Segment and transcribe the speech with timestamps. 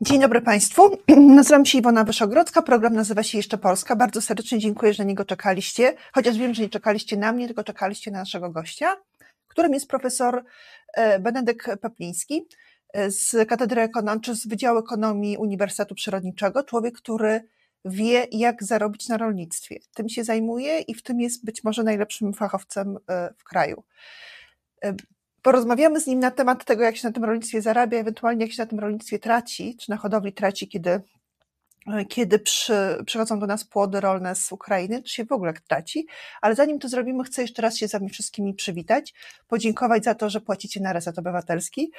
[0.00, 0.98] Dzień dobry Państwu.
[1.36, 2.62] Nazywam się Iwona Wyszogrodzka.
[2.62, 3.96] Program nazywa się Jeszcze Polska.
[3.96, 5.94] Bardzo serdecznie dziękuję, że na niego czekaliście.
[6.12, 8.96] Chociaż wiem, że nie czekaliście na mnie, tylko czekaliście na naszego gościa,
[9.48, 10.44] którym jest profesor
[10.94, 12.46] e, Benedykt Pepliński
[12.92, 16.64] e, z Katedry Ekonomii, z Wydziału Ekonomii Uniwersytetu Przyrodniczego.
[16.64, 17.40] Człowiek, który
[17.84, 19.78] wie, jak zarobić na rolnictwie.
[19.94, 23.84] Tym się zajmuje i w tym jest być może najlepszym fachowcem e, w kraju
[25.46, 28.62] porozmawiamy z nim na temat tego, jak się na tym rolnictwie zarabia, ewentualnie jak się
[28.62, 31.00] na tym rolnictwie traci, czy na hodowli traci, kiedy,
[32.08, 32.74] kiedy przy,
[33.06, 36.06] przychodzą do nas płody rolne z Ukrainy, czy się w ogóle traci.
[36.40, 39.14] Ale zanim to zrobimy, chcę jeszcze raz się z Wami wszystkimi przywitać,
[39.48, 41.90] podziękować za to, że płacicie na Reset Obywatelski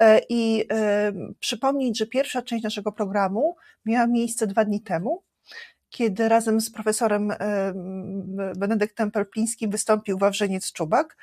[0.00, 5.22] e, i y, przypomnieć, że pierwsza część naszego programu miała miejsce dwa dni temu,
[5.90, 7.32] kiedy razem z profesorem
[8.56, 11.16] Benedyktem Pelplińskim wystąpił Wawrzeniec Czubak,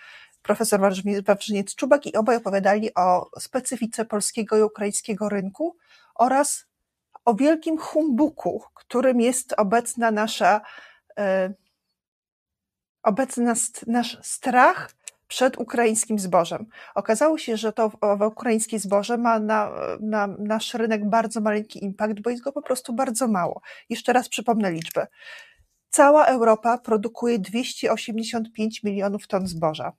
[0.46, 0.80] profesor
[1.26, 5.76] Wawrzyniec-Czubak i obaj opowiadali o specyfice polskiego i ukraińskiego rynku
[6.16, 6.66] oraz
[7.26, 10.62] o wielkim humbuku, którym jest obecna nasza,
[11.20, 11.54] e,
[13.04, 13.54] obecny
[13.88, 14.92] nasz strach
[15.28, 16.66] przed ukraińskim zbożem.
[16.96, 17.92] Okazało się, że to
[18.28, 22.94] ukraińskie zboże ma na, na nasz rynek bardzo maleńki impact, bo jest go po prostu
[22.94, 23.62] bardzo mało.
[23.90, 25.08] Jeszcze raz przypomnę liczbę.
[25.90, 29.94] Cała Europa produkuje 285 milionów ton zboża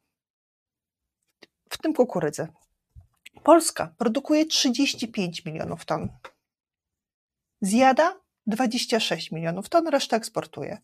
[1.71, 2.49] w tym kukurydzy.
[3.43, 6.09] Polska produkuje 35 milionów ton.
[7.61, 10.79] Zjada 26 milionów ton, resztę eksportuje.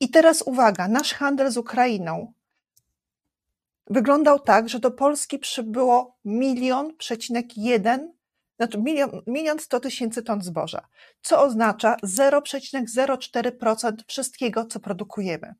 [0.00, 2.32] I teraz uwaga, nasz handel z Ukrainą
[3.86, 8.12] wyglądał tak, że do Polski przybyło milion przecinek jeden,
[8.56, 10.88] znaczy milion, milion 100 tysięcy ton zboża,
[11.22, 15.54] co oznacza 0,04% wszystkiego, co produkujemy.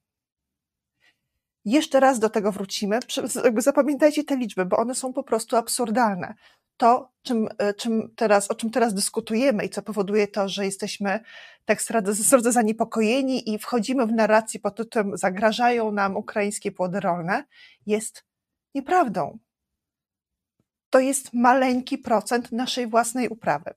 [1.65, 2.99] Jeszcze raz do tego wrócimy.
[3.57, 6.35] Zapamiętajcie te liczby, bo one są po prostu absurdalne.
[6.77, 11.21] To, czym, e, czym teraz, o czym teraz dyskutujemy i co powoduje to, że jesteśmy
[11.65, 11.79] tak
[12.31, 17.45] bardzo zaniepokojeni i wchodzimy w narrację pod tytułem zagrażają nam ukraińskie płody rolne,
[17.87, 18.25] jest
[18.75, 19.39] nieprawdą.
[20.91, 23.75] To jest maleńki procent naszej własnej uprawy.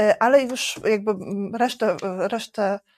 [0.00, 1.12] E, ale już jakby
[1.58, 2.93] resztę, resztę E,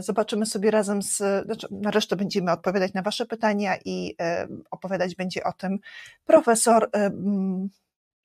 [0.00, 5.14] zobaczymy sobie razem z, znaczy na resztę będziemy odpowiadać na Wasze pytania i e, opowiadać
[5.14, 5.78] będzie o tym
[6.24, 7.10] profesor e,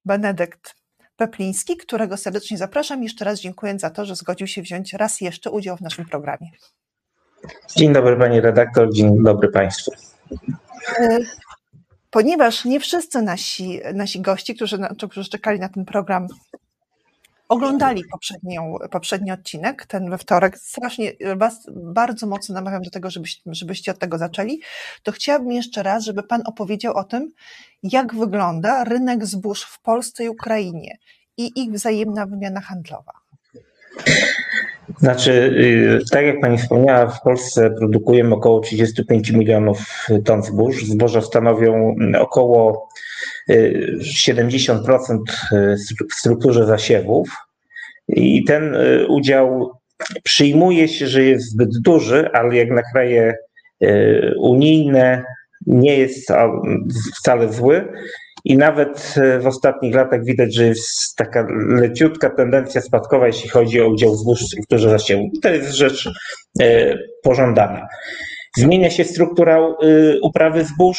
[0.05, 0.75] Benedykt
[1.15, 3.03] Pepliński, którego serdecznie zapraszam.
[3.03, 6.49] Jeszcze raz dziękuję za to, że zgodził się wziąć raz jeszcze udział w naszym programie.
[7.75, 9.91] Dzień dobry Pani redaktor, dzień dobry Państwu.
[12.09, 14.77] Ponieważ nie wszyscy nasi, nasi gości, którzy,
[15.09, 16.27] którzy czekali na ten program,
[17.51, 23.41] oglądali poprzednią, poprzedni odcinek, ten we wtorek, strasznie Was bardzo mocno namawiam do tego, żebyście,
[23.45, 24.61] żebyście od tego zaczęli,
[25.03, 27.31] to chciałabym jeszcze raz, żeby Pan opowiedział o tym,
[27.83, 30.97] jak wygląda rynek zbóż w Polsce i Ukrainie
[31.37, 33.13] i ich wzajemna wymiana handlowa.
[34.99, 40.85] Znaczy, y, tak jak Pani wspomniała, w Polsce produkujemy około 35 milionów ton zbóż.
[40.85, 42.89] Zboża stanowią około
[43.49, 45.17] 70%
[45.51, 45.75] y,
[46.11, 47.29] w strukturze zasiewów.
[48.07, 49.71] I ten y, udział
[50.23, 53.35] przyjmuje się, że jest zbyt duży, ale jak na kraje
[54.37, 55.23] unijne
[55.67, 56.31] nie jest
[57.17, 57.87] wcale zły.
[58.45, 63.81] I nawet e, w ostatnich latach widać, że jest taka leciutka tendencja spadkowa, jeśli chodzi
[63.81, 65.29] o udział zbóż w strukturze zasiewu.
[65.41, 66.09] To jest rzecz
[66.61, 67.87] e, pożądana.
[68.57, 69.73] Zmienia się struktura e,
[70.21, 70.97] uprawy zbóż.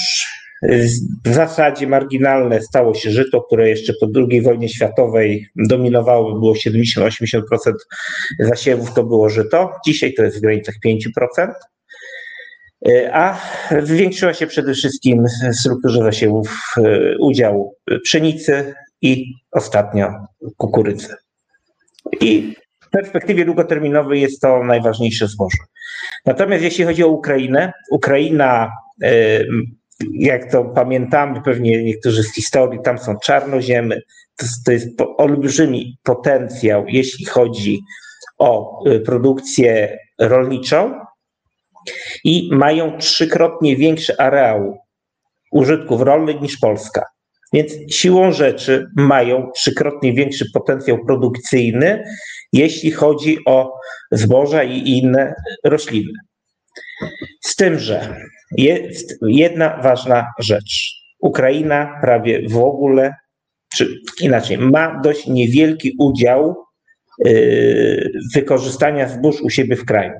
[1.24, 7.40] W zasadzie marginalne stało się żyto, które jeszcze po II wojnie światowej dominowało, było 70-80%
[8.38, 9.72] zasiewów to było żyto.
[9.86, 11.52] Dzisiaj to jest w granicach 5%.
[12.88, 13.40] E, a
[13.82, 17.74] zwiększyła się przede wszystkim w strukturze zasiewów e, udział
[18.04, 20.12] pszenicy i ostatnio
[20.56, 21.14] kukurydzy.
[22.20, 25.58] I w perspektywie długoterminowej jest to najważniejsze zboże.
[26.26, 29.44] Natomiast jeśli chodzi o Ukrainę, Ukraina, e,
[30.12, 34.00] jak to pamiętamy pewnie niektórzy z historii, tam są czarnoziemy,
[34.36, 37.80] to, to jest olbrzymi potencjał, jeśli chodzi
[38.38, 40.94] o produkcję rolniczą,
[42.24, 44.78] i mają trzykrotnie większy areał
[45.52, 47.04] użytków rolnych niż Polska.
[47.52, 52.04] Więc siłą rzeczy mają trzykrotnie większy potencjał produkcyjny,
[52.52, 53.78] jeśli chodzi o
[54.10, 55.34] zboża i inne
[55.64, 56.12] rośliny.
[57.40, 58.16] Z tym, że
[58.56, 61.02] jest jedna ważna rzecz.
[61.20, 63.14] Ukraina prawie w ogóle,
[63.74, 63.88] czy
[64.20, 66.64] inaczej, ma dość niewielki udział
[67.24, 70.12] yy, wykorzystania zbóż u siebie w kraju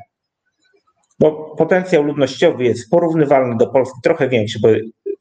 [1.22, 4.68] bo potencjał ludnościowy jest porównywalny do Polski, trochę większy, bo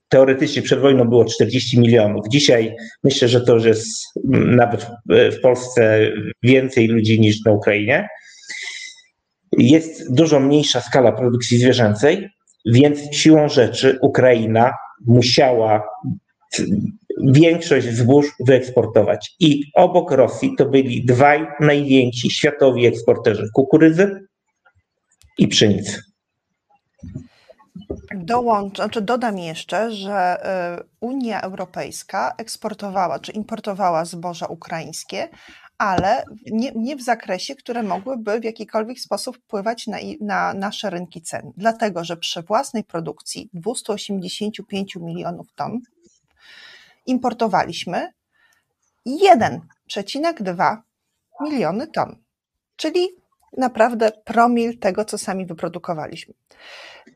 [0.10, 2.25] teoretycznie przed wojną było 40 milionów.
[2.30, 4.04] Dzisiaj myślę, że to już jest
[4.34, 6.12] nawet w Polsce
[6.44, 8.08] więcej ludzi niż na Ukrainie.
[9.57, 12.30] Jest dużo mniejsza skala produkcji zwierzęcej,
[12.65, 14.74] więc siłą rzeczy Ukraina
[15.06, 15.83] musiała
[17.24, 19.36] większość zbóż wyeksportować.
[19.39, 24.27] I obok Rosji to byli dwaj najwięksi światowi eksporterzy kukurydzy
[25.38, 26.01] i pszenicy.
[28.15, 30.38] Dołącz, znaczy dodam jeszcze, że
[30.80, 35.30] y, Unia Europejska eksportowała czy importowała zboża ukraińskie,
[35.81, 41.22] ale nie, nie, w zakresie, które mogłyby w jakikolwiek sposób wpływać na, na, nasze rynki
[41.22, 41.51] cen.
[41.57, 45.80] Dlatego, że przy własnej produkcji 285 milionów ton
[47.06, 48.13] importowaliśmy
[49.07, 50.78] 1,2
[51.42, 52.16] miliony ton,
[52.75, 53.07] czyli
[53.57, 56.34] naprawdę promil tego, co sami wyprodukowaliśmy.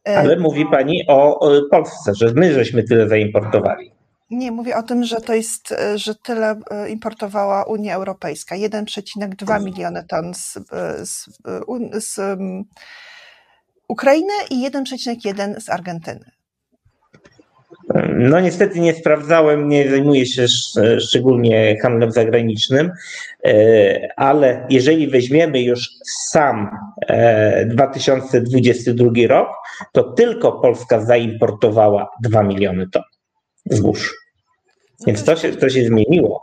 [0.07, 3.94] E, ale mówi Pani o Polsce, że my żeśmy tyle zaimportowali.
[4.29, 8.55] Nie, mówię o tym, że to jest, e, że tyle e, importowała Unia Europejska.
[8.55, 10.57] 1,2 miliony ton z,
[11.03, 11.29] z,
[12.05, 12.19] z
[13.87, 16.31] Ukrainy i 1,1 z Argentyny.
[18.15, 20.47] No niestety nie sprawdzałem, nie zajmuję się
[20.99, 22.91] szczególnie handlem zagranicznym,
[23.45, 25.89] e, ale jeżeli weźmiemy już
[26.29, 26.69] sam
[27.65, 29.49] 2022 e, rok,
[29.91, 33.03] to tylko Polska zaimportowała 2 miliony ton
[33.65, 34.15] zbóż.
[35.07, 36.41] Więc to się, to się zmieniło.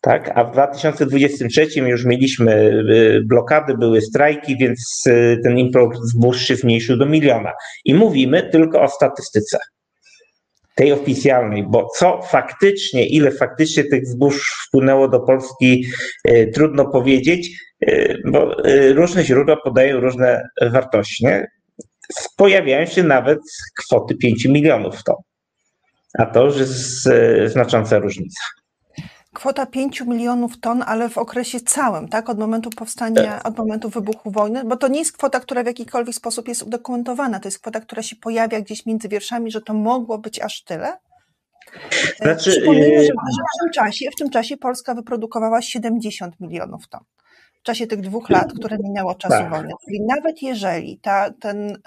[0.00, 5.02] Tak, a w 2023 już mieliśmy e, blokady, były strajki, więc
[5.44, 7.52] ten import zbóż się zmniejszył do miliona.
[7.84, 9.58] I mówimy tylko o statystyce
[10.74, 15.84] tej oficjalnej, bo co faktycznie, ile faktycznie tych zbóż wpłynęło do Polski,
[16.24, 17.50] e, trudno powiedzieć,
[18.26, 18.56] bo
[18.94, 21.24] różne źródła podają różne wartości.
[21.24, 21.46] Nie?
[22.36, 23.38] Pojawiają się nawet
[23.78, 25.16] kwoty 5 milionów ton,
[26.18, 27.08] a to już jest
[27.46, 28.40] znacząca różnica
[29.32, 32.28] kwota 5 milionów ton, ale w okresie całym, tak?
[32.28, 33.48] Od momentu powstania, tak.
[33.48, 37.40] od momentu wybuchu wojny, bo to nie jest kwota, która w jakikolwiek sposób jest udokumentowana.
[37.40, 40.98] To jest kwota, która się pojawia gdzieś między wierszami, że to mogło być aż tyle.
[42.20, 46.88] E, znaczy, Przypomnijmy, że, że w, tym czasie, w tym czasie Polska wyprodukowała 70 milionów
[46.88, 47.00] ton.
[47.60, 49.50] W czasie tych dwóch lat, które minęło czasu tak.
[49.50, 49.70] wojny.
[49.84, 51.78] Czyli nawet jeżeli ta, ten,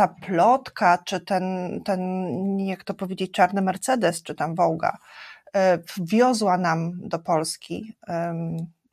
[0.00, 1.44] ta plotka, czy ten,
[1.84, 2.00] ten,
[2.58, 4.98] jak to powiedzieć, czarny Mercedes, czy tam Wołga,
[5.56, 7.96] E, wwiozła nam do Polski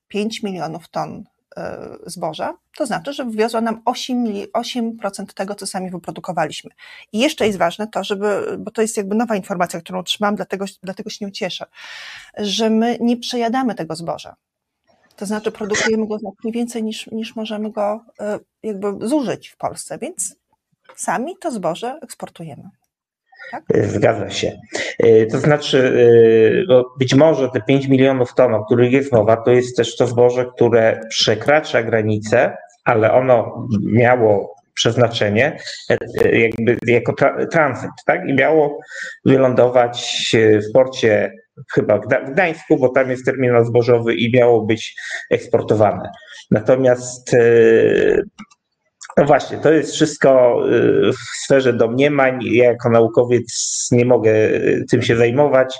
[0.07, 1.23] 5 milionów ton
[1.57, 6.71] e, zboża, to znaczy, że wwiozła nam 8%, 8% tego, co sami wyprodukowaliśmy.
[7.11, 10.65] I jeszcze jest ważne to, żeby, bo to jest jakby nowa informacja, którą otrzymałam, dlatego,
[10.83, 11.65] dlatego się nie cieszę,
[12.37, 14.35] że my nie przejadamy tego zboża.
[15.15, 19.97] To znaczy produkujemy go znacznie więcej niż, niż możemy go e, jakby zużyć w Polsce,
[19.97, 20.35] więc
[20.97, 22.63] sami to zboże eksportujemy.
[23.51, 23.63] Tak?
[23.73, 24.59] E, zgadza się.
[24.99, 25.93] E, to znaczy,
[26.69, 30.07] e, być może te 5 milionów ton, o których jest mowa, to jest też to
[30.07, 35.57] zboże, które przekracza granicę, ale ono miało przeznaczenie
[36.33, 38.29] jakby jako tra tranzyt, tak?
[38.29, 38.79] I miało
[39.25, 40.35] wylądować
[40.69, 41.31] w porcie
[41.73, 44.95] chyba w Gdańsku, bo tam jest terminal zbożowy i miało być
[45.31, 46.11] eksportowane.
[46.51, 47.35] Natomiast
[49.17, 52.39] no właśnie, to jest wszystko y, w sferze domniemań.
[52.43, 55.77] Ja jako naukowiec nie mogę y, tym się zajmować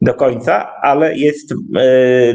[0.00, 1.56] do końca, ale jest y,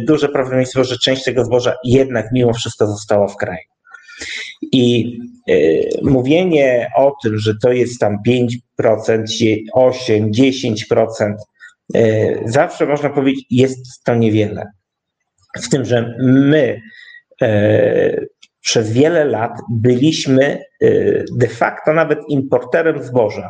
[0.08, 3.60] duże prawdopodobieństwo, że część tego zboża jednak mimo wszystko została w kraju.
[4.72, 5.18] I
[6.02, 9.24] mówienie o tym, że to jest tam 5%,
[9.76, 10.30] 8%,
[10.94, 11.34] 10%,
[12.46, 14.66] zawsze można powiedzieć, jest to niewiele.
[15.58, 16.82] Z tym, że my
[18.62, 23.50] przez wiele lat byliśmy y, de facto nawet importerem zboża.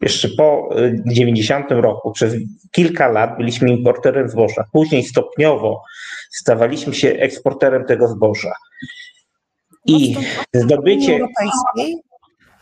[0.00, 0.68] Jeszcze po
[1.06, 2.34] 90 y, roku, przez
[2.70, 4.64] kilka lat byliśmy importerem zboża.
[4.72, 5.82] Później stopniowo
[6.30, 8.52] stawaliśmy się eksporterem tego zboża.
[9.86, 10.16] I
[10.54, 11.12] zdobycie.
[11.12, 12.02] Europejskiej,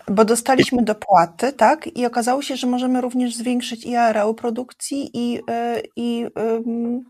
[0.09, 1.87] bo dostaliśmy dopłaty, tak?
[1.97, 7.01] I okazało się, że możemy również zwiększyć i areał produkcji, i, y, i, i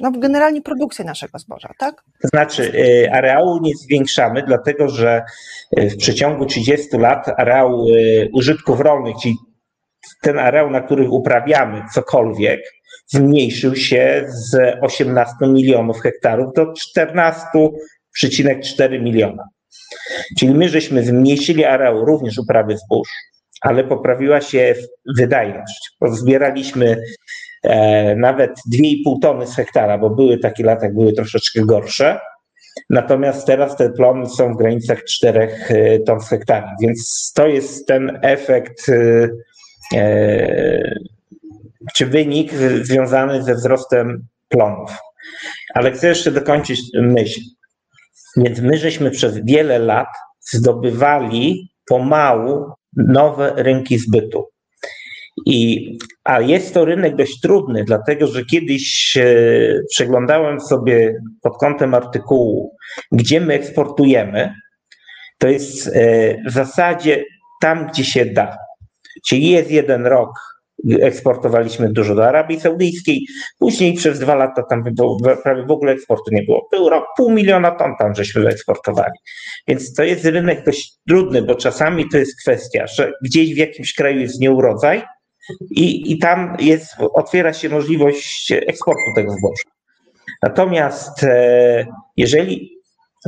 [0.00, 2.02] no, generalnie produkcję naszego zboża, tak?
[2.22, 5.22] To znaczy, y, areału nie zwiększamy, dlatego że
[5.78, 9.34] y, w przeciągu 30 lat areał y, użytków rolnych, czyli
[10.22, 12.60] ten areał, na których uprawiamy cokolwiek,
[13.06, 19.44] zmniejszył się z 18 milionów hektarów do 14,4 miliona.
[20.38, 23.08] Czyli my żeśmy zmniejszyli areał również uprawy zbóż,
[23.60, 24.74] ale poprawiła się
[25.16, 25.90] wydajność.
[25.98, 27.02] Pozbieraliśmy E,
[28.16, 32.20] nawet 2,5 tony z hektara, bo były takie lata, były troszeczkę gorsze.
[32.90, 37.86] Natomiast teraz te plony są w granicach 4 e, ton z hektara, więc to jest
[37.86, 39.28] ten efekt e,
[41.94, 42.52] czy wynik
[42.82, 44.90] związany ze wzrostem plonów.
[45.74, 47.40] Ale chcę jeszcze dokończyć myśl.
[48.36, 50.08] Więc my żeśmy przez wiele lat
[50.40, 54.53] zdobywali pomału nowe rynki zbytu.
[55.46, 59.24] I, a jest to rynek dość trudny, dlatego że kiedyś e,
[59.90, 62.76] przeglądałem sobie pod kątem artykułu,
[63.12, 64.54] gdzie my eksportujemy.
[65.38, 67.24] To jest e, w zasadzie
[67.60, 68.56] tam, gdzie się da.
[69.26, 70.30] Czyli jest jeden rok,
[71.00, 73.26] eksportowaliśmy dużo do Arabii Saudyjskiej,
[73.58, 74.84] później przez dwa lata tam
[75.42, 76.68] prawie w ogóle eksportu nie było.
[76.72, 79.18] Był rok, pół miliona ton tam żeśmy wyeksportowali.
[79.68, 83.94] Więc to jest rynek dość trudny, bo czasami to jest kwestia, że gdzieś w jakimś
[83.94, 85.02] kraju jest nieurodzaj
[85.70, 89.70] i, i tam jest, otwiera się możliwość eksportu tego zboża.
[90.42, 91.86] Natomiast e,
[92.16, 92.78] jeżeli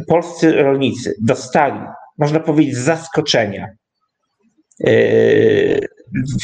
[0.09, 1.81] polscy rolnicy dostali,
[2.19, 3.69] można powiedzieć, zaskoczenia,
[4.87, 4.91] e,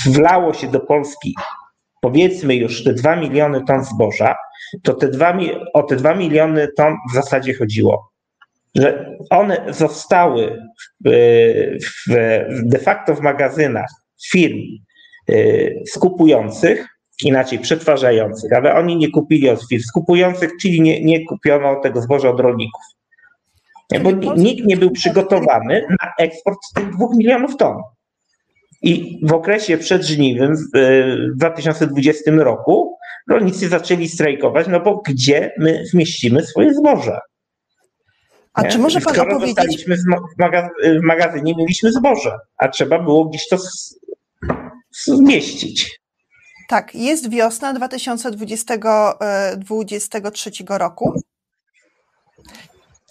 [0.07, 1.35] wlało się do Polski
[2.03, 4.37] powiedzmy już te 2 miliony ton zboża,
[4.83, 5.39] to te 2,
[5.75, 8.13] o te 2 miliony ton w zasadzie chodziło.
[8.75, 10.63] Że one zostały
[11.05, 11.11] w,
[12.09, 12.15] w,
[12.65, 13.89] de facto w magazynach
[14.31, 14.59] firm
[15.87, 16.87] skupujących,
[17.25, 22.31] inaczej przetwarzających, ale oni nie kupili od firm skupujących, czyli nie, nie kupiono tego zboża
[22.31, 22.83] od rolników.
[24.03, 27.77] Bo nikt nie był przygotowany na eksport tych 2 milionów ton.
[28.83, 32.97] I w okresie przedżniwym w 2020 roku
[33.31, 37.19] rolnicy zaczęli strajkować, no bo gdzie my zmieścimy swoje zboże?
[38.53, 38.69] A nie?
[38.69, 39.87] czy może pan Skoro opowiedzieć...
[39.87, 43.59] w, magazynie, mieliśmy zboże, a trzeba było gdzieś to
[45.05, 46.01] zmieścić.
[46.69, 51.23] Tak, jest wiosna 2023 e, roku.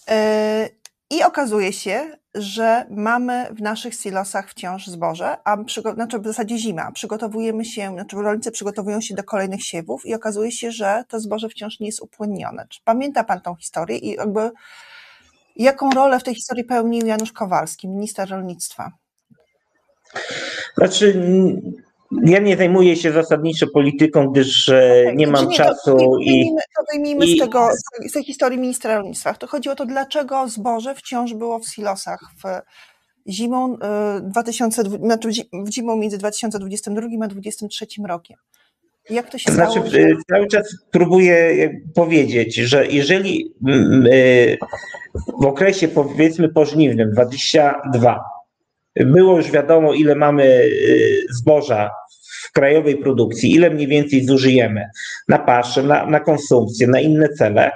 [0.09, 0.69] E,
[1.09, 5.57] I okazuje się, że mamy w naszych silosach wciąż zboże, a
[5.93, 6.91] znaczy w zasadzie zima.
[6.91, 11.49] Przygotowujemy się, znaczy rolnicy przygotowują się do kolejnych siewów i okazuje się, że to zboże
[11.49, 12.67] wciąż nie jest upłynnione.
[12.69, 14.51] Czy pamięta Pan tą historię i jakby
[15.55, 18.91] jaką rolę w tej historii pełnił Janusz Kowalski, minister rolnictwa?
[20.77, 21.21] Znaczy,
[22.25, 25.97] ja nie zajmuję się zasadniczo polityką, gdyż e, okay, nie mam nie, czasu.
[25.97, 27.69] To, i, to wyjmijmy i, z, tego,
[28.09, 29.33] z tej historii ministra rolnictwa.
[29.33, 32.61] To chodzi o to, dlaczego zboże wciąż było w silosach w
[33.31, 33.77] zimą,
[34.21, 38.37] 2000, e, znaczy w zimą między 2022 a 2023 rokiem.
[39.09, 39.89] Jak to się znaczy, stało?
[39.89, 39.99] Że...
[40.29, 43.53] Cały czas próbuję powiedzieć, że jeżeli
[45.41, 48.40] w okresie powiedzmy pożniwnym 22
[48.95, 51.89] było już wiadomo, ile mamy y, zboża
[52.43, 54.85] w krajowej produkcji, ile mniej więcej zużyjemy
[55.27, 57.71] na paszę, na, na konsumpcję, na inne cele,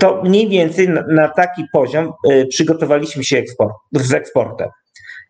[0.00, 4.68] to mniej więcej na, na taki poziom y, przygotowaliśmy się eksport, z eksportem.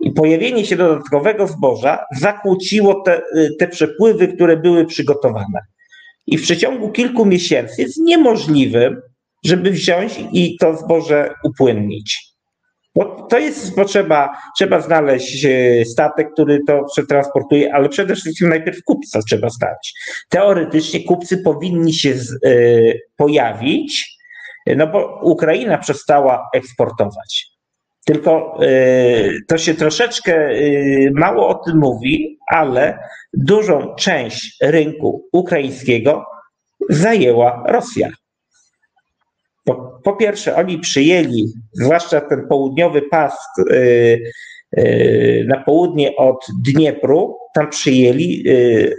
[0.00, 5.60] I pojawienie się dodatkowego zboża zakłóciło te, y, te przepływy, które były przygotowane.
[6.26, 9.00] I w przeciągu kilku miesięcy jest niemożliwym,
[9.44, 12.35] żeby wziąć i to zboże upłynnić.
[12.96, 18.84] Bo to jest potrzeba, trzeba znaleźć e, statek, który to przetransportuje, ale przede wszystkim najpierw
[18.84, 19.94] kupca trzeba znaleźć.
[20.28, 22.14] Teoretycznie kupcy powinni się
[22.46, 24.16] y, pojawić,
[24.76, 27.46] no bo Ukraina przestała eksportować.
[28.06, 28.58] Tylko
[29.48, 30.50] to się troszeczkę
[31.14, 32.98] mało o tym mówi, ale
[33.32, 36.24] dużą część rynku ukraińskiego
[36.90, 38.08] zajęła Rosja.
[39.66, 43.34] Po, po pierwsze, oni przyjęli, zwłaszcza ten południowy pas
[43.70, 44.20] yy,
[44.76, 48.96] yy, na południe od Dniepru, tam przyjęli yy,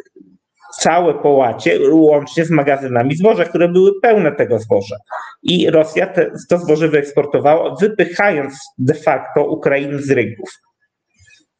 [0.80, 4.96] całe połacie, łącznie z magazynami zboża, które były pełne tego zboża.
[5.44, 10.50] I Rosja te, to zboże wyeksportowała, wypychając de facto Ukrainę z rynków.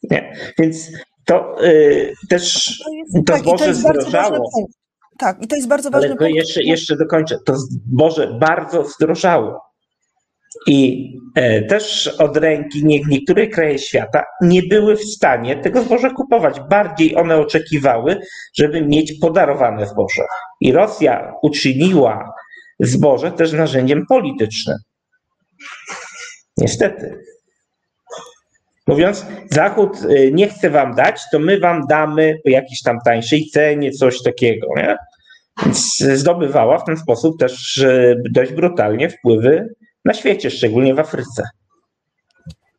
[0.04, 0.34] Nie.
[0.60, 0.92] Więc
[1.26, 2.78] to yy, też
[3.14, 4.50] to, to tak, zboże zdrożało.
[5.18, 6.16] Tak, i to jest bardzo ważne.
[6.20, 7.38] Ale jeszcze, jeszcze dokończę.
[7.46, 9.68] To zboże bardzo zdrożało.
[10.68, 16.10] I e, też od ręki nie, niektóre kraje świata nie były w stanie tego zboża
[16.10, 16.60] kupować.
[16.70, 18.20] Bardziej one oczekiwały,
[18.58, 20.22] żeby mieć podarowane zboże.
[20.62, 22.34] I Rosja uczyniła
[22.80, 24.78] zboże też narzędziem politycznym.
[26.58, 27.27] Niestety.
[28.88, 33.50] Mówiąc, Zachód e, nie chce wam dać, to my wam damy po jakiejś tam tańszej
[33.54, 34.68] cenie, coś takiego.
[34.76, 34.98] Nie?
[35.64, 37.86] Więc zdobywała w ten sposób też
[38.32, 39.76] dość brutalnie wpływy
[40.06, 41.44] na świecie, szczególnie w Afryce.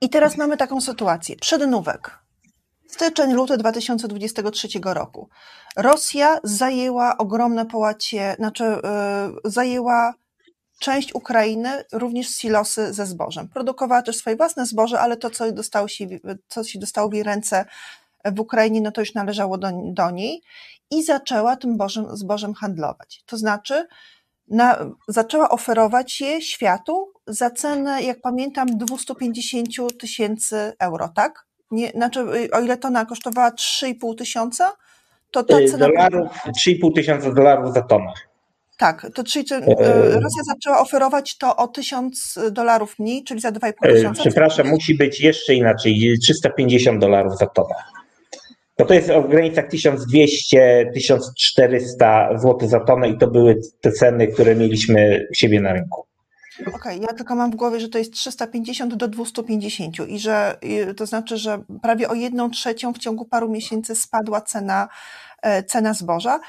[0.00, 1.36] I teraz mamy taką sytuację.
[1.36, 2.18] Przednówek.
[2.86, 5.28] Styczeń, luty 2023 roku.
[5.76, 10.14] Rosja zajęła ogromne połacie, znaczy yy, zajęła
[10.78, 13.49] część Ukrainy, również silosy ze zbożem.
[13.49, 16.06] Produkowała też swoje własne zboże, ale to, co, dostało się,
[16.49, 17.64] co się dostało w jej ręce,
[18.25, 20.42] w Ukrainie, no to już należało do, do niej
[20.90, 23.23] i zaczęła tym zbożem, zbożem handlować.
[23.26, 23.87] To znaczy,
[24.49, 31.47] na, zaczęła oferować je światu za cenę, jak pamiętam, 250 tysięcy euro, tak?
[31.70, 34.73] Nie, znaczy, o ile tona kosztowała 3,5 tysiąca,
[35.30, 35.87] to ta Y, cena.
[35.87, 38.12] Dolarów, 3,5 tysiąca dolarów za tonę.
[38.78, 39.61] Tak, to czyli czy, E,
[40.11, 44.20] Rosja zaczęła oferować to o 1000 dolarów mniej, czyli za 2,5 E, tysiąca.
[44.20, 46.18] Przepraszam, musi być jeszcze inaczej.
[46.23, 47.75] 350 dolarów za tonę.
[48.78, 54.54] Bo to jest w granicach 1200-1400 zł za tonę i to były te ceny, które
[54.54, 56.04] mieliśmy u siebie na rynku.
[56.75, 60.58] Okej, ja tylko mam w głowie, że to jest 350 do 250 i że
[60.97, 64.88] to znaczy, że prawie o jedną trzecią w ciągu paru miesięcy spadła cena,
[65.42, 66.40] e, cena zboża.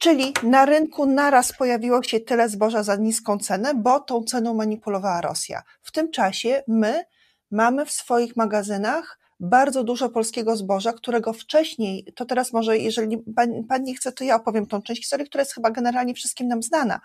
[0.00, 5.20] Czyli na rynku naraz pojawiło się tyle zboża za niską cenę, bo tą ceną manipulowała
[5.20, 5.62] Rosja.
[5.82, 7.04] W tym czasie my
[7.50, 13.64] mamy w swoich magazynach bardzo dużo polskiego zboża, którego wcześniej, to teraz może, jeżeli pan,
[13.64, 16.62] pan nie chce, to ja opowiem tą część historii, która jest chyba generalnie wszystkim nam
[16.62, 17.00] znana,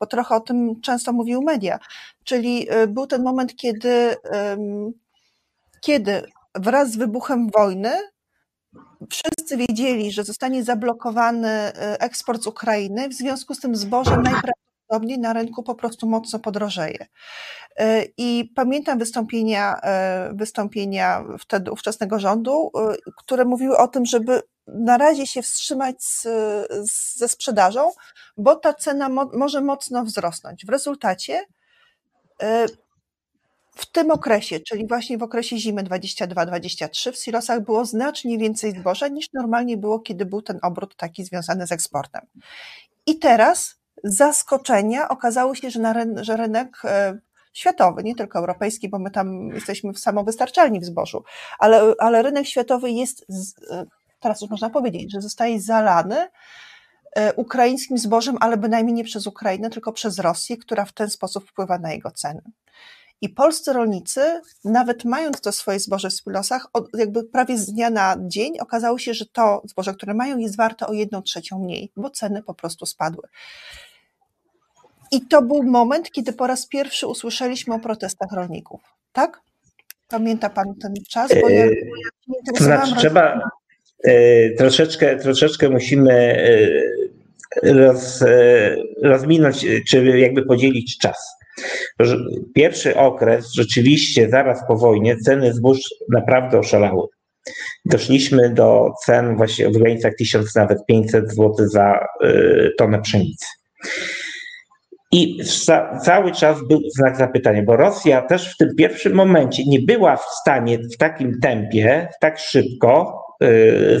[0.00, 1.78] bo trochę o tym często mówił media.
[2.24, 4.16] Czyli y, był ten moment, kiedy,
[5.80, 6.22] kiedy
[6.54, 7.92] wraz z wybuchem wojny
[9.10, 15.18] wszyscy wiedzieli, że zostanie zablokowany y, eksport z Ukrainy, w związku z tym zboże najprawdopodobniej
[15.18, 17.06] na rynku po prostu mocno podrożeje.
[17.80, 19.80] Y, I pamiętam wystąpienia,
[20.30, 22.70] y, wystąpienia wtedy ówczesnego rządu,
[23.16, 26.22] które mówiły o tym, żeby na razie się wstrzymać z,
[26.90, 27.90] z, ze sprzedażą,
[28.36, 30.66] bo ta cena mo, może mocno wzrosnąć.
[30.66, 31.44] W rezultacie
[33.80, 39.08] w tym okresie, czyli właśnie w okresie zimy 22-23, w silosach było znacznie więcej zboża
[39.08, 42.22] niż normalnie było, kiedy był ten obrót taki związany z eksportem.
[43.06, 47.18] I teraz zaskoczenia okazało się, że, na ryn że rynek e,
[47.52, 51.24] światowy, nie tylko europejski, bo my tam jesteśmy samowystarczalni w zbożu,
[51.58, 53.26] ale, ale rynek światowy jest,
[53.70, 53.86] e,
[54.20, 56.28] teraz już można powiedzieć, że zostaje zalany
[57.16, 61.48] e, ukraińskim zbożem, ale bynajmniej nie przez Ukrainę, tylko przez Rosję, która w ten sposób
[61.50, 62.42] wpływa na jego ceny.
[63.20, 64.20] I polscy rolnicy,
[64.64, 66.66] nawet mając to swoje zboże w spilosach,
[66.98, 70.86] jakby prawie z dnia na dzień okazało się, że to zboże, które mają, jest warte
[70.86, 73.28] o jedną trzecią mniej, bo ceny po prostu spadły.
[75.12, 78.80] I to był moment, kiedy po raz pierwszy usłyszeliśmy o protestach rolników.
[79.12, 79.40] Tak?
[80.08, 81.30] Pamięta Pan ten czas?
[81.40, 81.72] Bo ja, ja
[82.58, 83.40] to znaczy, trzeba
[84.06, 86.44] y, troszeczkę, troszeczkę musimy
[87.64, 88.24] y, roz,
[89.02, 91.39] rozminąć, czy jakby podzielić czas.
[92.54, 95.78] Pierwszy okres, rzeczywiście zaraz po wojnie, ceny zbóż
[96.12, 97.06] naprawdę oszalały.
[97.84, 103.46] Doszliśmy do cen właśnie w granicach 1000, nawet 500 zł za y, tonę pszenicy.
[105.12, 105.38] I
[106.04, 110.24] cały czas był znak zapytania, bo Rosja też w tym pierwszym momencie nie była w
[110.40, 114.00] stanie w takim tempie, tak szybko y,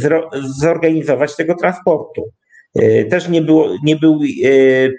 [0.60, 2.30] zorganizować tego transportu.
[2.74, 4.48] E, też nie, było, nie był e,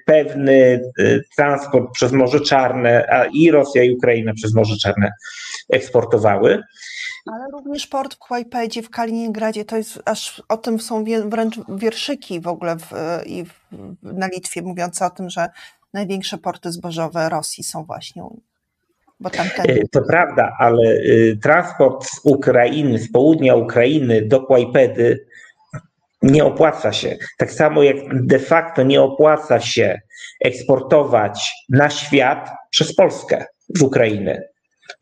[0.05, 5.11] pewny e, transport przez Morze Czarne, a i Rosja i Ukraina przez Morze Czarne
[5.69, 6.63] eksportowały.
[7.25, 12.39] Ale również port w Kłajpedzie, w Kaliningradzie, to jest aż o tym są wręcz wierszyki
[12.39, 12.91] w ogóle w,
[13.25, 13.53] i w,
[14.03, 15.47] na Litwie mówiące o tym, że
[15.93, 18.23] największe porty zbożowe Rosji są właśnie
[19.19, 19.65] bo tamten...
[19.91, 20.95] To prawda, ale
[21.43, 25.25] transport z Ukrainy, z południa Ukrainy do Kłajpedy
[26.21, 27.17] nie opłaca się.
[27.37, 29.99] Tak samo jak de facto nie opłaca się
[30.43, 34.51] eksportować na świat przez Polskę z Ukrainy.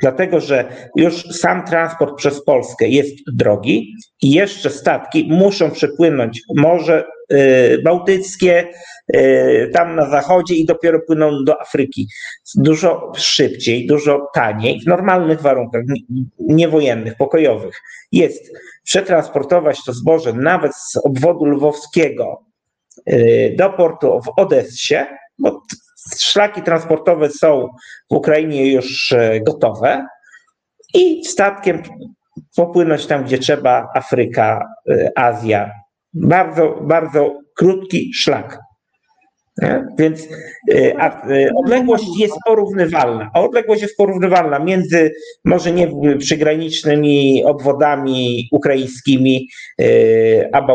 [0.01, 7.05] Dlatego, że już sam transport przez Polskę jest drogi i jeszcze statki muszą przepłynąć Morze
[7.33, 8.67] y, Bałtyckie,
[9.73, 12.07] tam na zachodzie i dopiero płyną do Afryki.
[12.55, 15.81] Dużo szybciej, dużo taniej, w normalnych warunkach,
[16.39, 17.81] niewojennych, pokojowych.
[18.11, 22.45] Jest przetransportować to zboże nawet z obwodu lwowskiego
[23.09, 25.05] y, do portu w Odessie,
[25.39, 25.61] bo
[26.17, 27.67] szlaki transportowe są
[28.11, 30.05] w Ukrainie już e, gotowe
[30.93, 31.81] i statkiem
[32.55, 35.71] popłynąć tam, gdzie trzeba, Afryka, e, Azja.
[36.13, 38.59] Bardzo, bardzo krótki szlak.
[39.61, 39.83] Nie?
[39.97, 40.27] Więc
[40.73, 41.21] e, a,
[41.55, 43.29] odległość jest porównywalna.
[43.33, 45.13] A odległość jest porównywalna między
[45.45, 49.47] może nie przygranicznymi obwodami ukraińskimi
[50.53, 50.67] a,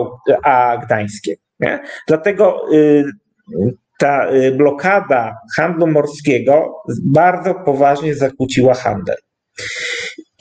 [0.45, 1.37] a Gdańskiem.
[1.61, 1.81] Nie?
[2.09, 2.67] Dlatego
[3.99, 9.17] ta y, blokada handlu morskiego bardzo poważnie zakłóciła handel.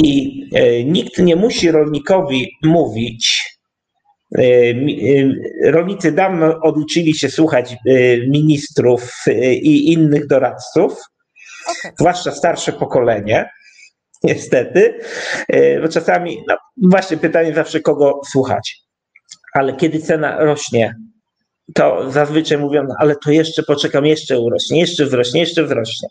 [0.04, 3.43] I y, nikt nie musi rolnikowi mówić, y,
[5.64, 7.76] rolnicy dawno oduczyli się słuchać
[8.28, 9.16] ministrów
[9.52, 10.94] i innych doradców,
[11.68, 11.92] okay.
[12.00, 13.50] zwłaszcza starsze pokolenie,
[14.24, 15.00] niestety,
[15.48, 16.58] e, bo czasami, no
[16.90, 18.76] właśnie pytanie zawsze kogo słuchać,
[19.54, 20.96] ale kiedy cena rośnie,
[21.74, 26.10] to zazwyczaj mówią, no, ale to jeszcze poczekam, jeszcze urośnie, jeszcze wzrośnie, jeszcze wzrośnie.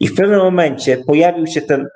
[0.00, 1.86] I w pewnym momencie pojawił się ten,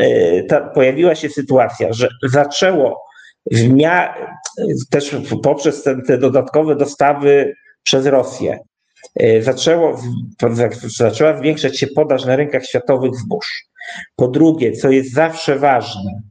[0.00, 3.06] e, ta, pojawiła się sytuacja, że zaczęło
[3.52, 4.14] w mia-
[4.90, 8.58] też poprzez te, te dodatkowe dostawy przez Rosję,
[9.20, 10.00] e, zaczęło,
[10.96, 13.64] zaczęła zwiększać się podaż na rynkach światowych zbóż.
[14.16, 16.22] Po drugie, co jest zawsze ważne,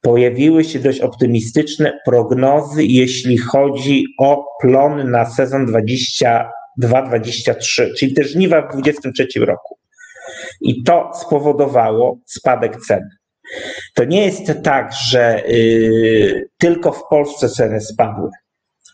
[0.00, 8.62] pojawiły się dość optymistyczne prognozy, jeśli chodzi o plony na sezon 22-23, czyli te żniwa
[8.62, 9.78] w 2023 roku.
[10.60, 13.17] I to spowodowało spadek cen.
[13.94, 18.30] To nie jest tak, że y, tylko w Polsce ceny spadły.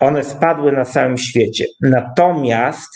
[0.01, 1.64] One spadły na całym świecie.
[1.81, 2.88] Natomiast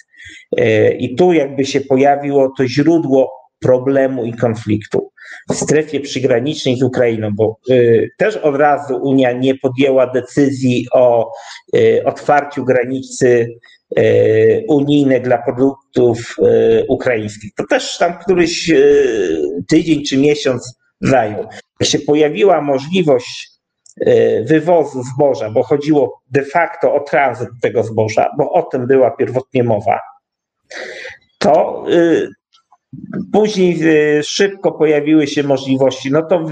[0.60, 5.10] y, i tu jakby się pojawiło to źródło problemu i konfliktu
[5.50, 11.32] w strefie przygranicznej z Ukrainą, bo y, też od razu Unia nie podjęła decyzji o
[12.04, 13.48] otwarciu granicy
[14.68, 16.36] unijnej dla produktów
[16.88, 17.50] ukraińskich.
[17.56, 18.72] To też tam któryś
[19.68, 21.48] tydzień czy miesiąc zajął.
[21.80, 23.48] Jak się pojawiła możliwość
[24.06, 29.10] y, wywozu zboża, bo chodziło de facto o tranzyt tego zboża, bo o tym była
[29.10, 30.00] pierwotnie mowa,
[31.38, 31.84] to
[33.32, 33.80] Później
[34.22, 36.46] szybko pojawiły się możliwości, no to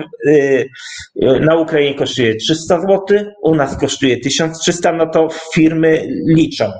[1.40, 6.72] na Ukrainie kosztuje 300 zł, u nas kosztuje 1300, no to firmy liczą.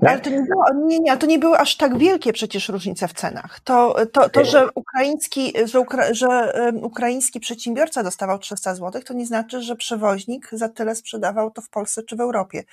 [0.00, 0.10] Tak?
[0.10, 3.12] Ale to nie, było, nie, nie, to nie były aż tak wielkie przecież różnice w
[3.12, 3.60] cenach.
[3.60, 9.26] To, to, to że, ukraiński, że, ukra, że ukraiński przedsiębiorca dostawał 300 zł, to nie
[9.26, 12.64] znaczy, że przewoźnik za tyle sprzedawał to w Polsce czy w Europie.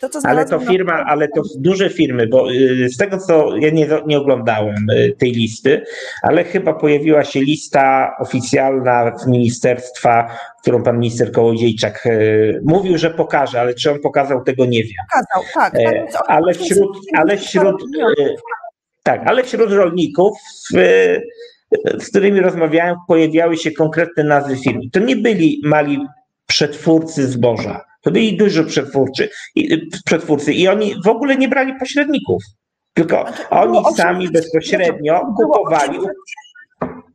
[0.00, 1.04] To, ale to firma, na...
[1.04, 5.32] ale to duże firmy, bo y, z tego co ja nie, nie oglądałem y, tej
[5.32, 5.84] listy,
[6.22, 12.10] ale chyba pojawiła się lista oficjalna z ministerstwa którą pan minister Kołodziejczak e,
[12.64, 14.92] mówił, że pokaże, ale czy on pokazał, tego nie wiem.
[15.12, 15.74] Pokazał, tak.
[15.74, 17.82] E, ale wśród, ale wśród,
[18.20, 18.34] e,
[19.02, 20.38] tak, ale wśród rolników,
[21.98, 24.80] z którymi rozmawiałem, pojawiały się konkretne nazwy firm.
[24.92, 25.98] To nie byli mali
[26.46, 27.84] przetwórcy zboża.
[28.02, 29.28] To byli duży przetwórcy,
[30.04, 32.42] przetwórcy i oni w ogóle nie brali pośredników,
[32.94, 35.98] tylko oni sami bezpośrednio kupowali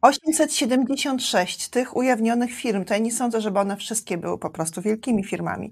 [0.02, 5.24] 876 tych ujawnionych firm, to ja nie sądzę, żeby one wszystkie były po prostu wielkimi
[5.24, 5.72] firmami.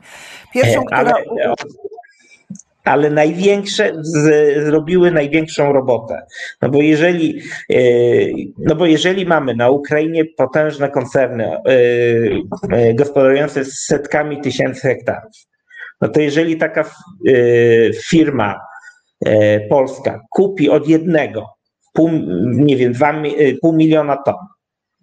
[0.53, 1.53] Pierwszą, e, ale, która...
[2.83, 4.23] ale największe z,
[4.65, 6.21] zrobiły największą robotę.
[6.61, 7.79] No bo jeżeli, e,
[8.57, 15.35] no bo jeżeli mamy na Ukrainie potężne koncerny e, gospodarujące setkami tysięcy hektarów,
[16.01, 16.83] no to jeżeli taka
[18.09, 18.59] firma
[19.69, 21.56] polska kupi od jednego
[21.97, 22.09] pół,
[22.43, 24.35] nie wiem, dwa, y, pół miliona ton.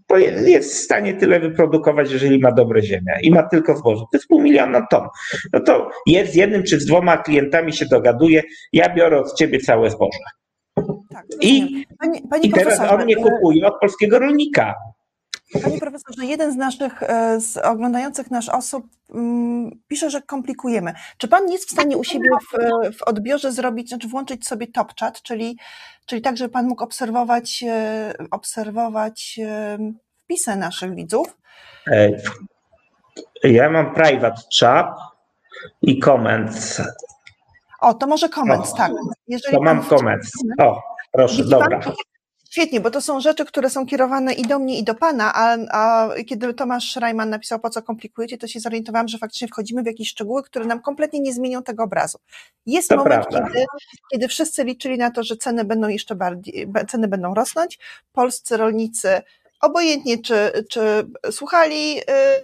[0.07, 4.00] To jest w stanie tyle wyprodukować, jeżeli ma dobre ziemia i ma tylko zboże.
[4.00, 5.09] To jest pół miliona ton.
[5.52, 9.61] No to jest z jednym czy z dwoma klientami się dogaduje, ja biorę od ciebie
[9.61, 10.18] całe zboże.
[11.11, 11.85] Tak, I,
[12.42, 14.74] i teraz on nie kupuje od polskiego rolnika.
[15.62, 20.92] Panie profesorze, jeden z naszych, e, z oglądających nasz osób mm, pisze, że komplikujemy.
[21.18, 24.92] Czy pan jest w stanie u siebie w, w odbiorze zrobić, znaczy włączyć sobie top
[25.00, 25.59] chat, czyli,
[26.06, 29.78] czyli tak, żeby pan mógł obserwować, e, obserwować e,
[30.24, 31.36] wpisy naszych widzów?
[33.44, 34.96] Ja mam private chat
[35.82, 36.82] i comments.
[37.80, 38.92] O, to może comments, o, tak.
[39.28, 40.32] Jeżeli to mam comments.
[40.58, 41.80] O, proszę, dobra.
[41.80, 41.92] Pan,
[42.54, 45.56] Świetnie, bo to są rzeczy, które są kierowane i do mnie, i do Pana, a,
[45.70, 49.86] a kiedy Tomasz Rajman napisał, po co komplikujecie, to się zorientowałam, że faktycznie wchodzimy w
[49.86, 52.18] jakieś szczegóły, które nam kompletnie nie zmienią tego obrazu.
[52.66, 53.64] Jest to moment, kiedy,
[54.12, 57.78] kiedy wszyscy liczyli na to, że ceny będą jeszcze bardziej, ceny będą rosnąć.
[58.12, 59.22] Polscy rolnicy
[59.60, 60.80] obojętnie czy, czy
[61.30, 62.02] słuchali y,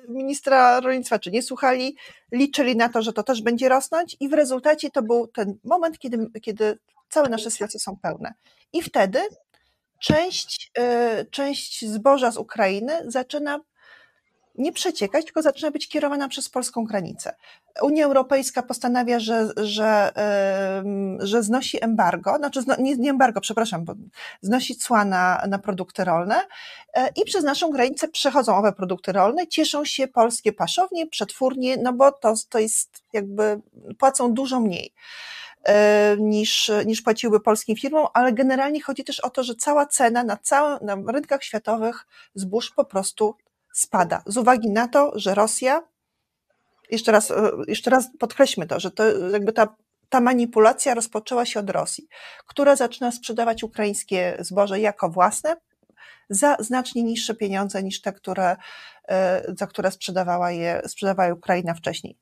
[0.08, 1.96] ministra rolnictwa, czy nie słuchali,
[2.32, 5.98] liczyli na to, że to też będzie rosnąć i w rezultacie to był ten moment,
[5.98, 8.34] kiedy, kiedy całe nasze serce są pełne.
[8.72, 9.20] I wtedy
[10.00, 13.60] część, e, część zboża z Ukrainy zaczyna
[14.58, 17.34] nie przeciekać, tylko zaczyna być kierowana przez polską granicę.
[17.82, 20.12] Unia Europejska postanawia, że, że,
[21.18, 23.94] że znosi embargo, znaczy nie, nie embargo, przepraszam, bo
[24.40, 26.42] znosi cła na, na produkty rolne
[26.94, 31.92] e, i przez naszą granicę przechodzą owe produkty rolne, cieszą się polskie paszownie, przetwórnie, no
[31.92, 33.60] bo to, to jest jakby,
[33.98, 34.94] płacą dużo mniej.
[35.64, 40.24] E, niż, niż płaciłyby polskim firmom, ale generalnie chodzi też o to, że cała cena
[40.24, 43.34] na, całym, na rynkach światowych zbóż po prostu
[43.72, 44.22] spada.
[44.26, 45.82] Z uwagi na to, że Rosja,
[46.90, 49.76] jeszcze raz, e, jeszcze raz podkreślmy to, że to jakby ta,
[50.08, 52.08] ta manipulacja rozpoczęła się od Rosji,
[52.46, 55.56] która zaczyna sprzedawać ukraińskie zboże jako własne,
[56.30, 58.56] za znacznie niższe pieniądze niż te, które,
[59.08, 62.18] e, za które sprzedawała je, sprzedawała Ukraina wcześniej.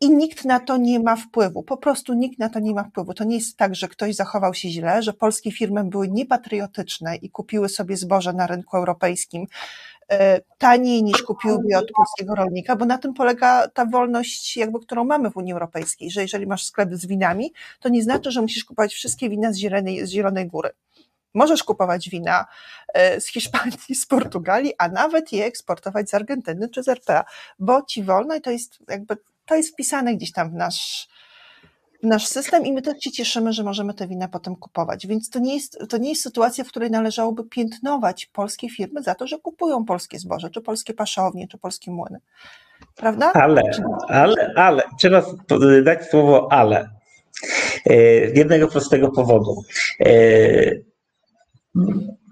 [0.00, 1.62] I nikt na to nie ma wpływu.
[1.62, 3.14] Po prostu nikt na to nie ma wpływu.
[3.14, 7.30] To nie jest tak, że ktoś zachował się źle, że polskie firmy były niepatriotyczne i
[7.30, 9.46] kupiły sobie zboże na rynku europejskim
[10.08, 15.04] e, taniej niż kupiłby od polskiego rolnika, bo na tym polega ta wolność, jakby, którą
[15.04, 18.64] mamy w Unii Europejskiej, że jeżeli masz sklep z winami, to nie znaczy, że musisz
[18.64, 20.70] kupować wszystkie wina z Zielonej, z Zielonej Góry.
[21.34, 22.46] Możesz kupować wina
[22.94, 27.24] e, z Hiszpanii, z Portugalii, a nawet je eksportować z Argentyny czy z RPA,
[27.58, 31.08] bo ci wolno i to jest jakby to jest wpisane gdzieś tam w nasz,
[32.02, 35.06] w nasz system i my też się cieszymy, że możemy te wina potem kupować.
[35.06, 39.14] Więc to nie, jest, to nie jest sytuacja, w której należałoby piętnować polskie firmy za
[39.14, 42.18] to, że kupują polskie zboże, czy polskie paszownie, czy polskie młyny.
[42.96, 43.32] Prawda?
[43.32, 43.62] Ale,
[44.08, 45.22] ale, ale, trzeba
[45.84, 46.96] dać słowo ale.
[47.86, 49.62] E, z jednego prostego powodu.
[50.00, 50.10] E,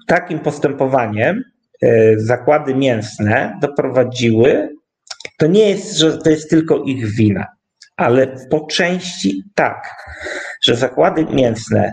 [0.06, 1.44] takim postępowaniem
[1.82, 4.76] e, zakłady mięsne doprowadziły
[5.38, 7.46] to nie jest, że to jest tylko ich wina,
[7.96, 9.90] ale po części tak,
[10.62, 11.92] że zakłady mięsne,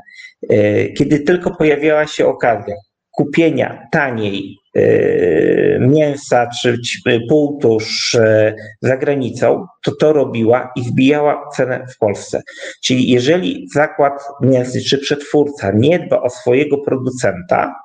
[0.50, 2.76] e, kiedy tylko pojawiała się okazja
[3.12, 6.78] kupienia taniej e, mięsa czy
[7.30, 12.42] półtusz e, za granicą, to to robiła i wbijała cenę w Polsce.
[12.84, 17.76] Czyli jeżeli zakład mięsny czy przetwórca nie dba o swojego producenta,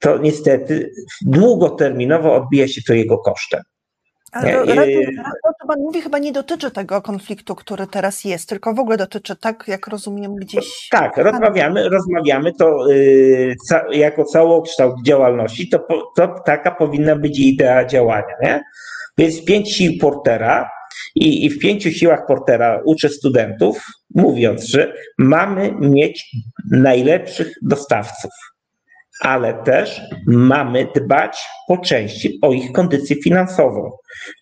[0.00, 0.90] to niestety
[1.22, 3.62] długoterminowo odbija się to jego kosztem.
[4.32, 4.64] Ale to,
[5.60, 9.36] to, pan mówi, chyba nie dotyczy tego konfliktu, który teraz jest, tylko w ogóle dotyczy,
[9.36, 10.88] tak jak rozumiem, gdzieś.
[10.90, 15.78] Tak, rozmawiamy, rozmawiamy to yy, ca, jako całokształt działalności, to,
[16.16, 18.34] to taka powinna być idea działania.
[18.42, 18.62] Nie?
[19.18, 20.70] Więc pięć sił portera
[21.14, 26.36] i, i w pięciu siłach portera uczę studentów, mówiąc, że mamy mieć
[26.70, 28.30] najlepszych dostawców
[29.22, 33.90] ale też mamy dbać po części o ich kondycję finansową.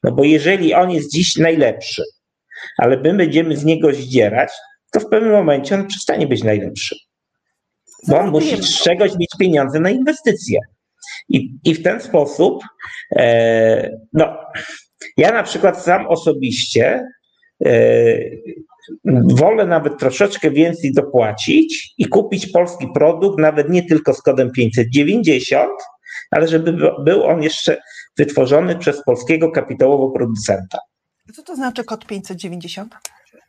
[0.03, 2.03] No bo jeżeli on jest dziś najlepszy,
[2.79, 4.51] ale my będziemy z niego zdzierać,
[4.93, 6.97] to w pewnym momencie on przestanie być najlepszy.
[8.09, 10.59] Bo on musi z czegoś mieć pieniądze na inwestycje.
[11.29, 12.63] I, i w ten sposób,
[13.17, 14.37] e, no,
[15.17, 17.07] ja na przykład sam osobiście
[19.25, 25.71] wolę nawet troszeczkę więcej dopłacić i kupić polski produkt, nawet nie tylko z kodem 590,
[26.31, 26.73] ale żeby
[27.05, 27.83] był on jeszcze
[28.19, 30.79] wytworzony przez polskiego kapitałowo producenta.
[31.35, 32.95] Co to znaczy kod 590?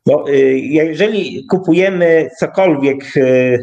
[0.06, 3.60] Bo y, jeżeli kupujemy cokolwiek, y,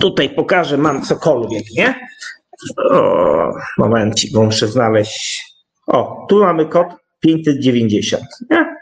[0.00, 1.94] tutaj pokażę, mam cokolwiek, nie?
[2.90, 5.54] O, momencik, bo muszę znaleźć.
[5.86, 6.86] O, tu mamy kod
[7.20, 8.24] 590.
[8.50, 8.76] Nie?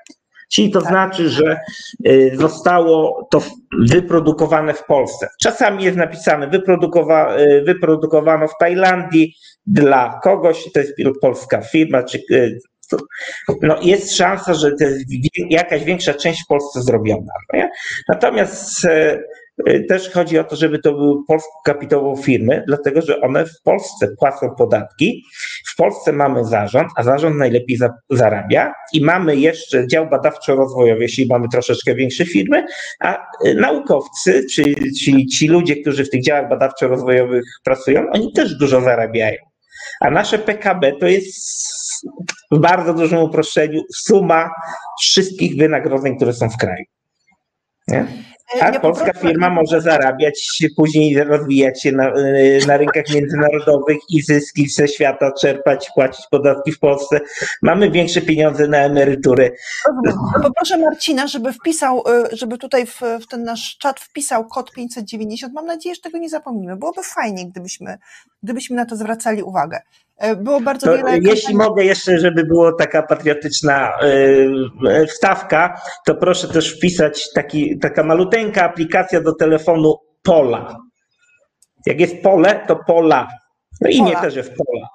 [0.48, 0.90] Czyli to tak.
[0.90, 1.61] znaczy, że
[2.06, 3.42] y, zostało to
[3.88, 5.28] wyprodukowane w Polsce.
[5.42, 9.34] Czasami jest napisane wyprodukowa, y, wyprodukowano w Tajlandii
[9.66, 12.58] dla kogoś, to jest polska firma, czy y,
[13.62, 15.04] no jest szansa, że to jest
[15.50, 17.32] jakaś większa część w Polsce zrobiona.
[17.52, 17.70] Nie?
[18.08, 18.87] Natomiast
[19.88, 24.54] też chodzi o to, żeby to były polsko-kapitałowe firmy, dlatego że one w Polsce płacą
[24.58, 25.24] podatki.
[25.78, 31.48] Polsce mamy zarząd, a zarząd najlepiej za, zarabia i mamy jeszcze dział badawczo-rozwojowy, jeśli mamy
[31.52, 32.64] troszeczkę większe firmy,
[33.00, 38.58] a y, naukowcy, czyli, czyli ci ludzie, którzy w tych działach badawczo-rozwojowych pracują, oni też
[38.58, 39.38] dużo zarabiają.
[40.00, 41.38] A nasze PKB to jest
[42.50, 44.50] w bardzo dużym uproszczeniu suma
[45.00, 46.84] wszystkich wynagrodzeń, które są w kraju.
[47.88, 48.06] Nie?
[48.52, 54.22] Tak, ja polska firma może zarabiać, później rozwijać się na, y, na rynkach międzynarodowych i
[54.22, 57.20] zyski ze świata czerpać, płacić podatki w Polsce.
[57.62, 59.56] Mamy większe pieniądze na emerytury.
[60.42, 65.54] Poproszę Marcina, żeby wpisał, y, żeby tutaj w, w, ten nasz czat wpisał kod 590.
[65.54, 66.76] Mam nadzieję, że tego nie zapomnimy.
[66.76, 67.98] Byłoby fajnie, gdybyśmy,
[68.42, 69.80] gdybyśmy na to zwracali uwagę.
[70.18, 71.18] E, było bardzo to wiele.
[71.22, 73.92] Jeśli mogę jeszcze, żeby była taka patriotyczna
[74.83, 80.76] yy, wstawka, to proszę też wpisać taki, taka maluteńka aplikacja do telefonu Pola.
[81.87, 83.28] Jak jest pole, to Pola.
[83.81, 84.20] No imię Pola.
[84.20, 84.88] też jest Pola.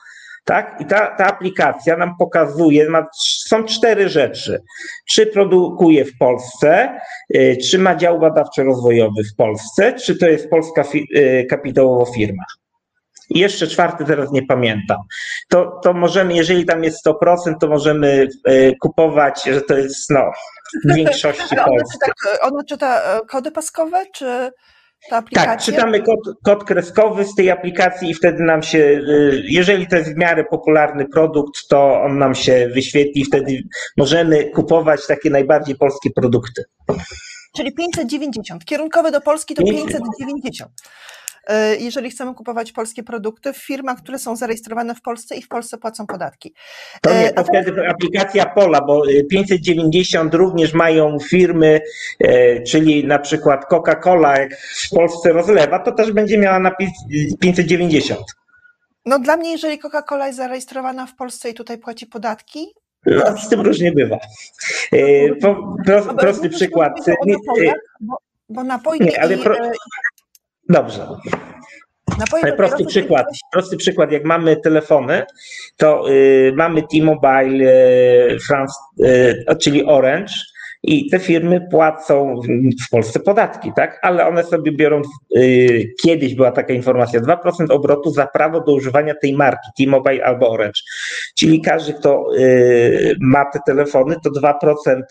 [0.45, 0.77] Tak?
[0.79, 3.05] I ta, ta aplikacja nam pokazuje, ma,
[3.47, 4.61] są cztery rzeczy.
[5.11, 10.83] Czy produkuje w Polsce, yy, czy ma dział badawczo-rozwojowy w Polsce, czy to jest polska
[10.83, 12.43] fi, yy, kapitałowa firma.
[13.29, 14.97] I jeszcze czwarty, teraz nie pamiętam.
[15.49, 20.31] To, to możemy, jeżeli tam jest 100%, to możemy e, kupować, że to jest no,
[20.85, 24.51] w większości ona czyta, ona czyta kody paskowe, czy
[25.09, 25.51] ta aplikacja?
[25.51, 29.01] Tak, czytamy kod, kod kreskowy z tej aplikacji i wtedy nam się, e,
[29.43, 33.63] jeżeli to jest w miarę popularny produkt, to on nam się wyświetli i wtedy
[33.97, 36.63] możemy kupować takie najbardziej polskie produkty.
[37.55, 38.65] Czyli 590.
[38.65, 40.71] Kierunkowe do Polski to 590.
[41.47, 45.47] e, jeżeli chcemy kupować polskie produkty w firmach, które są zarejestrowane w Polsce i w
[45.47, 46.53] Polsce płacą podatki.
[47.01, 51.81] To nie, to wtedy aplikacja Pola, bo 590 również mają firmy,
[52.67, 56.89] czyli na przykład Coca-Cola, jak w Polsce rozlewa, to też będzie miała napis
[57.39, 58.21] 590.
[59.05, 62.73] No dla mnie, jeżeli Coca-Cola jest zarejestrowana w Polsce i tutaj płaci podatki,
[63.05, 64.17] no, z tym różnie bywa.
[64.91, 66.93] E, po, pro, prosty przykład.
[68.01, 68.17] Bo,
[68.49, 69.55] bo napojki nie, ale pro...
[70.69, 71.07] Dobrze.
[72.57, 75.23] Prosty przykład, prosty przykład, jak mamy telefony,
[75.77, 77.73] to y, mamy T-Mobile,
[78.33, 80.33] y, France, y, czyli Orange,
[80.83, 82.41] i te firmy płacą
[82.87, 83.99] w Polsce podatki, tak?
[84.01, 89.13] Ale one sobie biorą, yy, kiedyś była taka informacja, 2% obrotu za prawo do używania
[89.21, 90.81] tej marki, T-Mobile albo Orange.
[91.37, 94.53] Czyli każdy, kto yy, ma te telefony, to 2%
[94.95, 95.03] yy,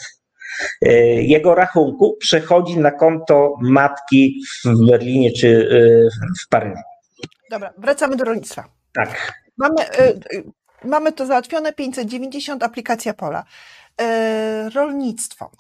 [1.17, 6.09] jego rachunku przechodzi na konto matki w Berlinie czy yy,
[6.45, 6.83] w Paryżu.
[7.51, 8.65] Dobra, wracamy do rolnictwa.
[8.93, 9.33] Tak.
[9.57, 9.77] Mamy,
[10.33, 10.43] yy,
[10.85, 13.45] mamy to załatwione, 590, aplikacja Pola.
[14.01, 15.51] E, rolnictwo.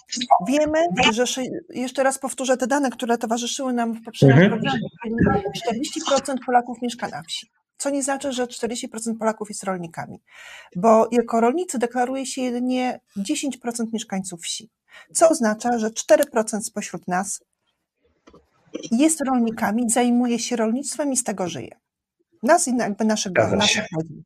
[0.48, 0.78] Wiemy,
[1.12, 1.24] że
[1.70, 4.52] jeszcze raz powtórzę te dane, które towarzyszyły nam w poprzednim mhm.
[4.52, 4.80] programie.
[6.30, 7.46] 40% Polaków mieszka na wsi.
[7.82, 10.22] Co nie znaczy, że 40% Polaków jest rolnikami,
[10.76, 13.48] bo jako rolnicy deklaruje się jedynie 10%
[13.92, 14.70] mieszkańców wsi.
[15.12, 17.44] Co oznacza, że 4% spośród nas
[18.90, 21.78] jest rolnikami, zajmuje się rolnictwem i z tego żyje.
[22.42, 24.22] Nas i jakby naszego, naszych rodzin.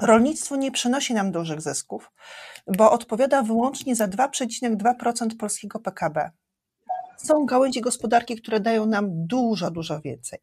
[0.00, 2.10] Rolnictwo nie przynosi nam dużych zysków,
[2.66, 6.30] bo odpowiada wyłącznie za 2,2% polskiego PKB.
[7.16, 10.38] Są gałęzie gospodarki, które dają nam dużo, dużo więcej.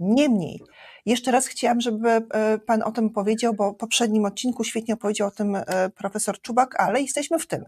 [0.00, 0.60] Niemniej,
[1.06, 5.28] jeszcze raz chciałam, żeby e, Pan o tym powiedział, bo w poprzednim odcinku świetnie opowiedział
[5.28, 7.64] o tym e, profesor Czubak, ale jesteśmy w tym.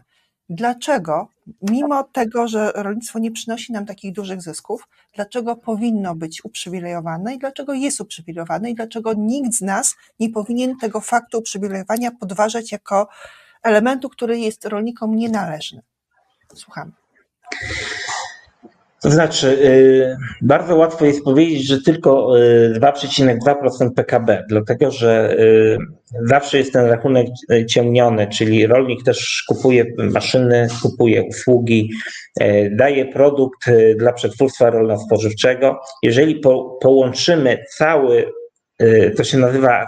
[0.49, 1.27] Dlaczego,
[1.61, 7.37] mimo tego, że rolnictwo nie przynosi nam takich dużych zysków, dlaczego powinno być uprzywilejowane i
[7.37, 13.07] dlaczego jest uprzywilejowane i dlaczego nikt z nas nie powinien tego faktu uprzywilejowania podważać jako
[13.63, 15.81] elementu, który jest rolnikom nienależny?
[16.55, 16.91] Słucham.
[19.05, 22.31] To znaczy, y, bardzo łatwo jest powiedzieć, że tylko
[22.79, 25.77] 2,2% y, PKB, dlatego że y,
[26.21, 27.27] zawsze jest ten rachunek
[27.69, 31.89] ciemniony, czyli rolnik też kupuje maszyny, kupuje usługi,
[32.71, 35.79] daje produkt dla przetwórstwa rolno-spożywczego.
[36.03, 38.31] Jeżeli po, połączymy cały,
[39.17, 39.85] to się nazywa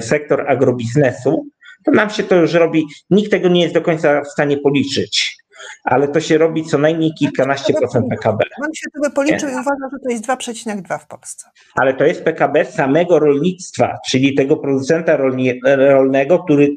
[0.00, 1.46] sektor agrobiznesu,
[1.84, 5.39] to nam się to już robi, nikt tego nie jest do końca w stanie policzyć
[5.84, 8.44] ale to się robi co najmniej kilkanaście procent PKB.
[8.60, 11.50] Mam się tego policzył i uważa, że to jest 2,2 w Polsce.
[11.74, 16.68] Ale to jest PKB samego rolnictwa, czyli tego producenta rolni, rolnego, który,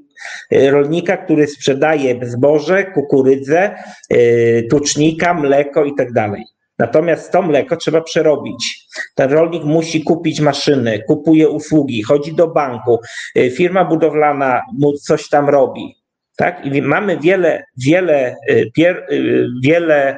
[0.51, 3.75] rolnika, który sprzedaje zboże, kukurydzę,
[4.09, 6.43] yy, tucznika, mleko i tak dalej.
[6.79, 8.87] Natomiast to mleko trzeba przerobić.
[9.15, 12.99] Ten rolnik musi kupić maszyny, kupuje usługi, chodzi do banku,
[13.35, 16.02] yy, firma budowlana mu coś tam robi
[16.37, 16.65] tak?
[16.65, 20.17] I mamy wiele, wiele, y, pier, y, wiele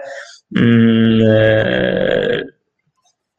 [0.58, 2.43] mm, e,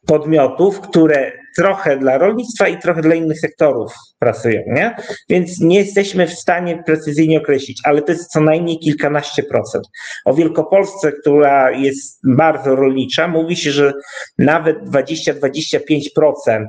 [0.06, 4.96] podmiotów, które trochę dla rolnictwa i trochę dla innych sektorów pracują, nie?
[5.28, 9.84] Więc nie jesteśmy w stanie precyzyjnie określić, ale to jest co najmniej kilkanaście procent.
[10.24, 13.92] O Wielkopolsce, która jest bardzo rolnicza, mówi się, że
[14.38, 16.66] nawet 20-25%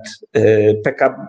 [0.84, 1.26] PKB,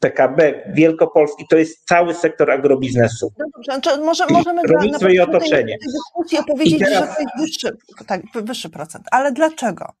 [0.00, 3.32] PKB Wielkopolski to jest cały sektor agrobiznesu.
[3.38, 3.46] No
[3.80, 5.78] dobrze, może, możemy rolnictwo i otoczenie.
[5.78, 7.08] Tej dyskusji opowiedzieć, teraz...
[7.08, 9.04] że to jest wyższy, tak, wyższy procent.
[9.10, 9.92] Ale dlaczego?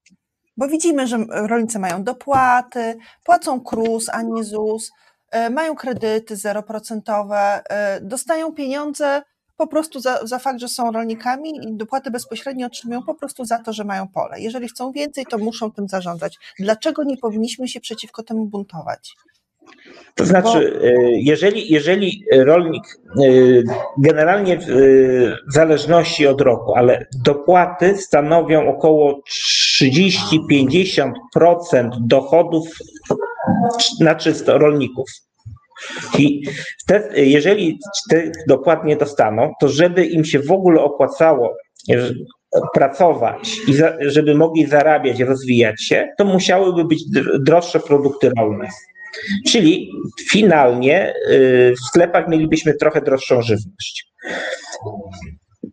[0.56, 4.90] Bo widzimy, że rolnicy mają dopłaty, płacą KRUS, a nie ZUS,
[5.30, 9.22] e, mają kredyty zeroprocentowe, e, dostają pieniądze
[9.56, 13.58] po prostu za, za fakt, że są rolnikami i dopłaty bezpośrednio otrzymują po prostu za
[13.58, 14.40] to, że mają pole.
[14.40, 16.38] Jeżeli chcą więcej, to muszą tym zarządzać.
[16.58, 19.16] Dlaczego nie powinniśmy się przeciwko temu buntować?
[20.16, 22.88] To znaczy, e, jeżeli, jeżeli rolnik e,
[23.98, 24.66] generalnie w
[25.48, 29.20] zależności od roku, ale dopłaty stanowią około
[29.82, 32.68] 30-50% dochodów
[34.00, 35.10] na czysto rolników.
[36.18, 36.42] I
[36.86, 37.78] te, jeżeli
[38.10, 41.54] tych dopłat nie dostaną, to żeby im się w ogóle opłacało
[42.74, 47.04] pracować i za, żeby mogli zarabiać, rozwijać się, to musiałyby być
[47.40, 48.68] droższe produkty rolne.
[49.46, 49.92] Czyli
[50.30, 54.12] finalnie y, w sklepach mielibyśmy trochę droższą żywność.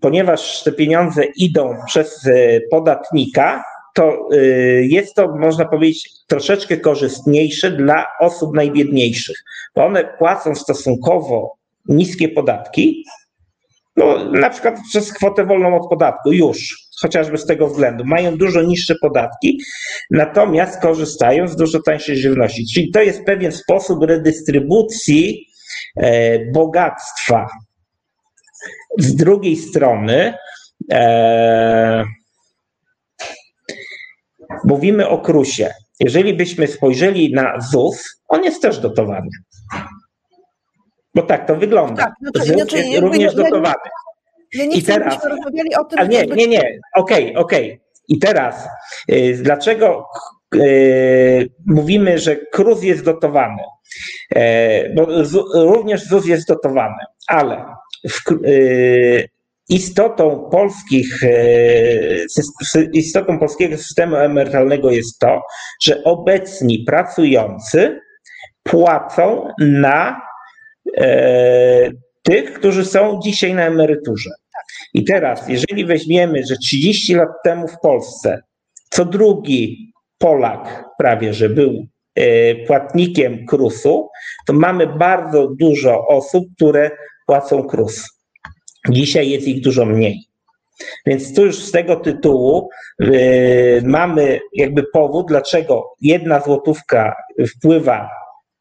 [0.02, 3.64] Ponieważ te pieniądze idą przez y, podatnika,
[3.94, 9.38] to y, jest to, można powiedzieć, troszeczkę korzystniejsze dla osób najbiedniejszych,
[9.76, 13.06] bo one płacą stosunkowo niskie podatki,
[13.96, 18.04] no, na przykład przez kwotę wolną od podatku już chociażby z tego względu.
[18.06, 19.60] Mają dużo niższe podatki,
[20.12, 22.66] natomiast korzystają z dużo tańszej żywności.
[22.74, 25.48] Czyli to jest pewien sposób redystrybucji
[25.98, 27.48] e, bogactwa.
[29.00, 30.34] Z drugiej strony,
[30.92, 32.04] e,
[34.64, 35.74] mówimy o krusie.
[36.00, 39.30] Jeżeli byśmy spojrzeli na ZUS, on jest też dotowany.
[41.16, 42.04] Bo tak to wygląda.
[42.04, 43.90] Tak, znaczy, ZUS znaczy, jest również ja, dotowany.
[44.54, 46.00] Ja nie I chcę, teraz, rozmawiali o tym.
[46.00, 46.80] Ale nie, nie, nie.
[46.96, 47.72] Okej, okay, okej.
[47.72, 47.84] Okay.
[48.08, 48.68] I teraz,
[49.12, 50.08] y, dlaczego
[50.56, 53.64] y, mówimy, że KRUS jest dotowany?
[54.36, 57.66] Y, bo z, również ZUS jest dotowany, ale
[58.10, 58.22] w,
[59.70, 61.20] istotą polskich,
[62.94, 65.42] istotą polskiego systemu emerytalnego jest to,
[65.82, 68.00] że obecni pracujący
[68.64, 70.22] płacą na
[72.24, 74.30] tych, którzy są dzisiaj na emeryturze.
[74.94, 78.42] I teraz, jeżeli weźmiemy, że 30 lat temu w Polsce
[78.94, 81.86] co drugi Polak prawie, że był
[82.16, 84.10] e, płatnikiem KRUS-u,
[84.48, 86.92] to mamy bardzo dużo osób, które
[87.26, 88.10] płacą KRUS.
[88.90, 90.20] Dzisiaj jest ich dużo mniej.
[91.06, 97.16] Więc tu już z tego tytułu yy, mamy jakby powód, dlaczego jedna złotówka
[97.48, 98.10] wpływa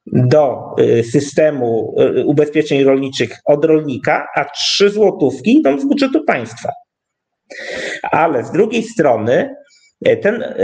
[0.07, 6.73] do y, systemu y, ubezpieczeń rolniczych od rolnika, a trzy złotówki idą z budżetu państwa.
[8.03, 9.55] Ale z drugiej strony
[10.09, 10.55] y, ten,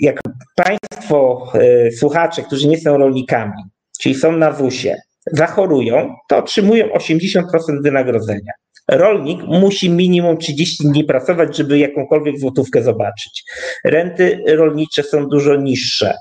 [0.00, 0.20] jak
[0.56, 1.52] Państwo
[1.98, 3.62] słuchacze, którzy nie są rolnikami,
[4.00, 4.96] czyli są na WUS-ie,
[5.32, 7.42] zachorują, to otrzymują 80%
[7.82, 8.52] wynagrodzenia.
[8.88, 13.44] Rolnik musi minimum 30 dni pracować, żeby jakąkolwiek złotówkę zobaczyć.
[13.84, 16.14] Renty rolnicze są dużo niższe,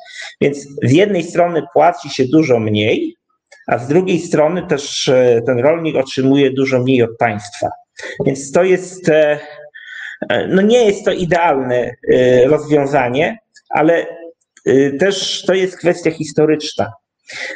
[0.44, 3.16] więc z jednej strony płaci się dużo mniej,
[3.68, 7.68] a z drugiej strony też e, ten rolnik otrzymuje dużo mniej od państwa.
[8.26, 9.40] Więc to jest, e,
[10.30, 11.92] e, no nie jest to idealne
[12.46, 13.38] rozwiązanie,
[13.70, 14.06] ale
[15.00, 16.92] też to jest kwestia historyczna.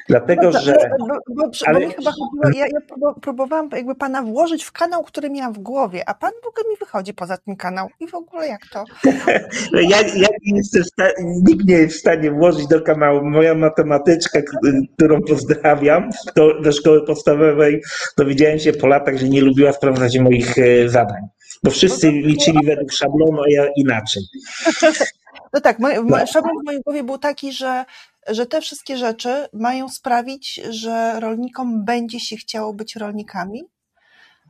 [0.09, 0.75] Dlatego, no, że.
[0.99, 1.05] Bo,
[1.35, 1.79] bo, ale...
[1.79, 2.79] bo chyba chodziło, ja, ja
[3.21, 7.13] próbowałam jakby pana włożyć w kanał, który miałam w głowie, a pan ogóle mi wychodzi
[7.13, 7.89] poza ten kanał.
[7.99, 8.83] I w ogóle jak to?
[9.73, 10.83] ja, ja nie jestem
[11.19, 13.23] nikt nie jest w stanie włożyć do kanału.
[13.23, 14.39] Moja matematyczka,
[14.95, 17.81] którą pozdrawiam do, do szkoły podstawowej,
[18.17, 21.21] dowiedziałem się po latach, że nie lubiła sprawdzać moich e, zadań.
[21.63, 24.23] Bo wszyscy no liczyli według szablonu, a ja inaczej.
[25.53, 26.27] No tak, moj, no.
[26.27, 27.85] szablon w mojej głowie był taki, że
[28.27, 33.63] że te wszystkie rzeczy mają sprawić, że rolnikom będzie się chciało być rolnikami,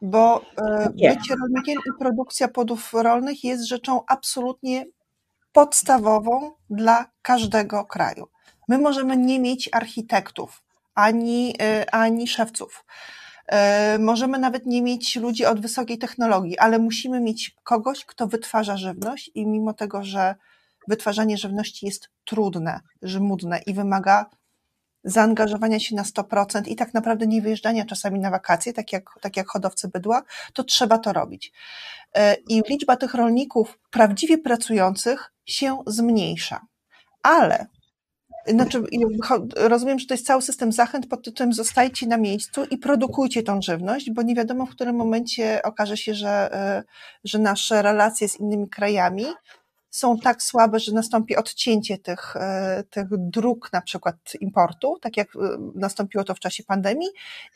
[0.02, 1.16] bo e, Nie.
[1.16, 4.86] bycie rolnikiem i produkcja płodów rolnych jest rzeczą absolutnie
[5.52, 8.28] podstawową dla każdego kraju.
[8.68, 10.64] My możemy nie mieć architektów
[10.96, 12.86] ani, e, ani szewców.
[13.48, 18.78] E, możemy nawet nie mieć ludzi od wysokiej technologii, ale musimy mieć kogoś, kto wytwarza
[18.78, 20.36] żywność i mimo tego, że
[20.88, 24.26] wytwarzanie żywności jest trudne, żmudne i wymaga
[25.04, 29.38] zaangażowania się na 100% i tak naprawdę nie wyjeżdżania czasami na wakacje, tak jak, tak
[29.38, 30.24] jak hodowcy bydła,
[30.54, 31.52] to trzeba to robić.
[32.14, 36.62] E, I liczba tych rolników prawdziwie pracujących się zmniejsza.
[37.24, 37.68] Ale
[38.48, 38.84] znaczy,
[39.56, 43.62] rozumiem, że to jest cały system zachęt pod tytułem zostajcie na miejscu i produkujcie tą
[43.62, 46.84] żywność, bo nie wiadomo, w którym momencie okaże się, że, e,
[47.24, 49.26] że nasze relacje z innymi krajami
[49.98, 55.36] są tak słabe, że nastąpi odcięcie tych, e, tych dróg, na przykład importu, tak jak
[55.36, 55.40] e,
[55.76, 57.08] nastąpiło to w czasie pandemii,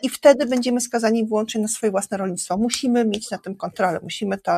[0.03, 2.57] i wtedy będziemy skazani wyłącznie na swoje własne rolnictwo.
[2.57, 4.51] Musimy mieć na tym kontrolę, musimy, to,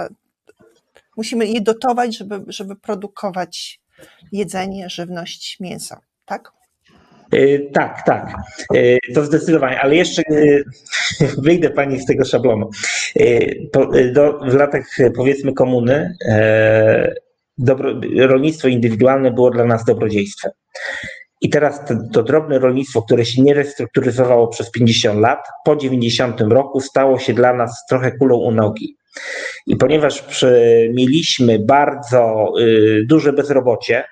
[1.17, 3.79] musimy je dotować, żeby, żeby produkować
[4.31, 5.95] jedzenie, żywność, mięso.
[6.25, 6.51] Tak?
[7.31, 8.36] E, tak, tak,
[9.15, 10.21] to zdecydowanie, ale jeszcze
[11.43, 12.69] wyjdę Pani z tego szablonu.
[14.13, 16.15] Do, w latach powiedzmy komuny
[17.58, 20.51] dobro, rolnictwo indywidualne było dla nas dobrodziejstwem.
[21.41, 26.41] I teraz to, to, drobne rolnictwo, które się nie restrukturyzowało przez 50 lat, po 90
[26.41, 28.95] roku stało się dla nas trochę kulą u nogi.
[29.68, 30.45] I ponieważ
[30.93, 34.04] mieliśmy bardzo y, duże bezrobocie,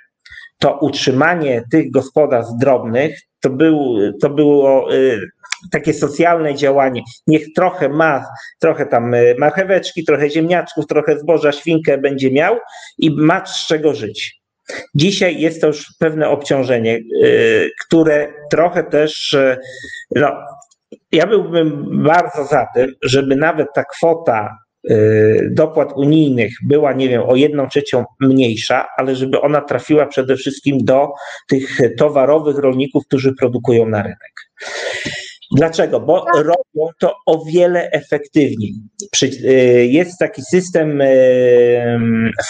[0.59, 5.19] to utrzymanie tych gospodarstw drobnych to, był, to było y,
[5.71, 7.01] takie socjalne działanie.
[7.27, 8.25] Niech trochę ma,
[8.59, 12.57] trochę tam y, marcheweczki, trochę ziemniaczków, trochę zboża, świnkę będzie miał
[12.97, 14.41] i ma z czego żyć.
[14.95, 19.37] Dzisiaj jest to już pewne obciążenie, y, które trochę też,
[20.15, 20.31] no,
[21.11, 24.57] ja byłbym bardzo za tym, żeby nawet ta kwota
[25.51, 30.77] dopłat unijnych była, nie wiem, o jedną trzecią mniejsza, ale żeby ona trafiła przede wszystkim
[30.85, 31.09] do
[31.49, 34.33] tych towarowych rolników, którzy produkują na rynek.
[35.57, 35.99] Dlaczego?
[35.99, 36.35] Bo Tak.
[36.35, 38.73] robią to o wiele efektywniej.
[39.23, 41.01] Y, Jest taki system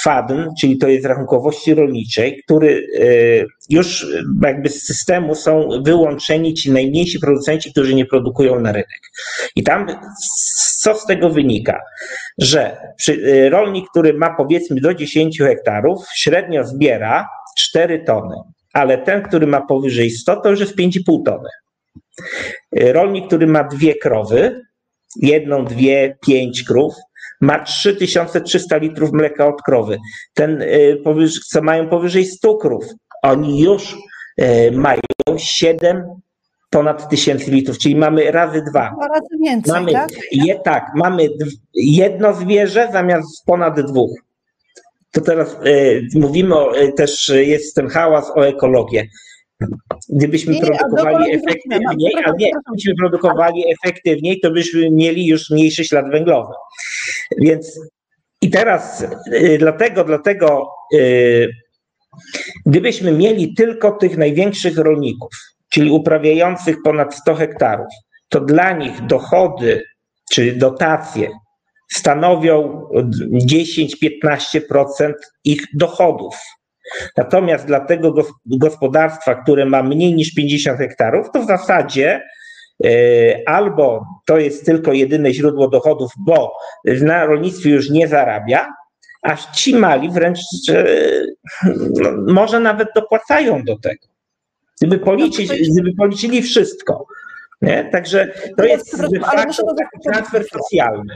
[0.03, 2.67] FADN, czyli to jest rachunkowości rolniczej, który
[2.99, 4.07] y, już
[4.43, 8.99] jakby z systemu są wyłączeni ci najmniejsi producenci, którzy nie produkują na rynek.
[9.55, 9.87] I tam
[10.79, 11.81] co z tego wynika?
[12.37, 12.77] Że
[13.09, 17.27] y, rolnik, który ma powiedzmy do 10 hektarów, średnio zbiera
[17.57, 18.35] 4 tony,
[18.73, 21.49] ale ten, który ma powyżej 100, to już jest 5,5 tony.
[22.71, 24.61] Rolnik, który ma dwie krowy,
[25.15, 26.93] jedną, dwie, pięć krów,
[27.41, 29.97] ma 3300 litrów mleka od krowy.
[30.33, 31.01] Ten, y,
[31.49, 32.85] co mają powyżej 100 krów,
[33.21, 33.97] oni już
[34.41, 35.01] y, mają
[35.37, 36.03] 7
[36.69, 38.91] ponad tysięcy litrów, czyli mamy razy dwa.
[38.97, 40.09] Dwa razy więcej, Mamy, tak?
[40.31, 41.27] je, tak, mamy
[41.73, 44.11] jedno zwierzę zamiast ponad dwóch.
[45.11, 49.07] To teraz y, mówimy o, y, też jest ten hałas o ekologię.
[50.09, 55.85] Gdybyśmy Nie, produkowali dokładnie efektywniej, a nie, gdybyśmy produkowali efektywniej, to byśmy mieli już mniejszy
[55.85, 56.53] ślad węglowy.
[57.37, 57.79] Więc
[58.41, 61.49] i teraz y, dlatego, dlatego y,
[62.65, 65.29] gdybyśmy mieli tylko tych największych rolników,
[65.69, 67.87] czyli uprawiających ponad 100 hektarów,
[68.29, 69.83] to dla nich dochody
[70.31, 71.29] czy dotacje
[71.91, 72.87] stanowią
[73.47, 76.35] 10-15% ich dochodów.
[77.17, 82.21] Natomiast dla tego gos- gospodarstwa, które ma mniej niż 50 hektarów, to w zasadzie
[82.85, 82.89] e,
[83.45, 86.53] albo to jest tylko jedyne źródło dochodów, bo
[87.01, 88.67] na rolnictwie już nie zarabia,
[89.21, 90.39] a ci mali wręcz
[92.01, 94.07] no, może nawet dopłacają do tego.
[94.81, 97.05] Gdyby, policzyć, No jest- gdyby policzyli wszystko.
[97.61, 97.89] Nie?
[97.91, 99.75] Także to No, jest de ale muszę to
[100.11, 101.15] transfer socjalny.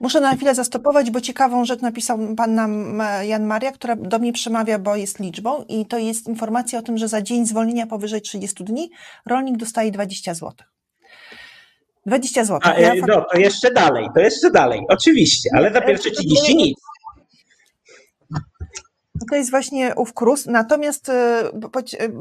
[0.00, 4.18] Muszę na chwilę zastopować, bo ciekawą rzecz napisał pan nam e, Jan Maria, która do
[4.18, 7.86] mnie przemawia, bo jest liczbą i to jest informacja o tym, że za dzień zwolnienia
[7.86, 8.90] powyżej 30 dni
[9.26, 10.52] rolnik dostaje 20 zł.
[12.06, 12.60] 20 zł.
[12.62, 16.78] A, e, no, to jeszcze dalej, to jeszcze dalej, oczywiście, ale za pierwsze 30 nic.
[19.30, 20.46] To jest właśnie ów KRUS.
[20.46, 21.50] Natomiast e,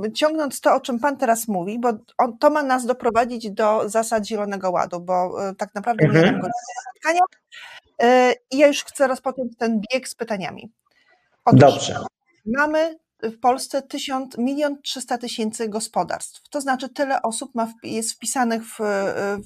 [0.06, 3.90] e, ciągnąc to, o czym Pan teraz mówi, bo on, to ma nas doprowadzić do
[3.90, 6.26] zasad Zielonego Ładu, bo e, tak naprawdę Mhm.
[6.26, 6.52] nie nam
[6.92, 7.22] spotkania.
[8.52, 10.72] I ja już chcę rozpocząć ten bieg z pytaniami.
[11.46, 12.00] Otóż Dobrze.
[12.46, 16.50] Mamy w Polsce tysiąc, milion trzysta tysięcy gospodarstw.
[16.50, 18.78] To znaczy tyle osób ma, jest wpisanych w,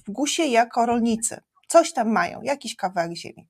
[0.08, 1.42] w GUS-ie jako rolnicy.
[1.68, 3.48] Coś tam mają, jakiś kawałek ziemi.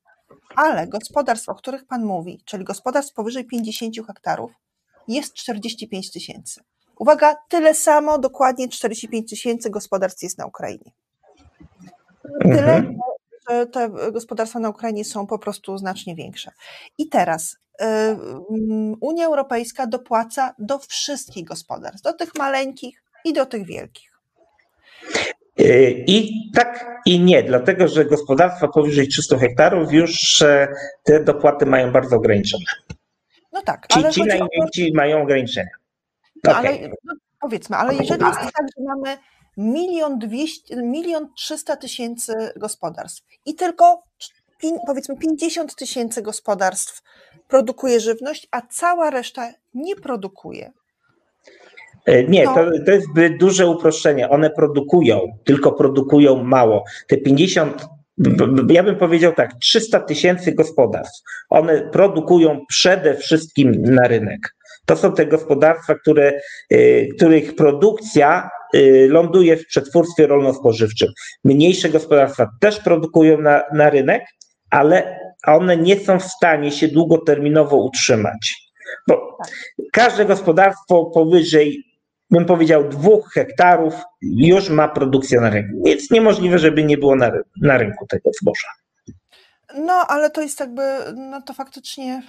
[0.56, 4.52] Ale gospodarstw, o których Pan mówi, czyli gospodarstw powyżej 50 hektarów,
[5.08, 6.62] jest 45 tysięcy.
[7.00, 10.92] Uwaga, tyle samo, dokładnie 45 tysięcy gospodarstw jest na Ukrainie.
[12.42, 12.98] Tyle, Mhm.
[13.50, 16.52] że te gospodarstwa na Ukrainie są po prostu znacznie większe.
[16.98, 17.86] I teraz y,
[19.02, 24.09] Unia Europejska dopłaca do wszystkich gospodarstw, do tych maleńkich i do tych wielkich.
[26.08, 30.68] I tak i nie, dlatego że gospodarstwa powyżej 300 hektarów już e,
[31.04, 32.64] te dopłaty mają bardzo ograniczone.
[33.54, 34.22] No tak, Ci, ale ci
[34.56, 35.70] chodzi o mają ograniczenia.
[36.44, 36.84] no, Okej.
[36.84, 39.18] ale no, powiedzmy, ale jeżeli jest tak, że mamy
[39.58, 44.04] milion dwieście, milion trzysta tysięcy gospodarstw i tylko
[44.88, 47.02] powiedzmy 50 tysięcy gospodarstw
[47.48, 50.72] produkuje żywność, a cała reszta nie produkuje,
[52.28, 52.56] Nie, No.
[52.56, 53.08] to, to jest
[53.40, 54.30] duże uproszczenie.
[54.30, 56.84] One produkują, tylko produkują mało.
[57.08, 57.86] Te 50,
[58.18, 61.22] b- b- ja bym powiedział tak, 300 tysięcy gospodarstw.
[61.50, 64.56] One produkują przede wszystkim na rynek.
[64.86, 66.40] To są te gospodarstwa, które,
[66.70, 71.10] e, których produkcja e, ląduje w przetwórstwie rolno-spożywczym.
[71.44, 74.24] Mniejsze gospodarstwa też produkują na, na rynek,
[74.72, 78.70] ale one nie są w stanie się długoterminowo utrzymać.
[79.08, 79.38] Bo
[79.92, 81.84] każde gospodarstwo powyżej
[82.32, 85.84] bym powiedział, dwóch hektarów już ma produkcję na rynku.
[85.86, 88.68] Więc niemożliwe, żeby nie było na, na rynku tego zboża.
[89.78, 90.82] No, ale to jest jakby,
[91.16, 92.22] no to faktycznie.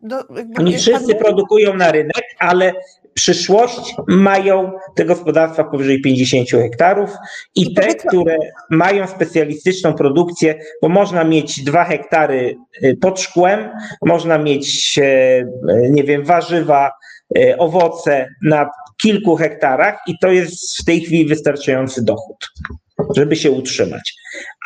[0.00, 0.24] Do,
[0.58, 2.72] Oni wszyscy pan produkują na rynek, ale
[3.14, 7.10] przyszłość mają te gospodarstwa powyżej 50 hektarów
[7.54, 8.36] i I te, które
[8.70, 13.68] mają specjalistyczną produkcję, bo można mieć dwa hektary y, pod szkłem,
[14.06, 15.44] można mieć, e,
[15.90, 16.90] nie wiem, warzywa,
[17.58, 18.70] owoce na
[19.02, 22.36] kilku hektarach i to jest w tej chwili wystarczający dochód,
[23.16, 24.14] żeby się utrzymać.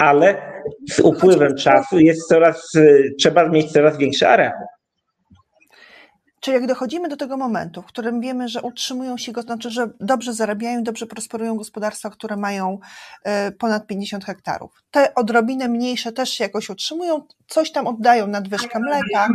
[0.00, 0.52] Ale
[0.90, 4.52] z upływem czasu jest coraz, y, trzeba mieć coraz większy areał.
[6.40, 9.90] Czyli jak dochodzimy do tego momentu, w którym wiemy, że utrzymują się, go- znaczy, że
[10.00, 12.78] dobrze zarabiają, dobrze prosperują gospodarstwa, które mają
[13.24, 14.82] e, ponad 50 hektarów.
[14.90, 19.28] Te odrobinę mniejsze też się jakoś utrzymują, coś tam oddają nadwyżkę mleka,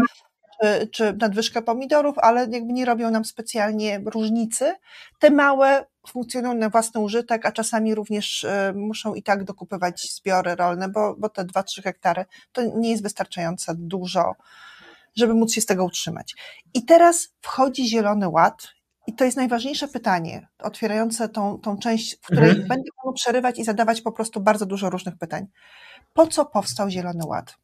[0.62, 4.74] czy, czy nadwyżkę pomidorów, ale jakby nie robią nam specjalnie różnicy.
[5.20, 10.55] Te małe funkcjonują na własny użytek, a czasami również e, muszą i tak dokupywać zbiory
[10.55, 14.36] rolne, bo, bo te 2-3 hektary to nie jest wystarczająco dużo,
[15.16, 16.36] żeby móc się z tego utrzymać.
[16.74, 18.68] I teraz wchodzi Zielony Ład
[19.07, 22.68] i to jest najważniejsze pytanie, otwierające tą, tą część, w której mhm.
[22.68, 25.47] będę mógł przerywać i zadawać po prostu bardzo dużo różnych pytań.
[26.14, 27.55] Po co powstał Zielony Ład?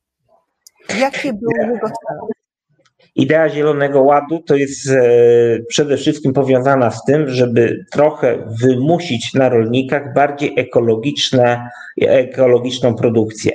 [1.00, 2.37] Jakie były jego cele?
[3.18, 5.00] Idea Zielonego Ładu to jest e,
[5.70, 11.70] przede wszystkim powiązana z tym, żeby trochę wymusić na rolnikach bardziej ekologiczne,
[12.02, 13.52] ekologiczną produkcję.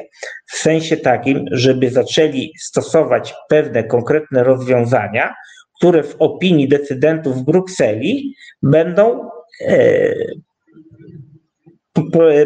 [0.47, 5.35] W sensie takim, żeby zaczęli stosować pewne konkretne rozwiązania,
[5.77, 9.29] które w opinii decydentów w Brukseli będą
[9.61, 10.15] e,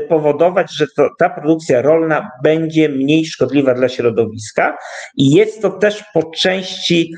[0.09, 4.79] powodować, że to, ta produkcja rolna będzie mniej szkodliwa dla środowiska
[5.17, 7.15] i jest to też po części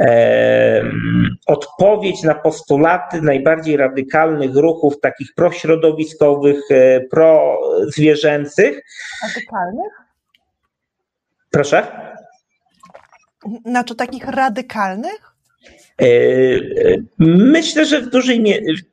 [0.00, 0.82] e,
[1.46, 8.82] odpowiedź na postulaty najbardziej radykalnych ruchów takich prośrodowiskowych, e, prozwierzęcych.
[9.22, 9.92] Radykalnych?
[11.50, 11.86] Proszę?
[13.64, 15.36] Znaczy takich radykalnych?
[16.00, 16.08] E, e,
[17.18, 18.44] myślę, że w dużej,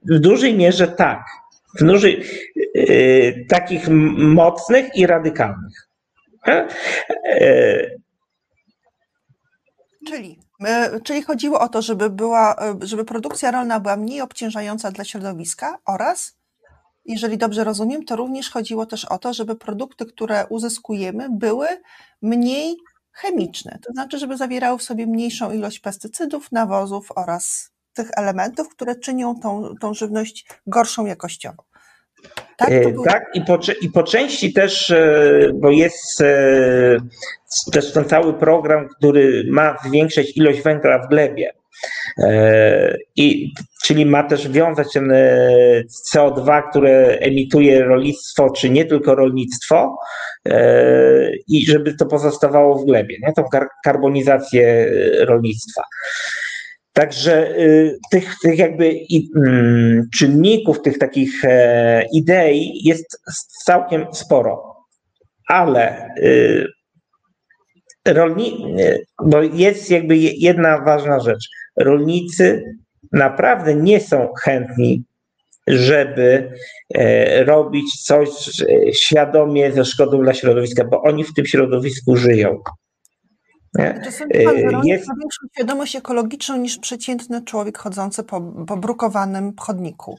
[0.09, 1.42] w dużej mierze tak.
[1.79, 2.23] W dużej,
[2.75, 5.87] e, takich mocnych i radykalnych.
[10.07, 10.39] Czyli,
[11.03, 16.37] czyli chodziło o to, żeby, była, żeby produkcja rolna była mniej obciążająca dla środowiska oraz,
[17.05, 21.67] jeżeli dobrze rozumiem, to również chodziło też o to, żeby produkty, które uzyskujemy, były
[22.21, 22.75] mniej
[23.11, 28.95] chemiczne, to znaczy, żeby zawierały w sobie mniejszą ilość pestycydów, nawozów oraz tych elementów, które
[28.95, 31.63] czynią tą, tą żywność gorszą jakościowo.
[32.57, 33.05] Tak, było...
[33.05, 36.97] tak i, po, i po części też, e, bo jest e,
[37.71, 41.53] też ten cały program, który ma zwiększać ilość węgla w glebie.
[42.17, 45.13] E, I, czyli ma też wiązać ten
[46.13, 49.97] CO2, które emituje rolnictwo, czy nie tylko rolnictwo,
[51.47, 53.33] i żeby to pozostawało w glebie, nie?
[53.33, 53.43] tą
[53.83, 54.91] karbonizację
[55.25, 55.83] rolnictwa.
[56.93, 58.95] Także y, tych, tych jakby
[59.35, 63.21] mm, czynników, tych takich e, idei jest
[63.65, 64.75] całkiem sporo.
[65.47, 66.67] Ale y,
[68.07, 71.49] rolni, y, bo jest jakby jedna ważna rzecz.
[71.77, 72.63] Rolnicy
[73.11, 75.03] naprawdę nie są chętni,
[75.67, 76.51] żeby
[76.95, 78.29] e, robić coś
[78.93, 82.59] świadomie ze szkodą dla środowiska, bo oni w tym środowisku żyją.
[84.03, 85.07] Czasami pan jest...
[85.07, 90.17] ma większą świadomość ekologiczną niż przeciętny człowiek chodzący po, po brukowanym chodniku.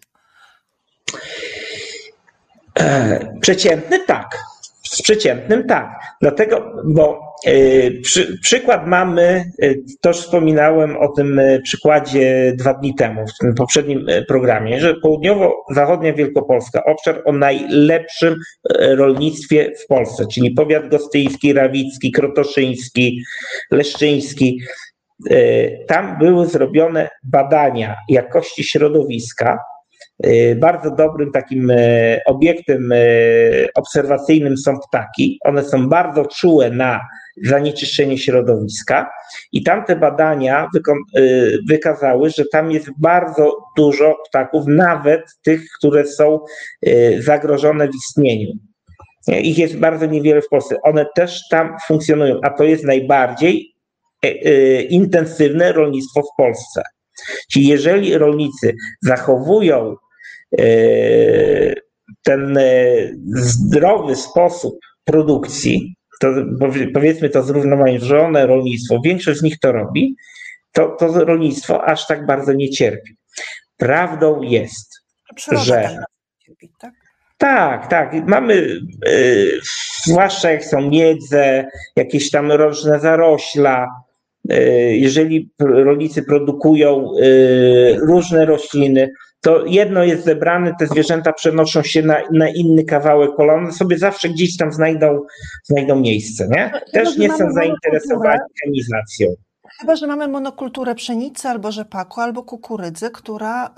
[2.75, 4.39] E, przeciętny tak.
[4.87, 6.01] Z przeciętnym tak.
[6.21, 12.75] Dlatego, bo y, przy, przykład mamy, y, to już wspominałem o tym y, przykładzie dwa
[12.75, 18.35] dni temu w tym poprzednim programie, że południowo-zachodnia Wielkopolska, obszar o najlepszym
[18.81, 23.23] rolnictwie w Polsce, czyli powiat gostyński, rawicki, krotoszyński,
[23.71, 24.61] leszczyński.
[25.87, 29.59] Tam były zrobione badania jakości środowiska,
[30.57, 35.39] bardzo dobrym takim y, obiektem y, obserwacyjnym są ptaki.
[35.45, 37.01] One są bardzo czułe na
[37.43, 39.11] zanieczyszczenie środowiska
[39.53, 40.69] i tamte badania
[41.69, 46.41] wykazały, że tam jest bardzo dużo ptaków, nawet tych, które są
[47.19, 48.53] zagrożone w istnieniu.
[49.29, 50.77] Ich jest bardzo niewiele w Polsce.
[50.83, 53.75] One też tam funkcjonują, a to jest najbardziej
[54.89, 56.83] intensywne rolnictwo w Polsce.
[57.53, 60.04] Czyli jeżeli rolnicy zachowują E,
[62.25, 62.65] ten e,
[63.35, 66.29] zdrowy sposób produkcji, to
[66.95, 70.17] powiedzmy to zrównoważone rolnictwo, większość z nich to robi,
[70.73, 73.17] to, to rolnictwo aż tak bardzo nie cierpi.
[73.77, 74.91] Prawdą jest,
[75.53, 75.99] że.
[76.47, 76.93] Cierpi, tak?
[77.39, 78.27] Tak, tak.
[78.27, 78.55] Mamy,
[79.09, 79.61] y,
[80.05, 83.87] zwłaszcza jak są miedze, jakieś tam różne zarośla,
[84.91, 87.11] jeżeli rolnicy produkują
[88.01, 89.11] różne rośliny,
[89.45, 93.99] to jedno jest zebrane, te zwierzęta przenoszą się na, na inny kawałek pola, one sobie
[93.99, 95.21] zawsze gdzieś tam znajdą,
[95.65, 96.73] znajdą miejsce, nie?
[96.93, 99.35] Też nie są zainteresowani chemizacją.
[99.81, 103.75] Chyba, że mamy monokulturę pszenicy albo rzepaku, albo kukurydzy, która,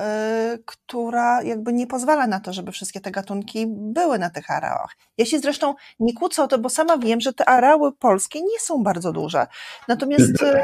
[0.50, 4.96] yy, która jakby nie pozwala na to, żeby wszystkie te gatunki były na tych areałach.
[5.18, 8.60] Ja się zresztą nie kłócę o to, bo sama wiem, że te areały polskie nie
[8.60, 9.46] są bardzo duże.
[9.88, 10.62] Natomiast yy,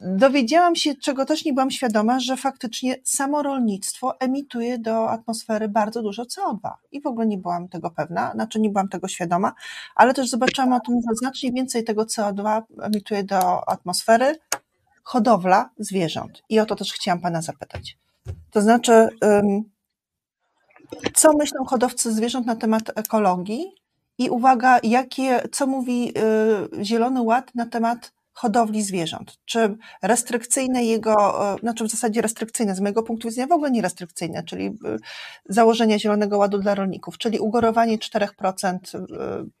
[0.00, 6.02] dowiedziałam się, czego też nie byłam świadoma, że faktycznie samo rolnictwo emituje do atmosfery bardzo
[6.02, 6.70] dużo CO2.
[6.92, 9.52] I w ogóle nie byłam tego pewna, znaczy nie byłam tego świadoma,
[9.94, 14.38] ale też zobaczyłam o tym, że znacznie więcej tego CO2 emituje do atmosfery
[15.02, 16.42] hodowla zwierząt.
[16.48, 17.96] I o to też chciałam Pana zapytać.
[18.50, 19.08] To znaczy,
[21.14, 23.74] co myślą hodowcy zwierząt na temat ekologii
[24.18, 26.12] i uwaga, jakie, co mówi
[26.80, 29.38] y, Zielony Ład na temat hodowli zwierząt.
[29.44, 33.82] Czy restrykcyjne jego, y, znaczy w zasadzie restrykcyjne, z mojego punktu widzenia w ogóle nie
[33.82, 34.72] restrykcyjne, czyli y,
[35.48, 38.78] założenia Zielonego Ładu dla rolników, czyli ugorowanie 4%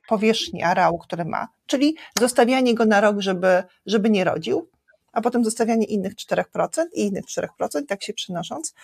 [0.08, 4.68] powierzchni areału, który ma, czyli zostawianie go na rok, żeby, żeby nie rodził,
[5.12, 6.44] a potem zostawianie innych 4%
[6.94, 7.46] i innych 4%,
[7.88, 8.74] tak się przenosząc,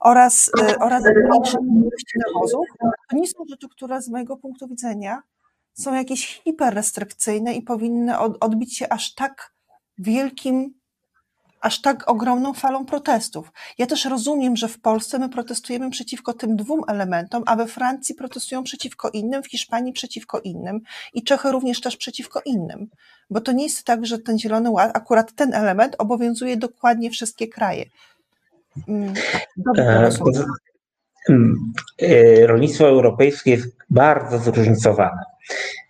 [0.00, 2.66] oraz, oraz zmniejszenie ilości nawozów,
[3.10, 5.22] to nie są rzeczy, które z mojego punktu widzenia
[5.78, 9.52] są jakieś hiperrestrykcyjne i powinny odbić się aż tak
[9.98, 10.78] wielkim
[11.60, 13.52] aż tak ogromną falą protestów.
[13.78, 18.14] Ja też rozumiem, że w Polsce my protestujemy przeciwko tym dwóm elementom, a we Francji
[18.14, 20.80] protestują przeciwko innym, w Hiszpanii przeciwko innym
[21.14, 22.86] i Czechy również też przeciwko innym.
[23.30, 27.48] Bo to nie jest tak, że ten Zielony Ład, akurat ten element obowiązuje dokładnie wszystkie
[27.48, 27.84] kraje.
[28.88, 29.14] Mm,
[29.78, 30.10] e,
[31.28, 31.72] mm,
[32.02, 35.37] e, rolnictwo europejskie jest bardzo zróżnicowane.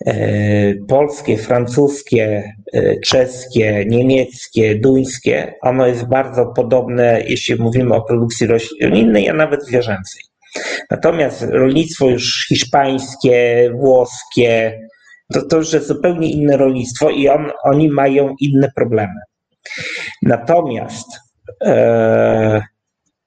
[0.06, 8.46] E, polskie, francuskie, e, czeskie, niemieckie, duńskie, ono jest bardzo podobne, jeśli mówimy o produkcji
[8.46, 10.22] roślinnej, a nawet zwierzęcej.
[10.90, 14.80] Natomiast rolnictwo już hiszpańskie, włoskie,
[15.32, 19.20] to, to już jest zupełnie inne rolnictwo i on, oni mają inne problemy.
[20.22, 21.06] Natomiast
[21.64, 22.62] e,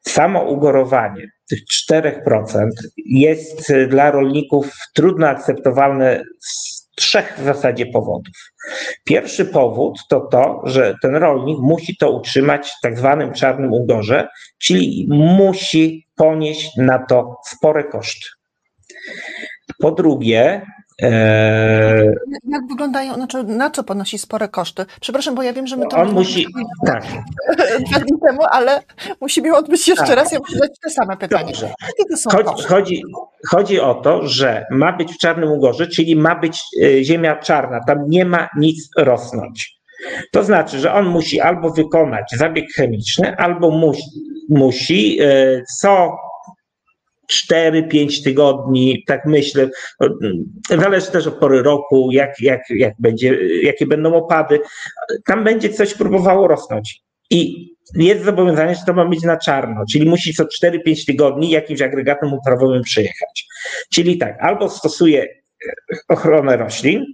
[0.08, 1.60] samo ugorowanie tych
[1.92, 8.36] 4% jest dla rolników trudno akceptowalne z trzech w zasadzie powodów.
[9.04, 14.28] Pierwszy powód to to, że ten rolnik musi to utrzymać w tak zwanym czarnym ugorze,
[14.58, 18.28] czyli musi ponieść na to spore koszty.
[19.80, 20.62] Po drugie,
[21.02, 22.16] Eee,
[22.50, 24.86] Jak wyglądają, znaczy na co ponosi spore koszty?
[25.02, 26.48] Przepraszam, bo ja wiem, że my to On musi,
[26.86, 27.04] tak.
[27.90, 28.82] dwa dni temu, ale
[29.22, 30.16] musimy odbyć jeszcze tak.
[30.16, 30.32] raz.
[30.32, 31.54] Ja muszę zadać te same pytanie.
[32.32, 33.04] Chodzi, chodzi,
[33.50, 37.80] chodzi, o to, że ma być w Czarnym Ugorze, czyli ma być e, ziemia czarna.
[37.88, 39.82] Tam nie ma nic rosnąć.
[40.32, 44.04] To znaczy, że on musi albo wykonać zabieg chemiczny, albo musi,
[44.50, 46.18] musi e, co
[47.52, 49.70] 4-5 tygodni, tak myślę.
[50.70, 54.60] Zależy też od pory roku, jak, jak, jak będzie, jakie będą opady.
[55.26, 57.02] Tam będzie coś próbowało rosnąć.
[57.30, 61.82] I jest zobowiązanie, że to ma być na czarno, czyli musi co 4-5 tygodni jakimś
[61.82, 63.48] agregatem uprawowym przyjechać.
[63.94, 65.28] Czyli tak, albo stosuje
[66.08, 67.06] ochronę roślin,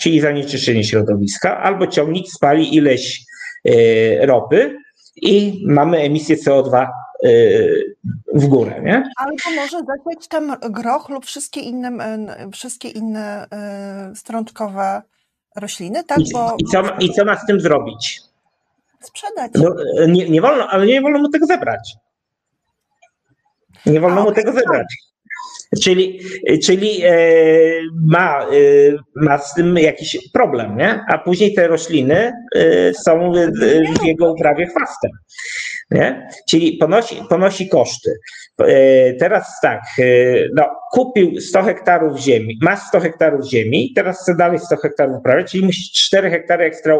[0.00, 3.20] czyli zanieczyszczenie środowiska, albo ciągnik spali ileś
[3.64, 4.76] e, ropy
[5.22, 6.86] i mamy emisję CO2
[7.24, 7.96] Y,
[8.34, 9.10] w górę, nie?
[9.16, 11.90] Albo może zasiać tam groch lub wszystkie inne,
[12.52, 13.46] wszystkie inne
[14.12, 15.02] y, strączkowe
[15.56, 16.18] rośliny, tak?
[16.18, 16.56] I, Bo...
[16.58, 18.20] i, co, I co ma z tym zrobić?
[19.00, 19.52] Sprzedać.
[19.54, 19.74] No,
[20.08, 21.94] nie, nie wolno, ale nie wolno mu tego zebrać.
[23.86, 24.86] Nie wolno A, mu tego zebrać.
[25.78, 26.20] Czyli,
[26.64, 27.12] czyli e,
[28.06, 28.46] ma, e,
[29.16, 31.04] ma z tym jakiś problem, nie?
[31.08, 33.32] a później te rośliny e, są
[34.02, 35.10] w jego uprawie chwastem.
[35.90, 36.28] Nie?
[36.48, 38.10] Czyli ponosi, ponosi koszty.
[39.18, 39.80] Teraz tak,
[40.54, 45.50] no, kupił 100 hektarów ziemi, ma 100 hektarów ziemi, teraz chce dalej 100 hektarów uprawiać,
[45.50, 46.98] czyli musi 4 hektary ekstra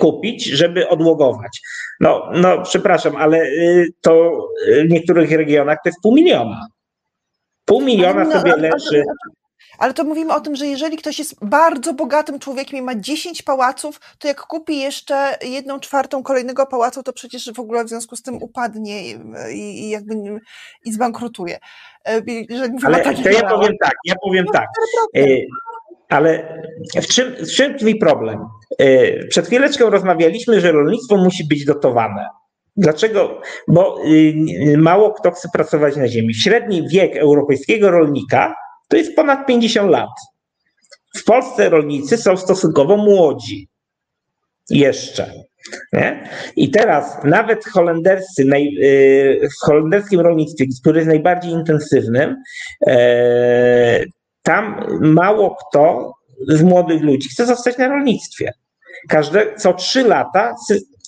[0.00, 1.60] kupić, żeby odłogować.
[2.00, 3.46] No, no przepraszam, ale
[4.00, 4.44] to
[4.86, 6.66] w niektórych regionach to jest pół miliona.
[7.72, 9.04] Pół miliona no, sobie leży.
[9.78, 13.42] Ale to mówimy o tym, że jeżeli ktoś jest bardzo bogatym człowiekiem i ma 10
[13.42, 18.16] pałaców, to jak kupi jeszcze jedną czwartą kolejnego pałacu, to przecież w ogóle w związku
[18.16, 19.14] z tym upadnie i,
[19.54, 20.14] i jakby
[20.84, 21.58] i zbankrutuje.
[22.08, 22.22] E,
[22.84, 24.68] ale to ja powiem tak, ja powiem no, tak.
[25.16, 25.20] E,
[26.08, 26.58] ale
[26.96, 28.38] w czym, w czym tkwi problem?
[28.78, 32.28] E, przed chwileczką rozmawialiśmy, że rolnictwo musi być dotowane.
[32.76, 33.40] Dlaczego?
[33.68, 36.34] Bo y, mało kto chce pracować na ziemi.
[36.34, 38.54] Średni wiek europejskiego rolnika
[38.88, 40.10] to jest ponad 50 lat.
[41.16, 43.68] W Polsce rolnicy są stosunkowo młodzi.
[44.70, 45.32] Jeszcze.
[45.92, 46.28] Nie?
[46.56, 52.36] I teraz nawet holenderscy, y, w holenderskim rolnictwie, które jest najbardziej intensywnym,
[52.86, 54.04] e,
[54.42, 56.12] tam mało kto
[56.48, 58.52] z młodych ludzi chce zostać na rolnictwie.
[59.08, 60.54] Każde, co trzy lata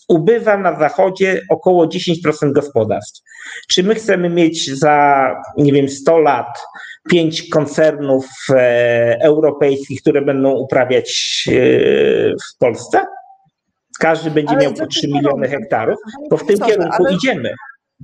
[0.08, 3.22] ubywa na zachodzie około 10% gospodarstw.
[3.68, 6.58] Czy my chcemy mieć za, nie wiem, 100 lat
[7.10, 11.52] pięć koncernów e, europejskich, które będą uprawiać e,
[12.30, 13.06] w Polsce?
[14.00, 15.98] Każdy będzie ale miał po 3 miliony hektarów,
[16.30, 17.14] to w tym kierunku ale...
[17.14, 17.54] idziemy.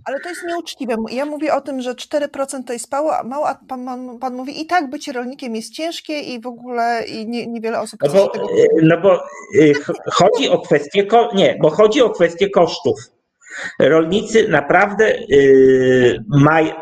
[0.05, 0.96] Ale to jest nieuczciwe.
[1.11, 2.92] Ja mówię o tym, że 4% to jest
[3.24, 7.05] mało, a pan, pan, pan, mówi i tak bycie rolnikiem jest ciężkie i w ogóle
[7.09, 8.01] i nie, niewiele osób...
[8.03, 8.44] No bo, tego...
[8.44, 9.20] E, no bo e,
[10.12, 12.98] chodzi o kwestię, nie, bo chodzi o kwestię kosztów.
[13.78, 16.74] Rolnicy naprawdę yy, mają,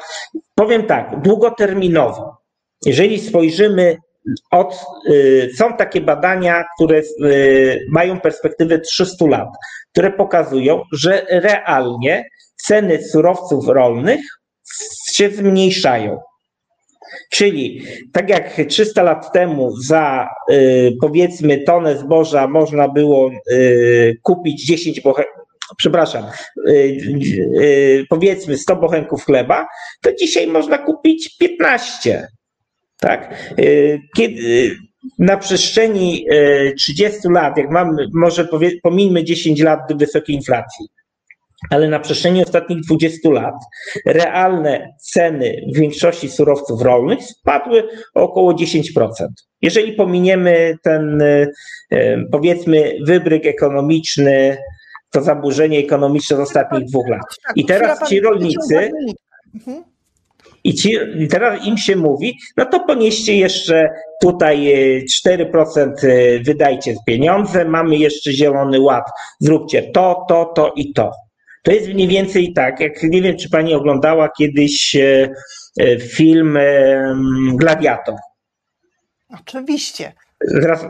[0.55, 2.37] powiem tak, długoterminowo.
[2.87, 3.97] Jeżeli spojrzymy
[4.51, 9.49] od, y, są takie badania, które y, mają perspektywę 300 lat,
[9.93, 12.29] które pokazują, że realnie
[12.69, 14.21] ceny surowców rolnych
[15.13, 16.19] się zmniejszają.
[17.31, 23.31] Czyli tak jak 300 lat temu za y, powiedzmy tonę zboża można było
[24.23, 25.43] kupić 10 bochenków,
[25.77, 26.25] przepraszam,
[28.09, 29.67] powiedzmy 100 bochenków chleba,
[30.03, 32.29] to dzisiaj można kupić 15.
[33.01, 33.53] Tak?
[33.59, 34.77] Y, kiedy, y,
[35.19, 36.27] na przestrzeni
[36.79, 40.87] 30 y, lat, jak mamy, może powie, pomińmy 10 lat do wysokiej inflacji,
[41.71, 43.55] ale na przestrzeni ostatnich 20 lat
[44.07, 48.83] realne ceny w większości surowców rolnych spadły o około 10%.
[49.63, 51.23] Jeżeli pominiemy ten,
[52.31, 54.57] powiedzmy, wybryk ekonomiczny,
[55.11, 57.23] to zaburzenie ekonomiczne z ostatnich dwóch lat.
[57.47, 58.91] Tak, I teraz ci rolnicy.
[59.55, 59.85] Mhm.
[60.65, 63.89] I, ci, I teraz im się mówi, no to ponieście jeszcze
[64.23, 64.75] tutaj
[65.27, 69.05] 4% e, e, wydajcie pieniądze, mamy jeszcze zielony ład,
[69.41, 71.13] zróbcie to, to, to i to.
[71.69, 75.29] To jest mniej więcej tak, jak nie wiem, czy pani oglądała kiedyś e,
[76.01, 76.59] film
[77.55, 78.15] Gladiator.
[79.41, 80.13] Oczywiście.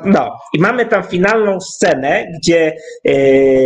[0.04, 3.12] No, i mamy tam finalną scenę, gdzie e,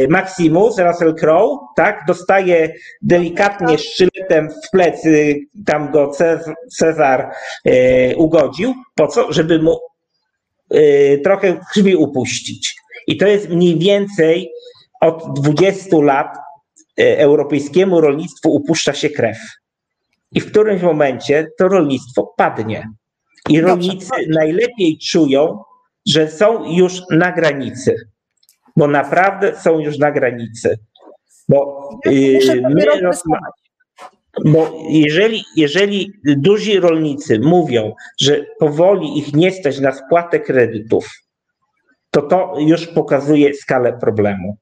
[0.08, 5.34] Maximus, Russell Crowe, tak, dostaje delikatnie szczyletem w plecy,
[5.66, 6.10] tam go
[6.78, 7.30] Cezar
[7.64, 8.74] e, ugodził.
[8.94, 9.32] Po co?
[9.32, 9.78] Żeby mu
[10.70, 12.74] e, trochę krwi upuścić.
[13.06, 14.52] I to jest mniej więcej
[15.00, 16.36] od 20 lat
[16.96, 19.38] europejskiemu rolnictwu upuszcza się krew.
[20.32, 22.88] I w którymś momencie to rolnictwo padnie.
[23.48, 25.62] I rolnicy najlepiej czują,
[26.06, 27.96] że są już na granicy,
[28.76, 30.78] bo naprawdę są już na granicy.
[31.48, 32.62] Bo, yy,
[34.44, 41.08] bo jeżeli, jeżeli duzi rolnicy mówią, że powoli ich nie stać na spłatę kredytów,
[42.10, 44.56] to to już pokazuje skalę problemu.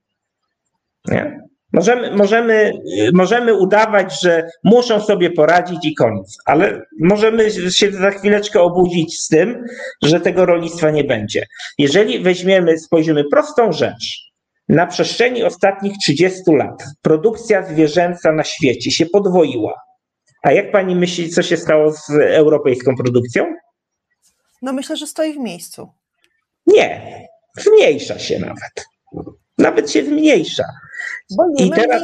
[1.08, 1.49] Nie?
[1.72, 2.72] Możemy, możemy,
[3.12, 9.28] możemy udawać, że muszą sobie poradzić i koniec, ale możemy się za chwileczkę obudzić z
[9.28, 9.64] tym,
[10.02, 11.46] że tego rolnictwa nie będzie.
[11.78, 14.30] Jeżeli weźmiemy, spojrzymy prostą rzecz,
[14.68, 19.74] na przestrzeni ostatnich 30 lat produkcja zwierzęca na świecie się podwoiła.
[20.42, 23.44] A jak pani myśli, co się stało z europejską produkcją?
[24.62, 25.88] No myślę, że stoi w miejscu.
[26.66, 27.20] Nie,
[27.58, 28.88] zmniejsza się nawet.
[29.58, 30.64] Nawet się zmniejsza.
[31.36, 32.02] Bo I teraz...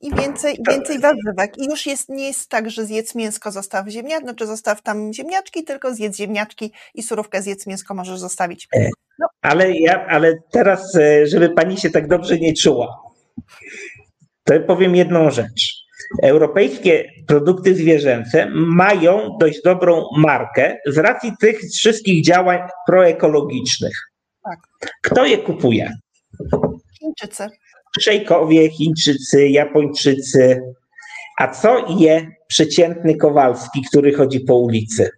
[0.00, 1.58] I więcej, więcej warzywek.
[1.58, 5.12] I już jest, nie jest tak, że zjedz mięsko, zostaw ziemniaczki, czy znaczy zostaw tam
[5.12, 8.68] ziemniaczki, tylko zjedz ziemniaczki i surówkę zjedz mięsko możesz zostawić.
[8.74, 9.26] E, no.
[9.42, 13.02] Ale, ja, ale teraz, e, żeby pani się tak dobrze nie czuła,
[14.44, 15.86] to powiem jedną rzecz.
[16.22, 23.96] Europejskie produkty zwierzęce mają dość dobrą markę z racji tych wszystkich działań proekologicznych.
[24.44, 24.58] Tak.
[25.02, 25.92] Kto je kupuje?
[26.98, 27.48] Chińczycy.
[28.00, 30.62] Szejkowie, Chińczycy, Japończycy.
[31.38, 35.10] A co je przeciętny Kowalski, który chodzi po ulicy?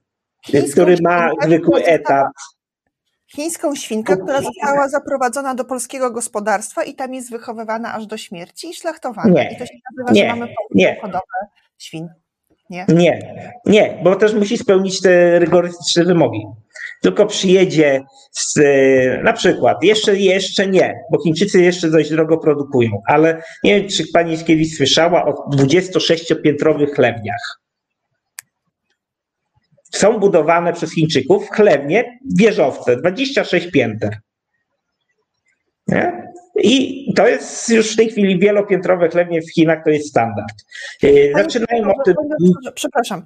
[0.46, 2.26] Chińską który ma zwykły etat.
[3.26, 8.70] Chińską świnkę, która została zaprowadzona do polskiego gospodarstwa i tam jest wychowywana aż do śmierci
[8.70, 9.30] i szlachtowana.
[9.30, 10.96] Nie, I to się nazywa, nie, że mamy nie.
[11.00, 11.48] hodowlę
[11.78, 12.08] świn.
[12.70, 12.86] Nie?
[12.88, 13.34] nie,
[13.66, 16.46] nie, bo też musi spełnić te rygorystyczne wymogi
[17.00, 18.54] tylko przyjedzie z,
[19.24, 24.04] na przykład, jeszcze, jeszcze nie, bo Chińczycy jeszcze dość drogo produkują, ale nie wiem, czy
[24.12, 27.60] pani kiedyś słyszała o 26-piętrowych chlewniach.
[29.94, 34.16] Są budowane przez Chińczyków chlewnie, wieżowce, 26 pięter.
[35.88, 36.27] Nie?
[36.62, 40.64] I to jest już w tej chwili wielopiętrowe chlewnie w Chinach, to jest standard.
[41.34, 42.14] Zaczynają od tym.
[42.74, 43.22] Przepraszam,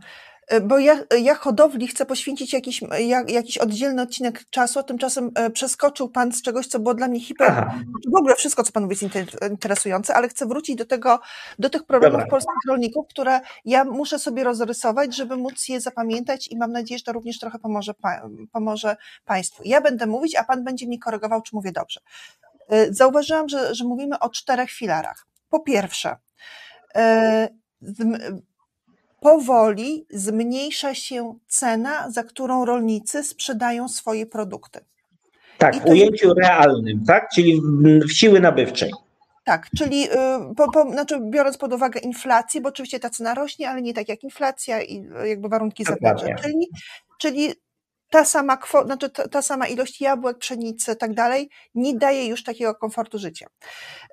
[0.53, 2.81] E, bo ja, ja hodowli chcę poświęcić jakiś,
[3.29, 7.21] jakiś oddzielny odcinek czasu, a tymczasem e, przeskoczył Pan z czegoś, co było dla mnie
[7.21, 7.51] hiper...
[7.51, 7.75] Aha.
[8.13, 9.17] W ogóle wszystko, co Pan mówi jest
[9.51, 11.21] interesujące, ale chcę wrócić do tego,
[11.59, 12.31] do tych problemów Dobra.
[12.31, 17.05] polskich rolników, które ja muszę sobie rozrysować, żeby móc je zapamiętać i mam nadzieję, że
[17.05, 17.95] to również trochę pomoże,
[18.53, 19.63] pomoże Państwu.
[19.67, 22.01] Ja będę mówić, a Pan będzie mnie korygował, czy mówię dobrze.
[22.69, 25.27] E, zauważyłam, że, że mówimy o czterech filarach.
[25.51, 26.17] Po pierwsze,
[29.21, 34.81] powoli zmniejsza się cena, za którą rolnicy sprzedają swoje produkty.
[35.59, 36.39] Tak, w ujęciu jest...
[36.39, 37.29] realnym, tak?
[37.35, 37.61] Czyli
[38.09, 38.93] w siły nabywczej.
[39.45, 43.71] Tak, czyli y, po, po, znaczy biorąc pod uwagę inflację, bo oczywiście ta cena rośnie,
[43.71, 46.35] ale nie tak jak inflacja i jakby warunki zewnętrzne.
[46.43, 46.69] Czyli,
[47.19, 47.55] czyli
[48.13, 52.75] ta sama, znaczy ta, ta, sama ilość jabłek, pszenicy, tak dalej, nie daje już takiego
[52.75, 53.47] komfortu życia.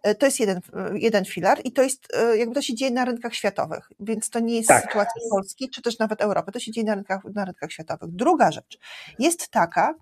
[0.03, 2.91] E, to jest jeden, e, jeden filar i to jest, e, jakby to się dzieje
[2.91, 4.83] na rynkach światowych, więc to nie jest tak.
[4.83, 8.09] sytuacja Polski, czy też nawet Europy, to się dzieje na rynkach, na rynkach światowych.
[8.11, 8.79] Druga rzecz
[9.19, 9.95] jest taka,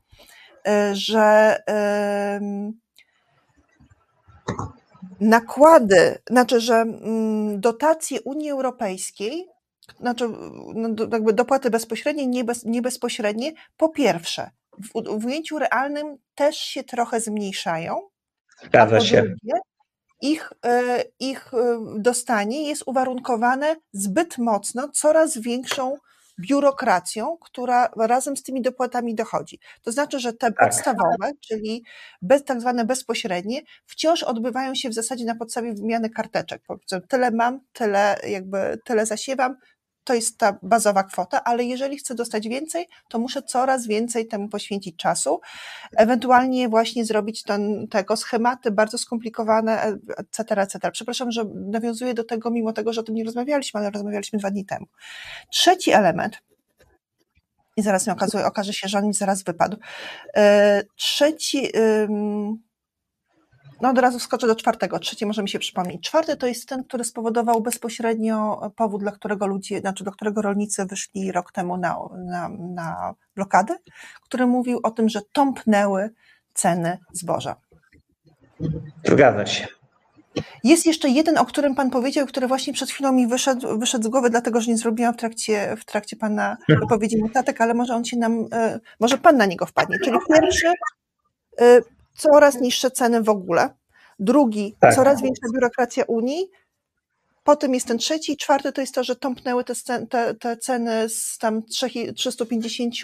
[0.93, 1.58] że
[5.20, 9.48] nakłady, znaczy, że mm, dotacje Unii Europejskiej
[10.00, 10.30] znaczy
[10.76, 16.58] no, jakby dopłaty bezpośrednie, nie, bez, nie bezpośrednie, po pierwsze, w, w ujęciu realnym też
[16.58, 18.02] się trochę zmniejszają,
[18.64, 19.22] Zgadza się.
[19.22, 19.60] drugie,
[20.22, 25.98] ich, e, ich e, dostanie jest uwarunkowane zbyt mocno coraz większą
[26.40, 29.60] biurokracją, która razem z tymi dopłatami dochodzi.
[29.82, 30.56] To znaczy, że te tak.
[30.60, 31.84] podstawowe, czyli
[32.22, 36.64] bez, tak zwane bezpośrednie, wciąż odbywają się w zasadzie na podstawie wymiany karteczek.
[37.08, 39.56] Tyle mam, tyle jakby tyle zasiewam,
[40.08, 44.49] to jest ta bazowa kwota, ale jeżeli chcę dostać więcej, to muszę coraz więcej temu
[44.49, 45.39] poświęcić czasu,
[45.97, 50.91] ewentualnie właśnie zrobić ten, tego schematy bardzo skomplikowane, etc., etc.
[50.91, 54.51] Przepraszam, że nawiązuję do tego, mimo tego, że o tym nie rozmawialiśmy, ale rozmawialiśmy dwa
[54.51, 54.86] dni temu.
[55.51, 56.38] Trzeci element,
[57.78, 59.78] i zaraz mi okazuje, okaże się, że on mi zaraz wypadł.
[60.36, 61.68] E, trzeci,
[63.82, 64.99] no od razu skoczę do czwartego.
[64.99, 66.01] Trzeci może mi się przypomnieć.
[66.01, 70.86] Czwarty to jest ten, który spowodował bezpośrednio powód, dla którego ludzie, znaczy do którego rolnicy
[70.86, 73.75] wyszli rok temu na, na, na blokadę,
[74.23, 76.09] który mówił o tym, że tąpnęły
[76.53, 77.55] ceny zboża.
[79.05, 79.67] Zgadza się.
[80.63, 84.07] Jest jeszcze jeden, o którym Pan powiedział, który właśnie przed chwilą mi wyszedł, wyszedł z
[84.07, 88.05] głowy, dlatego że nie zrobiłam w trakcie, w trakcie Pana wypowiedzi mutatek, ale może on
[88.05, 89.99] się nam, e, może Pan na niego wpadnie.
[89.99, 90.67] Czyli pierwszy,
[91.61, 91.82] e,
[92.18, 93.70] coraz niższe ceny w ogóle.
[94.20, 94.95] Drugi, tak.
[94.95, 96.49] coraz większa biurokracja Unii.
[97.43, 99.74] Potem jest ten trzeci i czwarty to jest to, że tąpnęły te,
[100.09, 101.63] te, te ceny z tam
[102.15, 102.99] 350 y,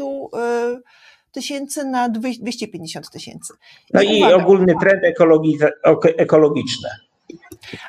[1.32, 3.54] tysięcy na 250 tysięcy.
[3.94, 5.04] No i, i ogólny trend
[6.18, 6.90] ekologiczny.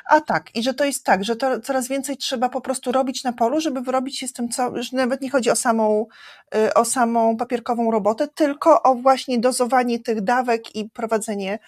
[0.09, 3.23] A tak, i że to jest tak, że to coraz więcej trzeba po prostu robić
[3.23, 6.05] na polu, żeby wyrobić się z tym, co, że nawet nie chodzi o samą,
[6.55, 11.59] y, o samą papierkową robotę, tylko o właśnie dozowanie tych dawek i prowadzenie.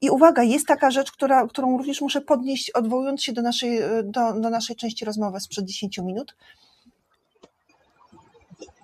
[0.00, 4.02] I uwaga, jest taka rzecz, która, którą również muszę podnieść, odwołując się do naszej, y,
[4.04, 6.36] do, do naszej części rozmowy sprzed 10 minut.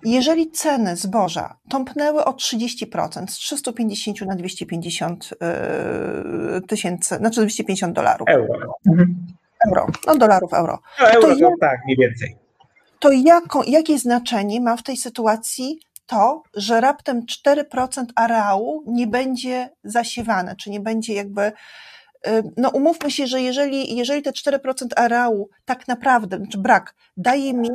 [0.05, 8.27] Jeżeli ceny zboża tąpnęły o 30%, z 350 na 250 y, tysięcy, znaczy 250 dolarów.
[8.29, 8.73] Euro.
[8.87, 9.15] Mhm.
[9.67, 10.79] Euro, no dolarów, euro.
[10.99, 12.35] No, euro to, jak, tak, mniej więcej.
[12.99, 19.69] To jako, jakie znaczenie ma w tej sytuacji to, że raptem 4% areału nie będzie
[19.83, 21.51] zasiewane, czy nie będzie jakby y,
[22.57, 27.69] no umówmy się, że jeżeli, jeżeli te 4% areału tak naprawdę, czy brak, daje mi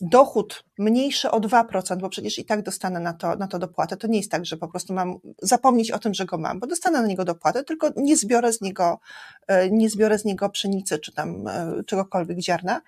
[0.00, 3.96] dochód mniejszy o 2%, bo przecież i tak dostanę na to, na to dopłatę.
[3.96, 6.66] To nie jest tak, że po prostu mam zapomnieć o tym, że go mam, bo
[6.66, 8.98] dostanę na niego dopłatę, tylko nie zbiorę z niego,
[9.46, 12.80] e, nie zbiorę z niego pszenicy czy tam e, czegokolwiek ziarna.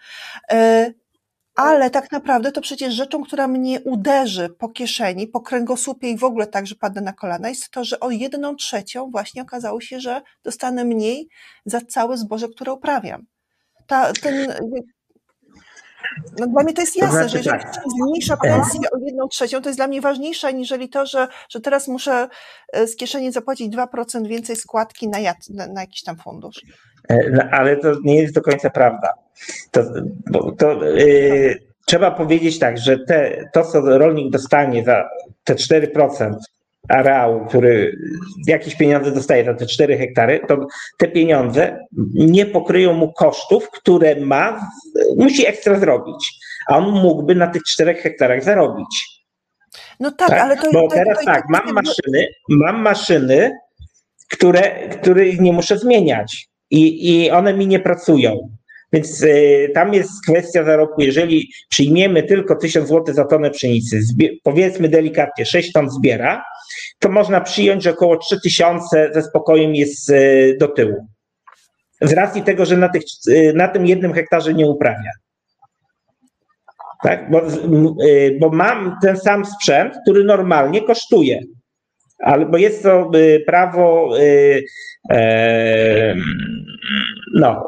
[0.51, 0.93] E,
[1.55, 6.25] ale tak naprawdę to przecież rzeczą, która mnie uderzy po kieszeni, po kręgosłupie i w
[6.25, 10.01] ogóle tak, że padnę na kolana, jest to, że o jedną trzecią właśnie okazało się,
[10.01, 11.29] że dostanę mniej
[11.67, 13.27] za całe zboże, które uprawiam.
[13.87, 14.53] Ta, ten,
[16.39, 17.83] no dla mnie to jest jasne, to znaczy, że jeżeli tak.
[17.99, 21.89] zmniejsza pensję o jedną trzecią, to jest dla mnie ważniejsze, niżeli to, że, że teraz
[21.89, 22.29] muszę
[22.73, 26.63] e, z kieszeni zapłacić 2% więcej składki na, jad, na, na jakiś tam fundusz.
[27.09, 29.15] E, no, ale to nie jest do końca prawda.
[29.71, 29.83] To,
[30.59, 35.09] to yy, trzeba powiedzieć tak, że te, to, co rolnik dostanie za
[35.45, 36.35] te 4%,
[36.89, 37.97] areału, który
[38.47, 40.67] jakieś pieniądze dostaje za te 4 hektary, to
[40.99, 41.79] te pieniądze
[42.15, 44.71] nie pokryją mu kosztów, które ma,
[45.17, 46.39] musi ekstra zrobić.
[46.69, 49.23] A on mógłby na tych 4 hektarach zarobić.
[50.01, 50.41] No tak, tak?
[50.41, 53.53] ale to Bo teraz to, tak, mam maszyny, mam maszyny,
[54.31, 58.57] które, których nie muszę zmieniać i, i one mi nie pracują.
[58.93, 61.03] Więc y, tam jest kwestia zarobku.
[61.03, 64.01] Jeżeli przyjmiemy tylko 1000 zł za tonę pszenicy,
[64.43, 66.45] powiedzmy delikatnie 6 ton zbiera,
[66.99, 71.07] to można przyjąć, że około 3000 ze spokojem jest y, do tyłu.
[72.03, 75.11] Z racji tego, że na, tych, y, na tym jednym hektarze nie uprawia.
[77.03, 77.31] Tak?
[77.31, 77.43] Bo,
[78.05, 81.41] y, bo mam ten sam sprzęt, który normalnie kosztuje.
[82.19, 83.11] Ale bo jest to
[83.47, 84.11] prawo
[87.35, 87.67] no,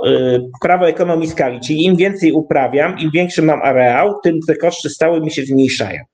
[0.61, 5.21] prawo ekonomii skali, czyli im więcej uprawiam, im większy mam areał, tym te koszty stałe
[5.21, 6.05] mi się zmniejszają.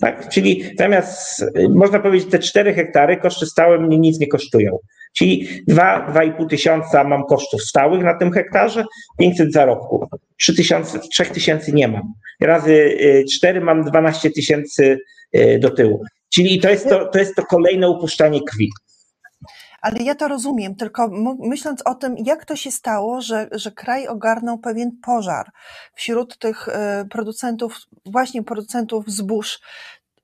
[0.00, 0.28] Tak?
[0.28, 4.78] Czyli zamiast, można powiedzieć, te 4 hektary koszty stałe mnie nic nie kosztują.
[5.16, 8.84] Czyli 2-2,5 tysiąca mam kosztów stałych na tym hektarze,
[9.18, 10.02] 500 zarobków.
[10.40, 12.12] 3 tysiące, 3 tysięcy nie mam.
[12.40, 12.98] Razy
[13.36, 14.98] 4 y, mam 12 tysięcy
[15.36, 16.02] y, do tyłu.
[16.34, 18.70] Czyli to jest to, to, jest to kolejne upuszczanie krwi.
[19.84, 24.08] Ale ja to rozumiem, tylko myśląc o tym, jak to się stało, że, że kraj
[24.08, 25.46] ogarnął pewien pożar
[25.94, 27.76] wśród tych e, producentów,
[28.06, 29.60] właśnie producentów zbóż.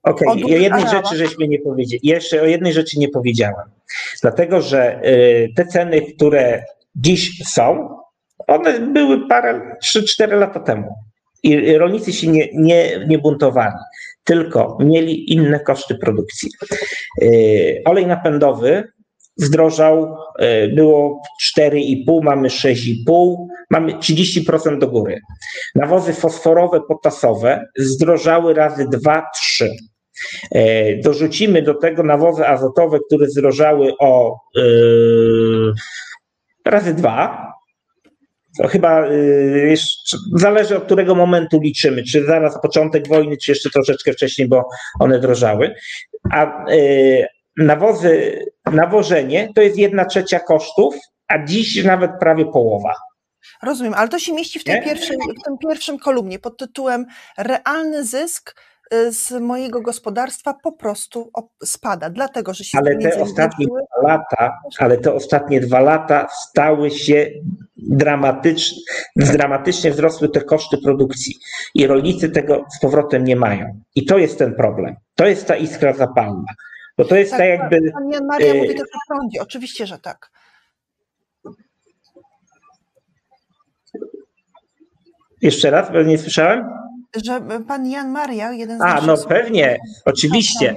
[0.03, 0.43] Okej, okay.
[0.43, 2.01] o jednej rzeczy żeśmy nie powiedzieli.
[2.03, 3.69] Jeszcze o jednej rzeczy nie powiedziałem.
[4.21, 5.01] Dlatego, że e,
[5.55, 6.63] te ceny, które
[6.95, 7.97] dziś są,
[8.47, 10.95] one były parę, 3-4 lata temu.
[11.43, 13.75] I rolnicy się nie, nie, nie buntowali,
[14.23, 16.49] tylko mieli inne koszty produkcji.
[17.21, 17.25] E,
[17.85, 18.91] olej napędowy
[19.41, 25.19] zdrożał, e, było 4,5, mamy 6,5, mamy 30% do góry.
[25.75, 29.69] Nawozy fosforowe, potasowe zdrożały razy 2, 3.
[30.51, 35.73] E, dorzucimy do tego nawozy azotowe, które zdrożały o yy,
[36.65, 37.51] razy 2.
[38.57, 39.07] To chyba
[39.67, 44.69] jeszcze, zależy od którego momentu liczymy, czy zaraz początek wojny, czy jeszcze troszeczkę wcześniej, bo
[44.99, 45.73] one drożały.
[46.31, 46.65] A
[47.57, 50.95] nawozy, nawożenie to jest jedna trzecia kosztów,
[51.27, 52.93] a dziś nawet prawie połowa.
[53.63, 57.05] Rozumiem, ale to się mieści w, tej pierwszej, w tym pierwszym kolumnie pod tytułem
[57.37, 58.55] Realny zysk
[58.93, 61.31] y, z mojego gospodarstwa po prostu
[61.63, 66.91] spada, dlatego że się ale te ostatnie dwa lata, ale te ostatnie dwa lata stały
[66.91, 67.31] się
[67.77, 68.77] dramatyczne,
[69.15, 71.35] dramatycznie wzrosły te koszty produkcji
[71.75, 73.81] i rolnicy tego z powrotem nie mają.
[73.95, 74.95] I to jest ten problem.
[75.15, 76.53] To jest ta iskra zapalna.
[77.01, 77.91] Bo to jest tak, tak jakby.
[77.91, 80.31] Pani Maria mówi też o prądzie, oczywiście, że tak.
[85.41, 86.69] Jeszcze raz, bo nie słyszałem?
[87.25, 90.75] Że pan Jan Maria, jeden z A, no pewnie, oczywiście.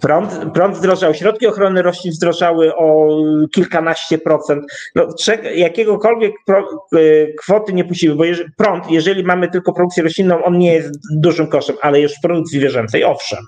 [0.00, 3.08] Prąd, prąd zdrożał, środki ochrony roślin zdrożały o
[3.54, 4.64] kilkanaście procent.
[4.94, 5.08] No,
[5.54, 10.58] jakiegokolwiek pro, e, kwoty nie puściły, bo jeżeli, prąd, jeżeli mamy tylko produkcję roślinną, on
[10.58, 13.44] nie jest dużym kosztem, ale już w produkcji zwierzęcej, owszem.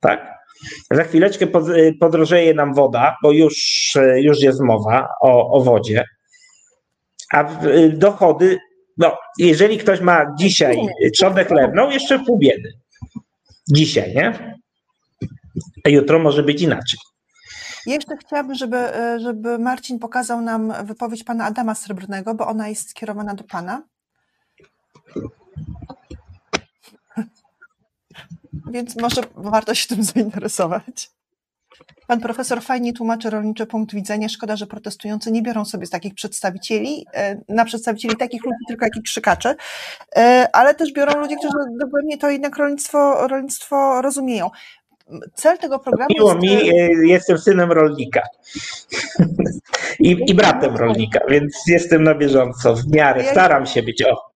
[0.00, 0.35] Tak?
[0.90, 1.46] Za chwileczkę
[2.00, 6.04] podrożeje nam woda, bo już, już jest mowa o, o wodzie.
[7.32, 7.44] A
[7.92, 8.58] dochody,
[8.96, 10.78] no, jeżeli ktoś ma dzisiaj
[11.14, 12.72] trzodę chlebną, jeszcze pół biedy.
[13.70, 14.56] Dzisiaj, nie?
[15.84, 16.98] A jutro może być inaczej.
[17.86, 18.76] Jeszcze chciałabym, żeby,
[19.16, 23.82] żeby Marcin pokazał nam wypowiedź pana Adama Srebrnego, bo ona jest skierowana do pana
[28.70, 31.10] więc może warto się tym zainteresować.
[32.06, 34.28] Pan profesor fajnie tłumaczy rolniczy punkt widzenia.
[34.28, 38.84] Szkoda, że protestujący nie biorą sobie z takich przedstawicieli, e, na przedstawicieli takich ludzi, tylko
[38.84, 39.54] jakich krzykaczy,
[40.16, 44.50] e, ale też biorą ludzi, którzy dogłębnie to jednak rolnictwo, rolnictwo rozumieją.
[45.34, 46.42] Cel tego programu Miło jest...
[46.42, 48.22] mi, e, jestem synem rolnika
[49.98, 54.02] I, i bratem rolnika, więc jestem na bieżąco, w miarę, staram się być.
[54.02, 54.35] O.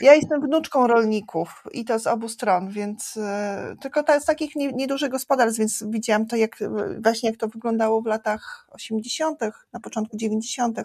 [0.00, 4.56] Ja jestem wnuczką rolników i to z obu stron, więc e, tylko ta, z takich
[4.56, 6.58] niedużych gospodarstw, więc widziałam to, jak
[7.02, 9.40] właśnie jak to wyglądało w latach 80.,
[9.72, 10.80] na początku 90.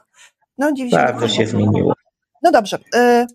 [0.57, 1.11] No, 90.
[1.11, 1.93] Bardzo się zmieniło.
[2.43, 2.79] No dobrze.
[2.95, 3.27] E,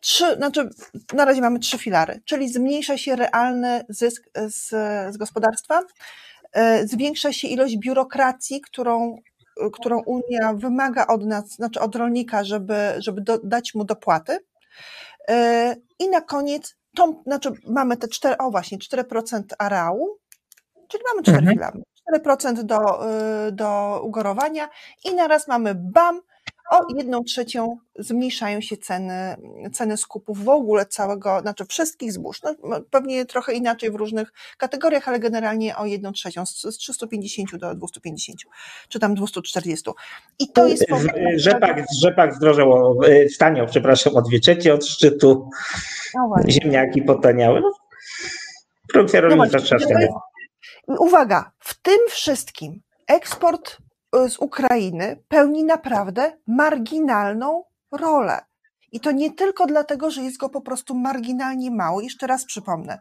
[0.00, 0.68] trzy, znaczy
[1.14, 4.68] na razie mamy trzy filary, czyli zmniejsza się realny zysk z,
[5.14, 5.82] z gospodarstwa,
[6.52, 9.16] e, zwiększa się ilość biurokracji, którą
[9.72, 14.38] którą Unia wymaga od nas, znaczy od rolnika, żeby, żeby do, dać mu dopłaty.
[15.28, 20.18] E, I na koniec, tą, znaczy mamy te 4, o właśnie, 4% areału,
[20.88, 21.56] czyli mamy 4 mhm.
[21.56, 21.82] filary.
[22.18, 23.08] 4% do,
[23.48, 24.68] y, do ugorowania
[25.04, 26.20] i naraz mamy BAM,
[26.72, 29.36] o jedną trzecią zmniejszają się ceny,
[29.72, 32.40] ceny skupów w ogóle całego, znaczy wszystkich zbóż.
[32.42, 37.74] No, pewnie trochę inaczej w różnych kategoriach, ale generalnie o jedną trzecią, z 350 do
[37.74, 38.40] 250,
[38.88, 39.90] czy tam 240.
[40.38, 43.00] I to jest powód, rzepak, rzepak zdrożał,
[43.34, 45.50] staniał, przepraszam, o dwie trzecie od szczytu,
[46.14, 47.60] no ziemniaki potaniały.
[47.60, 47.72] No,
[48.92, 49.58] produkcja rolnicza
[50.88, 53.78] no I uwaga, w tym wszystkim eksport
[54.28, 58.40] z Ukrainy pełni naprawdę marginalną rolę.
[58.92, 62.00] I to nie tylko dlatego, że jest go po prostu marginalnie mało.
[62.00, 62.98] Jeszcze raz przypomnę,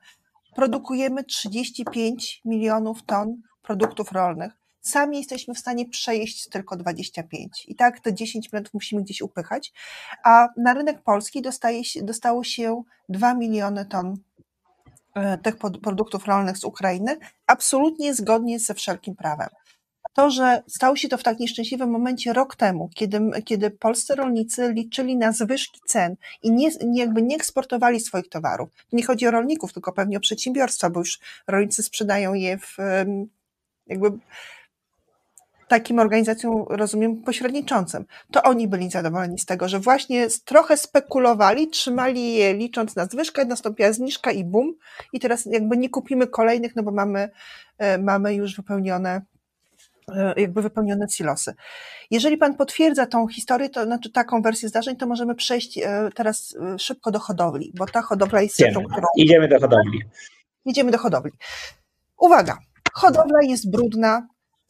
[0.56, 4.54] produkujemy 35 milionów ton produktów rolnych.
[4.82, 7.66] Sami jesteśmy w stanie przejeść tylko 25.
[7.68, 9.74] I tak te 10 milionów musimy gdzieś upychać,
[10.24, 14.18] a na rynek polski dostaje dostało się 2 miliony ton
[15.16, 17.18] e, tych produktów rolnych z Ukrainy,
[17.48, 19.50] absolutnie zgodnie ze wszelkim prawem
[20.14, 24.74] to, że stało się to w tak nieszczęśliwym momencie rok temu, kiedy, kiedy polscy rolnicy
[24.74, 28.70] liczyli na zwyżki cen i nie, jakby nie eksportowali swoich towarów.
[28.94, 32.78] Nie chodzi o rolników, tylko pewnie o przedsiębiorstwa, bo już rolnicy sprzedają je w
[33.88, 34.12] jakby
[35.72, 38.06] takim organizacjom, rozumiem, pośredniczącym.
[38.32, 43.46] To oni byli zadowoleni z tego, że właśnie trochę spekulowali, trzymali je licząc na zwyżkę,
[43.46, 44.76] nastąpiła zniżka i bum.
[45.14, 47.30] I teraz jakby nie kupimy kolejnych, no bo mamy,
[47.78, 49.22] e, mamy już wypełnione
[50.38, 51.54] jakby wypełnione silosy.
[52.12, 56.56] Jeżeli Pan potwierdza tą historię, to znaczy taką wersję zdarzeń, to możemy przejść e, teraz
[56.78, 59.08] szybko do hodowli, bo ta hodowla jest Idziemy, którą...
[59.18, 60.00] Idziemy do hodowli.
[60.66, 61.32] Idziemy do hodowli.
[62.18, 62.58] Uwaga,
[62.94, 64.28] hodowla jest brudna,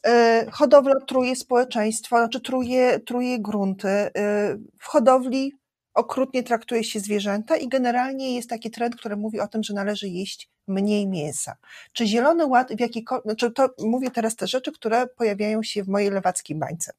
[0.07, 3.88] E, hodowla truje społeczeństwo, znaczy truje, truje grunty.
[3.88, 4.11] E,
[4.80, 5.53] w hodowli
[5.93, 10.07] okrutnie traktuje się zwierzęta i generalnie jest taki trend, który mówi o tym, że należy
[10.07, 11.55] jeść mniej mięsa.
[11.93, 15.88] Czy Zielony Ład w jakikolwiek, znaczy to mówię teraz te rzeczy, które pojawiają się w
[15.88, 16.91] mojej lewackiej bańce.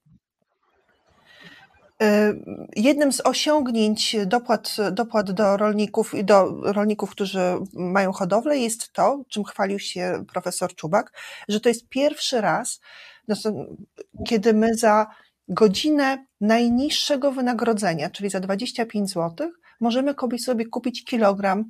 [2.02, 2.34] E,
[2.76, 7.40] jednym z osiągnięć dopłat, dopłat do rolników i do rolników, którzy
[7.72, 11.12] mają hodowlę, jest to, czym chwalił się profesor Czubak,
[11.48, 12.80] że to jest pierwszy raz,
[13.28, 13.36] no
[14.26, 15.06] kiedy my za
[15.48, 19.50] godzinę najniższego wynagrodzenia, czyli za 25 zł,
[19.80, 21.64] możemy sobie kupić kilogram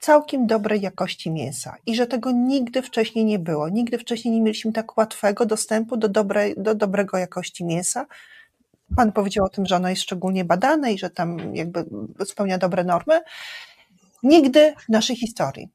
[0.00, 3.68] całkiem dobrej jakości mięsa i że tego nigdy wcześniej nie było.
[3.68, 8.06] Nigdy wcześniej nie mieliśmy tak łatwego dostępu do, dobrej, do dobrego jakości mięsa,
[8.96, 11.84] Pan powiedział o tym, że ono jest szczególnie badane i że tam jakby
[12.24, 13.20] spełnia dobre normy.
[14.22, 15.68] Nigdy w naszej historii.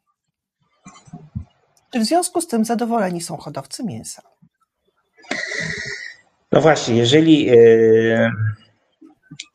[1.91, 4.21] Czy w związku z tym zadowoleni są hodowcy mięsa?
[6.51, 8.31] No właśnie, jeżeli, e,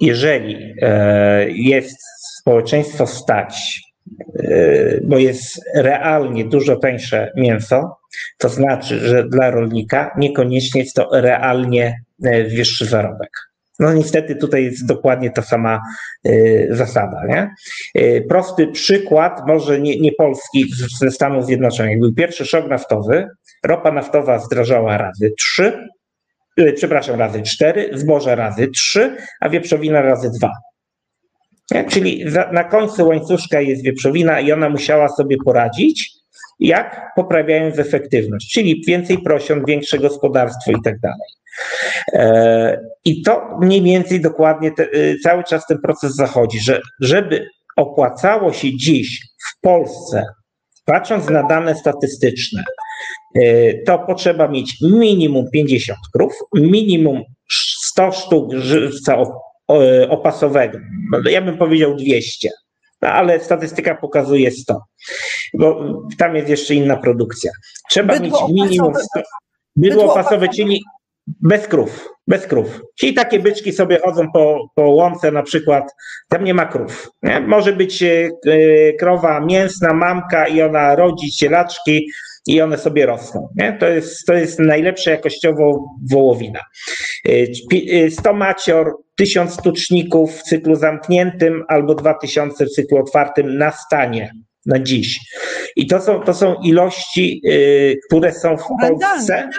[0.01, 1.97] jeżeli e, jest
[2.41, 3.81] społeczeństwo stać,
[4.39, 7.97] e, bo jest realnie dużo tańsze mięso,
[8.39, 12.01] to znaczy, że dla rolnika niekoniecznie jest to realnie
[12.57, 13.31] wyższy zarobek.
[13.79, 15.81] No niestety tutaj jest dokładnie ta sama
[16.71, 17.23] zasada.
[17.29, 17.55] Nie?
[18.29, 20.65] Prosty przykład, może nie, nie Polski,
[20.99, 22.01] ze Stanów Zjednoczonych.
[22.01, 23.29] Był pierwszy szok naftowy,
[23.65, 25.89] ropa naftowa zdrażała razy trzy,
[26.77, 30.53] przepraszam, razy cztery, zboże razy trzy, a wieprzowina razy dwa.
[31.71, 31.85] Nie?
[31.85, 36.11] Czyli za, na końcu łańcuszka jest wieprzowina i ona musiała sobie poradzić,
[36.61, 41.29] jak poprawiając efektywność, czyli więcej prosiąt, większe gospodarstwo i tak dalej.
[42.13, 47.47] E, I to mniej więcej dokładnie te, y, cały czas ten proces zachodzi, że żeby
[47.77, 50.25] opłacało się dziś w Polsce,
[50.85, 52.65] patrząc na dane statystyczne, y,
[53.87, 57.23] to potrzeba mieć minimum 50 krów, minimum
[57.83, 59.17] 100 sztuk żywca
[60.09, 60.79] opasowego.
[61.31, 62.49] Ja bym powiedział 200.
[63.03, 64.81] No, ale statystyka pokazuje 100,
[65.55, 67.51] bo tam jest jeszcze inna produkcja.
[67.91, 69.21] Trzeba bydło mieć minimum 100.
[69.77, 70.83] Bydło opasowe, czyli
[71.27, 72.81] bez krów, bez krów.
[73.01, 75.95] Czyli takie byczki sobie chodzą po, po łące na przykład,
[76.29, 77.11] tam nie ma krów.
[77.23, 77.41] Nie?
[77.41, 78.31] Może być e,
[78.99, 82.07] krowa mięsna, mamka i ona rodzi cielaczki
[82.47, 83.49] i one sobie rosną.
[83.57, 83.73] Nie?
[83.73, 86.61] To, jest, to jest najlepsza jakościowo wołowina.
[88.11, 93.71] 100 e, e, macior, 1000 tuczników w cyklu zamkniętym albo 2000 w cyklu otwartym na
[93.71, 94.31] stanie
[94.67, 95.21] na dziś.
[95.77, 99.51] I to są, to są ilości, y, które są w Polsce.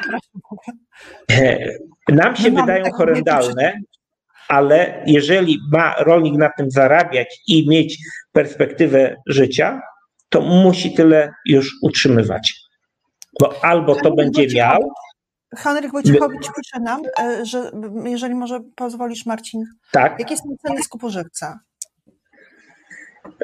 [2.09, 3.79] Nam się wydają horrendalne,
[4.47, 7.97] ale jeżeli ma rolnik na tym zarabiać i mieć
[8.31, 9.81] perspektywę życia,
[10.29, 12.64] to musi tyle już utrzymywać.
[13.39, 14.91] Bo albo to będzie miał.
[15.57, 17.71] Henryk Wojciechowicz pisze nam, e, że
[18.05, 20.19] jeżeli może pozwolisz, Marcin, tak?
[20.19, 21.59] jakie są ceny skupu żywca?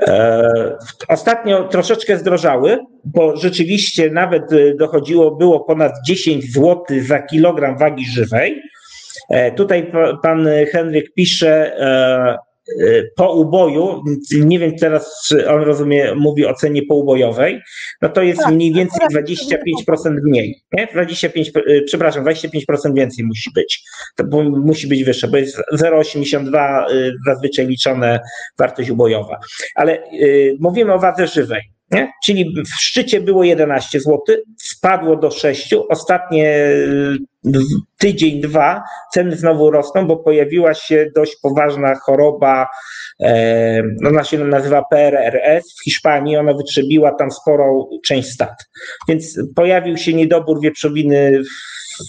[0.02, 0.78] E,
[1.08, 8.06] ostatnio troszeczkę zdrożały, bo rzeczywiście nawet e, dochodziło, było ponad 10 zł za kilogram wagi
[8.06, 8.62] żywej.
[9.56, 9.92] Tutaj
[10.24, 11.78] pan Henryk pisze,
[13.15, 17.61] po uboju, nie wiem teraz, czy on rozumie, mówi o cenie poubojowej,
[18.02, 20.61] no to jest tak, mniej więcej 25% mniej.
[20.73, 20.88] Nie?
[20.93, 23.84] 25, y, przepraszam, 25% więcej musi być.
[24.15, 28.19] To musi być wyższe, bo jest 0,82 y, zazwyczaj liczone
[28.60, 29.39] wartość ubojowa.
[29.76, 31.61] Ale y, mówimy o wadze żywej.
[31.92, 32.12] Nie?
[32.26, 34.20] Czyli w szczycie było 11 zł,
[34.58, 36.72] spadło do 6, ostatnie
[37.98, 42.68] tydzień, dwa, ceny znowu rosną, bo pojawiła się dość poważna choroba,
[43.20, 48.54] e, ona się nazywa PRRS w Hiszpanii, ona wytrzebiła tam sporą część stad.
[49.08, 51.42] Więc pojawił się niedobór wieprzowiny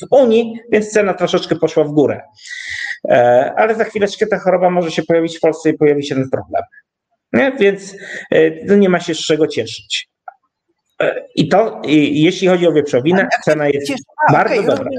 [0.02, 2.20] w Unii, więc cena troszeczkę poszła w górę.
[3.08, 6.30] E, ale za chwileczkę ta choroba może się pojawić w Polsce i pojawi się ten
[6.30, 6.62] problem.
[7.32, 7.52] Nie?
[7.60, 7.96] Więc
[8.30, 10.12] e, nie ma się z czego cieszyć.
[11.34, 11.82] I to,
[12.12, 13.92] jeśli chodzi o wieprzowinę, cena jest
[14.28, 14.90] a, bardzo okay, dobra.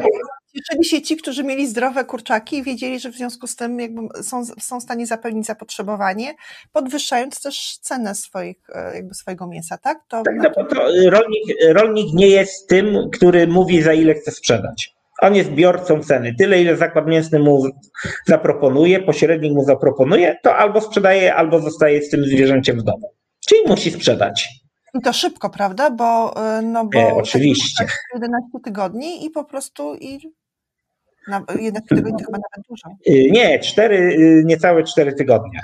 [0.55, 4.23] Cieszyli się ci, którzy mieli zdrowe kurczaki i wiedzieli, że w związku z tym jakby
[4.23, 6.33] są, są w stanie zapełnić zapotrzebowanie,
[6.71, 9.97] podwyższając też cenę swoich, e, jakby swojego mięsa, tak?
[10.07, 10.75] To, tak, no, to
[11.09, 14.93] rolnik, rolnik nie jest tym, który mówi, za ile chce sprzedać.
[15.23, 16.35] On jest biorcą ceny.
[16.35, 17.63] Tyle, ile zakład mięsny mu
[18.27, 23.11] zaproponuje, pośrednik mu zaproponuje, to albo sprzedaje, albo zostaje z tym zwierzęciem w domu.
[23.47, 24.49] Czyli musi sprzedać.
[24.93, 25.89] I to szybko, prawda?
[25.89, 27.85] Bo, y, no bo E, oczywiście.
[28.13, 30.19] 11 tygodni i po prostu i
[31.27, 32.89] na, 11 tygodni to chyba nawet dużo.
[33.07, 35.59] Y, Nie, cztery, y, niecałe cztery tygodnie.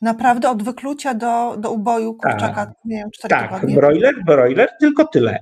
[0.00, 3.74] Naprawdę od wyklucia do, do uboju kurczaka, nie wiem, 4 Tak, tygodnie.
[3.74, 5.38] broiler, broiler, tylko tyle.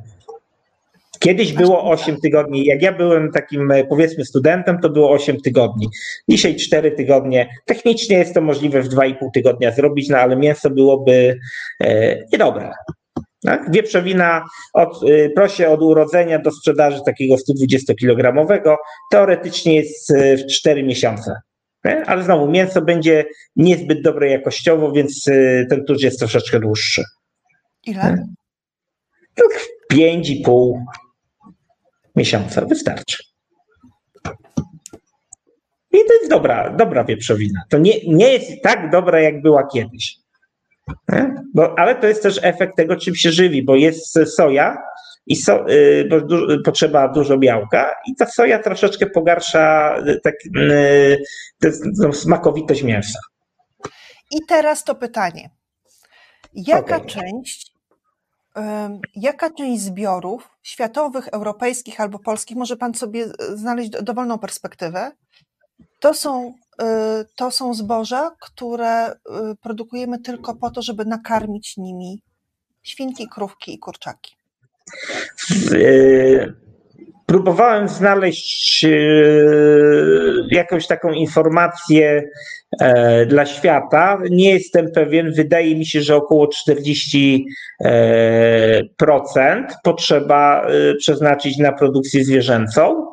[1.20, 2.64] Kiedyś było 8 tygodni.
[2.64, 5.88] Jak ja byłem takim, e, powiedzmy, studentem, to było 8 tygodni.
[6.28, 7.48] Dzisiaj 4 tygodnie.
[7.66, 11.38] Technicznie jest to możliwe w 2,5 tygodnia zrobić, no ale mięso byłoby
[11.82, 12.72] e, niedobre.
[13.42, 13.70] Tak?
[13.70, 18.76] Wieprzowina od, y, prosi od urodzenia do sprzedaży takiego 120-kilogramowego.
[19.10, 21.40] Teoretycznie jest w 4 miesiące.
[21.84, 22.04] Nie?
[22.06, 23.24] Ale znowu mięso będzie
[23.56, 27.04] niezbyt dobre jakościowo, więc y, ten tuż jest troszeczkę dłuższy.
[27.86, 28.26] Ile?
[29.34, 29.46] Tak
[29.92, 30.72] 5,5
[32.16, 33.22] miesiąca wystarczy.
[35.92, 37.60] I to jest dobra, dobra wieprzowina.
[37.70, 40.16] To nie, nie jest tak dobra, jak była kiedyś.
[41.08, 41.34] Nie?
[41.54, 44.76] Bo, ale to jest też efekt tego, czym się żywi, bo jest soja
[45.26, 50.34] i so, y, bo du, potrzeba dużo białka i ta soja troszeczkę pogarsza y, tak,
[50.56, 51.18] y,
[51.64, 53.18] tę- tą smakowitość mięsa.
[54.30, 55.50] I teraz to pytanie.
[56.54, 57.08] Jaka Okej.
[57.08, 57.69] część,
[59.16, 65.12] jaka część zbiorów światowych, europejskich albo polskich, może Pan sobie e, znaleźć do- dowolną perspektywę,
[66.00, 69.14] to są, e, to są zboża, które e,
[69.62, 72.22] produkujemy tylko po to, żeby nakarmić nimi
[72.82, 74.36] świnki, krówki i kurczaki.
[77.30, 82.22] Próbowałem znaleźć yy, jakąś taką informację
[82.80, 84.18] e, dla świata.
[84.30, 85.32] Nie jestem pewien.
[85.32, 87.40] Wydaje mi się, że około 40%
[87.84, 93.06] e, potrzeba e, przeznaczyć na produkcję zwierzęcą.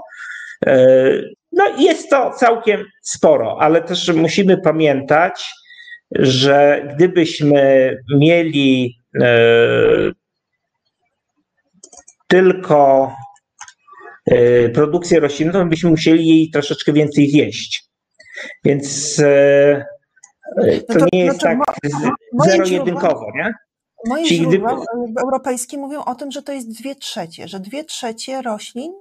[0.66, 1.10] E,
[1.52, 5.54] No jest to całkiem sporo, ale też musimy pamiętać,
[6.12, 9.28] że gdybyśmy mieli e,
[12.28, 13.27] tylko e,
[14.74, 17.90] produkcję roślinną, to byśmy musieli jej troszeczkę więcej zjeść.
[18.64, 19.86] Więc e,
[20.58, 23.54] e, to No to nie jest znaczy, tak zero-jedynkowo, nie?
[24.06, 27.84] Moje Czyli źródła e, europejskie mówią o tym, że to jest dwie trzecie, że dwie
[27.84, 28.92] trzecie roślin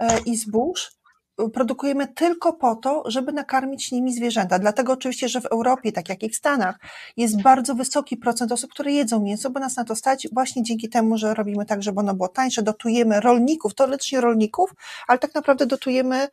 [0.00, 1.03] e, i zbóż e,
[1.52, 4.58] produkujemy tylko po to, żeby nakarmić nimi zwierzęta.
[4.58, 6.78] Dlatego oczywiście, że w Europie, tak jak i w Stanach,
[7.16, 10.88] jest bardzo wysoki procent osób, które jedzą mięso, bo nas na to stać właśnie dzięki
[10.88, 14.70] temu, że robimy tak, żeby ono było tańsze, dotujemy rolników, teoretycznie rolników,
[15.08, 16.28] ale tak naprawdę dotujemy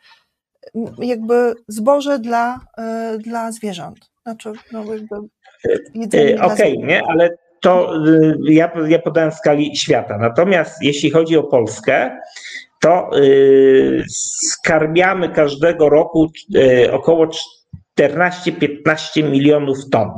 [0.97, 4.11] jakby zboże dla, e, dla zwierząt.
[4.23, 5.15] Znaczy, no jakby
[5.93, 7.29] jedzenie E, Okej, nie, ale
[7.61, 10.17] to y, ja, ja podałem w skali świata.
[10.17, 12.19] Natomiast jeśli chodzi o Polskę,
[12.81, 14.03] to y,
[14.51, 17.27] skarmiamy każdego roku y, około
[17.99, 20.09] 14-15 milionów ton.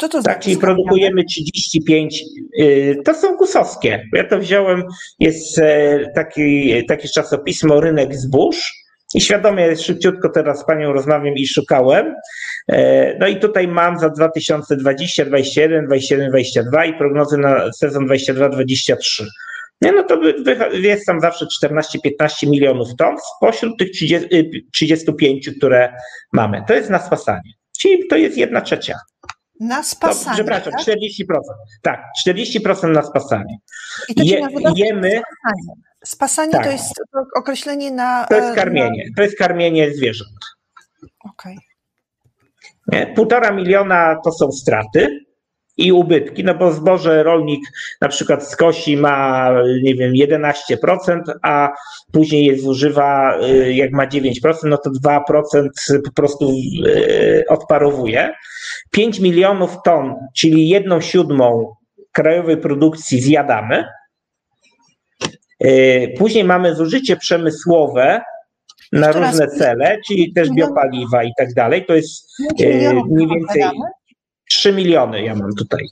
[0.00, 0.40] Co to Tak, znaczy?
[0.40, 2.24] czyli produkujemy 35,
[2.60, 4.04] y, to są gusowskie.
[4.12, 4.82] Ja to wziąłem,
[5.18, 8.72] jest e, taki, takie czasopismo Rynek Zbóż
[9.14, 12.14] i świadomie szybciutko teraz z panią rozmawiam i szukałem.
[12.68, 18.48] E, No i tutaj mam za 2020, 21, 27, 22 i prognozy na sezon 22,
[18.48, 19.26] 23.
[19.82, 20.22] Nie, no to
[20.72, 25.96] jest tam zawsze 14-15 milionów ton spośród tych 30, y, 35, które
[26.32, 26.64] mamy.
[26.68, 27.52] To jest na spasanie.
[27.78, 28.98] Czyli to jest jedna trzecia.
[29.60, 30.34] Na spasanie.
[30.34, 30.82] przepraszam, tak?
[30.82, 31.38] 40%.
[31.82, 33.56] Tak, 40% na spasanie.
[34.08, 35.74] I to się Je, jemy, spasanie.
[36.04, 36.64] Spasanie Tak.
[36.64, 36.92] to jest
[37.36, 38.26] określenie na.
[38.30, 40.38] to e, jest karmienie, to jest karmienie zwierząt.
[41.02, 41.58] Na, okej.
[42.88, 43.06] Nie?
[43.06, 45.24] Półtora miliona to są straty
[45.76, 47.60] i ubytki, no bo zboże rolnik
[48.00, 49.50] na przykład z kosi ma,
[49.82, 51.72] nie wiem, 11%, a
[52.12, 55.68] później je zużywa, y, jak ma 9%, no to 2%
[56.04, 56.52] po prostu
[56.86, 58.32] y, odparowuje.
[58.90, 61.74] 5 milionów ton, czyli jedną siódmą
[62.12, 63.84] krajowej produkcji zjadamy.
[65.64, 68.20] Y, Później mamy zużycie przemysłowe
[68.92, 71.86] na Jeszcze raz, różne cele, czyli też biopaliwa i tak dalej.
[71.86, 72.28] To jest
[73.10, 73.84] mniej więcej zjadamy?
[74.62, 75.88] 3 miliony ja mam tutaj.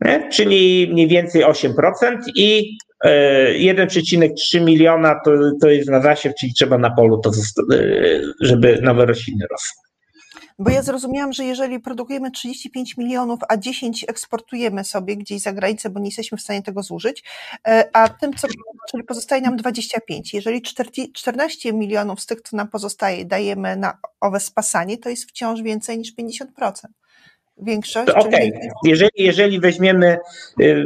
[0.00, 0.28] Nie?
[0.32, 5.30] Czyli mniej więcej 8% i e, 1,3 miliona to,
[5.60, 7.34] to jest na zasiew, czyli trzeba na polu to, e,
[8.40, 9.82] żeby nowe rośliny rosły.
[10.58, 15.90] Bo ja zrozumiałam, że jeżeli produkujemy 35 milionów, a 10 eksportujemy sobie gdzieś za granicę,
[15.90, 17.24] bo nie jesteśmy w stanie tego zużyć,
[17.68, 18.48] e, a tym, co,
[18.90, 20.34] czyli pozostaje nam 25.
[20.34, 25.24] Jeżeli 40 14 milionów z tych, co nam pozostaje, dajemy na owe spasanie, to jest
[25.30, 26.86] wciąż więcej niż 50%.
[27.62, 28.12] Większość.
[28.12, 30.18] Czyli Okej, więcej- jeżeli, jeżeli weźmiemy
[30.60, 30.84] y,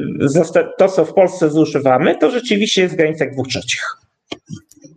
[0.79, 3.83] to, co w Polsce zużywamy, to rzeczywiście jest w granicach dwóch trzecich.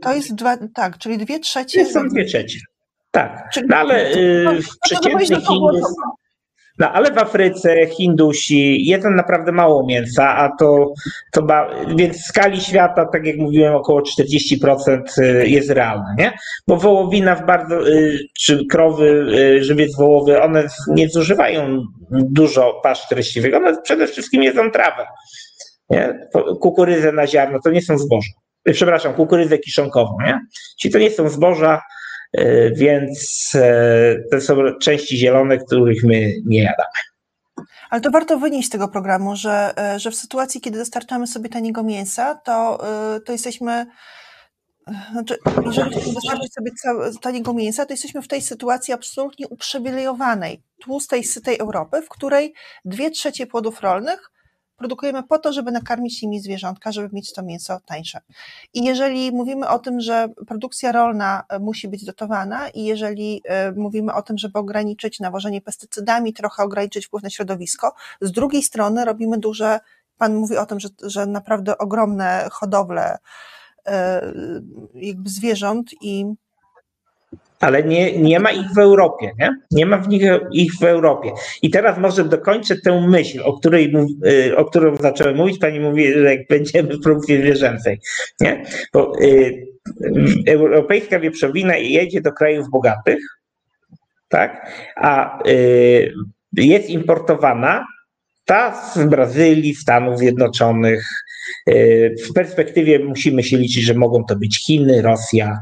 [0.02, 1.86] To jest dwa, tak, czyli dwie trzecie.
[1.86, 2.60] To są dwie trzecie.
[3.12, 5.96] Tak, no ale y, w przeciętnych Hindus,
[6.80, 10.94] no ale w Afryce Hindusi jedzą naprawdę mało mięsa, a to,
[11.32, 11.48] to
[11.96, 16.34] więc w skali świata, tak jak mówiłem, około 40% y, jest realne, nie?
[16.68, 19.28] Bo wołowina w bardzo, y, czy krowy,
[19.62, 25.06] żywiec wołowy, one nie zużywają dużo pasz treściwych, one przede wszystkim jedzą trawę.
[25.90, 26.28] Nie?
[26.62, 28.32] Kukurydzę na ziarno to nie są zboża.
[28.74, 30.40] Przepraszam, kukurydzę kiszonkową, nie?
[30.82, 31.82] Czyli to nie są zboża,
[32.74, 36.90] więc e, to są części zielone, których my nie jadamy.
[37.90, 41.50] Ale to warto wynieść z tego programu, że, e, że w sytuacji, kiedy dostarczamy sobie
[41.50, 42.84] taniego mięsa, to,
[43.26, 43.86] to jesteśmy.
[45.12, 46.72] Znaczy, jeżeli dostarczyć sobie
[47.22, 52.54] taniego mięsa, to jesteśmy w tej sytuacji absolutnie uprzywilejowanej, tłustej, sytej Europy, w której
[52.86, 54.32] dwie trzecie płodów rolnych
[54.82, 58.22] produkujemy po to, żeby nakarmić nimi zwierzątka, żeby mieć to mięso tańsze.
[58.74, 63.72] I jeżeli mówimy o tym, że produkcja rolna e, musi być dotowana i jeżeli e,
[63.72, 69.06] mówimy o tym, żeby ograniczyć nawożenie pestycydami, trochę ograniczyć wpływ na środowisko, z drugiej strony
[69.06, 69.80] robimy duże,
[70.18, 73.18] Pan mówi o tym, że, że naprawdę ogromne hodowle
[73.88, 74.22] e,
[74.96, 76.26] jakby zwierząt i
[77.62, 79.56] ale nie, nie ma ich w Europie, nie?
[79.72, 80.24] Nie ma w nich,
[80.54, 81.32] ich w Europie.
[81.62, 83.94] I teraz może dokończę tę myśl, o której,
[84.26, 85.60] y, o którą zacząłem mówić.
[85.60, 88.00] Pani mówi, że jak będziemy w produkcji zwierzęcej,
[88.40, 88.64] nie?
[88.94, 89.68] Bo y,
[90.48, 93.20] europejska wieprzowina jedzie do krajów bogatych,
[94.30, 94.72] tak?
[94.96, 96.14] A y,
[96.54, 97.86] jest importowana
[98.46, 101.06] ta z Brazylii, Stanów Zjednoczonych.
[101.70, 105.60] Y, w perspektywie musimy się liczyć, że mogą to być Chiny, Rosja,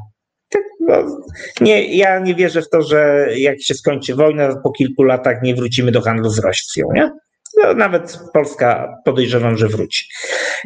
[0.89, 1.21] no,
[1.61, 5.55] nie, ja nie wierzę w to, że jak się skończy wojna, po kilku latach nie
[5.55, 7.11] wrócimy do handlu z Rosją, nie?
[7.57, 10.05] No, nawet Polska podejrzewam, że wróci.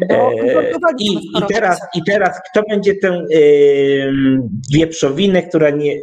[0.10, 0.30] E,
[1.00, 4.14] I, i, teraz, I teraz kto będzie tę y,
[4.74, 5.96] wieprzowinę, która nie,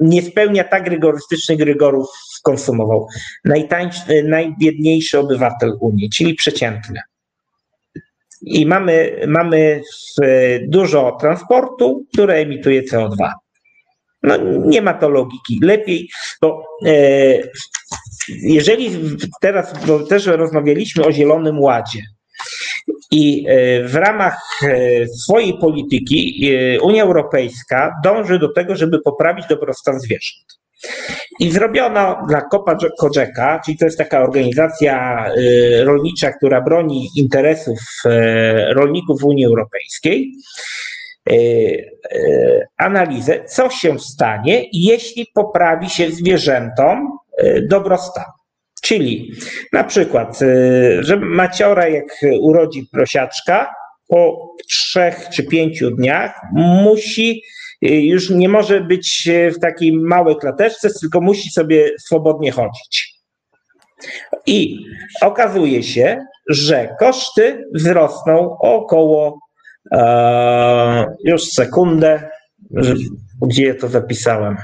[0.00, 3.06] nie spełnia tak rygorystycznych rygorów skonsumował?
[3.44, 7.00] Najtańszy, najbiedniejszy obywatel Unii, czyli przeciętny
[8.46, 9.82] i mamy, mamy
[10.62, 13.30] dużo transportu, które emituje CO2.
[14.22, 15.58] No, nie ma to logiki.
[15.62, 16.08] Lepiej,
[16.40, 16.94] bo e,
[18.28, 22.02] jeżeli teraz, bo też rozmawialiśmy o Zielonym Ładzie
[23.10, 29.46] i e, w ramach e, swojej polityki e, Unia Europejska dąży do tego, żeby poprawić
[29.46, 30.63] dobrostan zwierząt.
[31.40, 37.78] I zrobiono dla Kopa Korzeka, czyli to jest taka organizacja y, rolnicza, która broni interesów
[38.06, 38.10] y,
[38.74, 40.32] rolników w Unii Europejskiej,
[41.30, 47.18] y, analizę, co się stanie, jeśli poprawi się zwierzętom
[47.62, 48.24] dobrostan.
[48.82, 49.32] Czyli
[49.72, 50.38] na przykład,
[51.00, 52.04] że maciora jak
[52.40, 53.74] urodzi prosiaczka,
[54.08, 57.42] po trzech czy pięciu dniach musi
[57.84, 63.14] już nie może być w takiej małej klateczce, tylko musi sobie swobodnie chodzić.
[64.46, 64.84] I
[65.20, 69.38] okazuje się, że koszty wzrosną około,
[69.92, 72.30] e, już sekundę,
[73.42, 74.56] gdzie to zapisałem,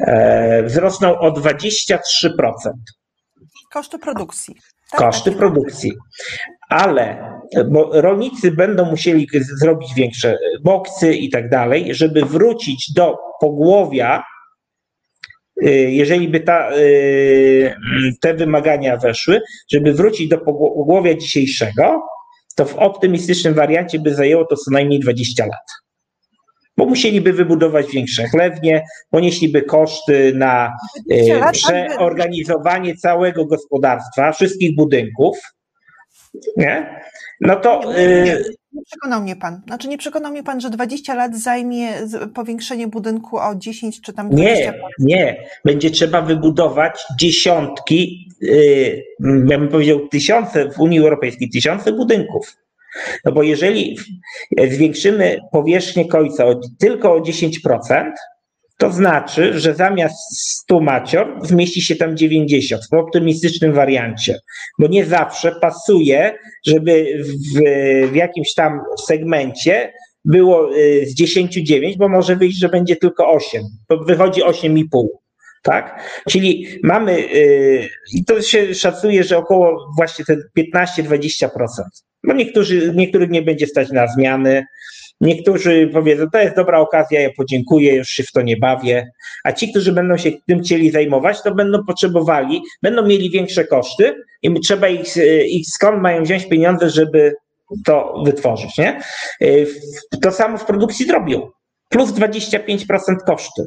[0.00, 2.72] e, wzrosną o 23%.
[3.72, 4.54] Koszty produkcji.
[4.90, 5.38] Tak, koszty tak.
[5.38, 5.92] produkcji.
[6.74, 7.34] Ale
[7.70, 9.26] bo rolnicy będą musieli
[9.60, 14.22] zrobić większe boksy i tak dalej, żeby wrócić do pogłowia,
[15.64, 17.74] y, jeżeli by ta, y,
[18.20, 19.40] te wymagania weszły,
[19.72, 22.02] żeby wrócić do pogłowia dzisiejszego,
[22.56, 25.66] to w optymistycznym wariancie by zajęło to co najmniej 20 lat.
[26.76, 30.72] Bo musieliby wybudować większe chlewnie, ponieśliby koszty na
[31.10, 35.38] tak przeorganizowanie całego gospodarstwa, wszystkich budynków.
[36.56, 37.00] Nie?
[37.40, 37.80] No to.
[37.96, 38.38] Nie,
[38.72, 39.60] nie, przekonał mnie pan.
[39.66, 41.92] Znaczy, nie przekonał mnie pan, że 20 lat zajmie
[42.34, 45.44] powiększenie budynku o 10 czy tam 20 Nie, nie.
[45.64, 52.56] Będzie trzeba wybudować dziesiątki, yy, ja bym powiedział tysiące w Unii Europejskiej, tysiące budynków.
[53.24, 53.96] No bo jeżeli
[54.68, 56.44] zwiększymy powierzchnię końca
[56.78, 58.12] tylko o 10%,
[58.78, 60.16] to znaczy, że zamiast
[60.62, 64.38] 100 macior zmieści się tam 90 w optymistycznym wariancie,
[64.78, 67.60] bo nie zawsze pasuje, żeby w,
[68.10, 69.92] w jakimś tam segmencie
[70.24, 74.84] było y, z 10 9, bo może wyjść, że będzie tylko 8, to wychodzi 8,5.
[75.62, 76.02] Tak?
[76.30, 81.48] Czyli mamy, y, i to się szacuje, że około właśnie te 15-20%.
[82.22, 84.64] No niektórzy, niektórych nie będzie stać na zmiany,
[85.24, 89.10] Niektórzy powiedzą, to jest dobra okazja, ja podziękuję, już się w to nie bawię.
[89.44, 94.14] A ci, którzy będą się tym chcieli zajmować, to będą potrzebowali, będą mieli większe koszty
[94.42, 97.34] i trzeba ich, ich skąd mają wziąć pieniądze, żeby
[97.84, 98.78] to wytworzyć.
[98.78, 99.00] Nie?
[99.42, 99.66] Y,
[100.22, 101.50] to samo w produkcji drobiu.
[101.88, 102.96] Plus 25%
[103.26, 103.62] koszty.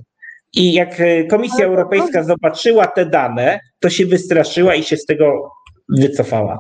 [0.54, 5.52] I jak y, Komisja Europejska zobaczyła te dane, to się wystraszyła i się z tego
[5.98, 6.60] wycofała.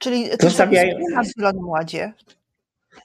[0.00, 0.98] Czyli to Zostawiają...
[0.98, 2.12] w Zielonym Ładzie.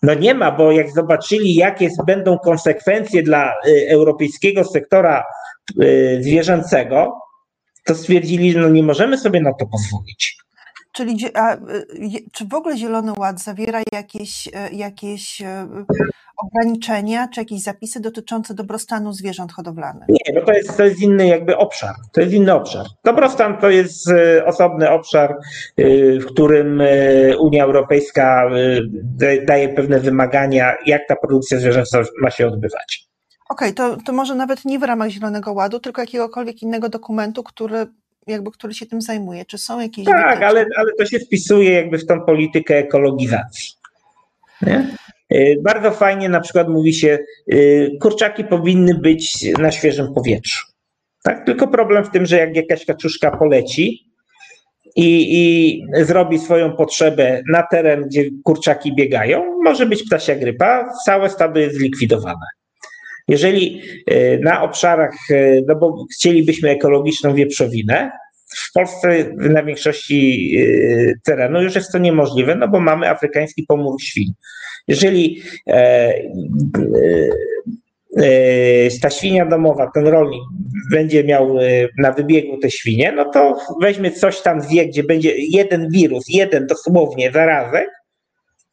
[0.01, 5.23] No nie ma, bo jak zobaczyli, jakie będą konsekwencje dla y, europejskiego sektora
[6.21, 7.13] zwierzęcego,
[7.85, 10.40] to stwierdzili, że no nie możemy sobie na to pozwolić.
[10.91, 11.57] Czyli a,
[12.31, 15.67] czy w ogóle Zielony Ład zawiera jakieś, e, jakieś e,
[16.37, 20.09] ograniczenia, czy jakieś zapisy dotyczące dobrostanu zwierząt hodowlanych?
[20.09, 21.95] Nie, no to jest, to jest inny jakby obszar.
[22.11, 22.85] To jest inny obszar.
[23.03, 25.37] Dobrostan to jest e, osobny obszar,
[26.21, 26.81] w którym
[27.39, 28.49] Unia Europejska
[29.47, 31.87] daje pewne wymagania, jak ta produkcja zwierząt
[32.21, 33.11] ma się odbywać.
[33.49, 37.43] Okej, okay, to, to może nawet nie w ramach Zielonego Ładu, tylko jakiegokolwiek innego dokumentu,
[37.43, 37.87] który
[38.27, 39.45] jakby, który się tym zajmuje?
[39.45, 40.05] Czy są jakieś.
[40.05, 43.69] Tak, ale, ale to się wpisuje jakby w tą politykę ekologizacji.
[44.61, 44.97] Nie?
[45.33, 47.19] Y, bardzo fajnie na przykład mówi się,
[47.53, 50.67] y, kurczaki powinny być na świeżym powietrzu.
[51.23, 51.45] Tak?
[51.45, 54.11] Tylko problem w tym, że jak jakaś kaczuszka poleci
[54.95, 61.29] i, i zrobi swoją potrzebę na teren, gdzie kurczaki biegają, może być ptasia grypa, całe
[61.29, 62.45] stado jest zlikwidowane.
[63.31, 68.11] Jeżeli e, na obszarach, e, no bo chcielibyśmy ekologiczną wieprzowinę,
[68.69, 74.01] w Polsce na większości e, terenu już jest to niemożliwe, no bo mamy afrykański pomór
[74.01, 74.33] świń.
[74.87, 75.41] Jeżeli
[79.01, 80.41] ta świnia domowa, ten rolnik
[80.91, 81.57] będzie miał
[81.97, 86.67] na wybiegu te świnie, no to weźmie coś tam zje, gdzie będzie jeden wirus, jeden
[86.67, 87.89] dosłownie zarazek,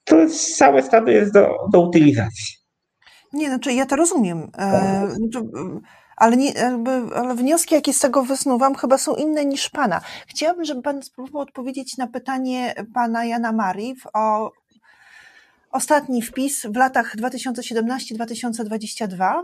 [0.04, 0.16] to
[0.56, 2.57] całe stado jest do, do utylizacji.
[3.32, 4.50] Nie, znaczy ja to rozumiem.
[4.58, 5.48] E, znaczy,
[6.16, 6.52] ale, nie,
[7.16, 10.00] ale wnioski, jakie z tego wysnuwam, chyba są inne niż Pana.
[10.26, 14.52] Chciałabym, żeby Pan spróbował odpowiedzieć na pytanie Pana Jana Marii o
[15.70, 19.42] ostatni wpis w latach 2017-2022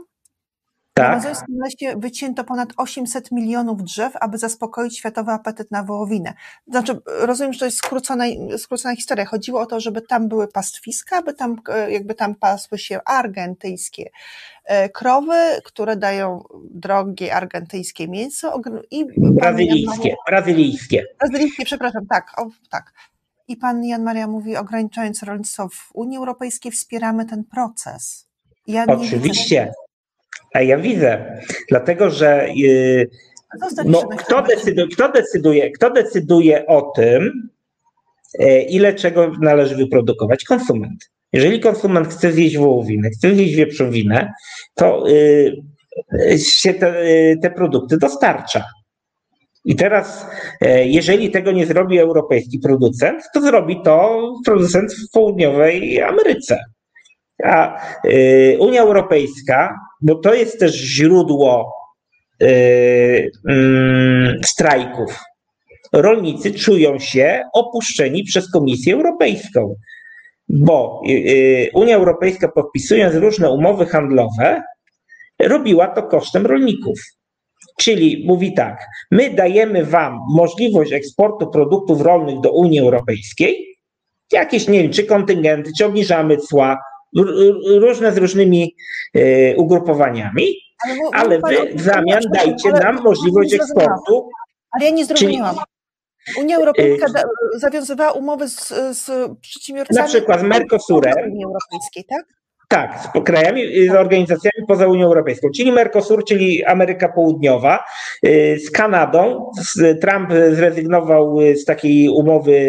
[0.94, 1.06] tak.
[1.06, 6.34] W amazońskim lesie wycięto ponad 800 milionów drzew, aby zaspokoić światowy apetyt na wołowinę.
[6.66, 8.24] Znaczy, rozumiem, że to jest skrócona,
[8.58, 9.24] skrócona historia.
[9.24, 11.56] Chodziło o to, żeby tam były pastwiska, aby tam,
[11.88, 14.10] jakby tam pasły się argentyjskie
[14.64, 18.60] e, krowy, które dają drogie argentyjskie mięso
[18.90, 21.04] i brazylijskie, brazylijskie.
[21.18, 22.92] Brazylijskie, przepraszam, tak, o, tak.
[23.48, 28.28] I pan Jan Maria mówi, ograniczając rolnictwo w Unii Europejskiej, wspieramy ten proces.
[28.66, 29.72] Ja Oczywiście.
[30.54, 33.10] A ja widzę, dlatego że yy,
[33.84, 37.48] no, kto, decyduje, kto, decyduje, kto decyduje o tym,
[38.38, 40.44] yy, ile czego należy wyprodukować?
[40.44, 41.10] Konsument.
[41.32, 44.32] Jeżeli konsument chce zjeść wołowinę, chce zjeść wieprzowinę,
[44.74, 48.64] to yy, się te, yy, te produkty dostarcza.
[49.64, 50.26] I teraz,
[50.60, 56.58] yy, jeżeli tego nie zrobi europejski producent, to zrobi to producent w południowej Ameryce.
[57.42, 61.72] A y, Unia Europejska, bo to jest też źródło
[62.42, 65.20] y, mm, strajków.
[65.92, 69.74] Rolnicy czują się opuszczeni przez Komisję Europejską,
[70.48, 74.62] bo y, Unia Europejska podpisując różne umowy handlowe,
[75.38, 77.00] robiła to kosztem rolników.
[77.80, 83.78] Czyli mówi tak, my dajemy Wam możliwość eksportu produktów rolnych do Unii Europejskiej,
[84.32, 86.78] jakieś, nie wiem, czy kontyngenty, czy obniżamy cła,
[87.80, 88.76] różne z różnymi
[89.14, 90.54] e, ugrupowaniami,
[91.12, 94.30] ale, wy w zamian dajcie nam możliwość eksportu.
[94.70, 95.56] Ale ja nie zrozumiałam.
[96.38, 98.68] Unia Europejska e, zawiązywała umowy z,
[98.98, 99.10] z
[99.40, 100.00] przedsiębiorcami.
[100.00, 101.14] Na przykład z Mercosurem.
[101.32, 102.24] Unii Europejskiej, tak?
[102.74, 107.84] Tak, z krajami, z organizacjami poza Unią Europejską, czyli Mercosur, czyli Ameryka Południowa,
[108.26, 109.50] y, z Kanadą.
[110.00, 112.60] Trump zrezygnował z takiej umowy,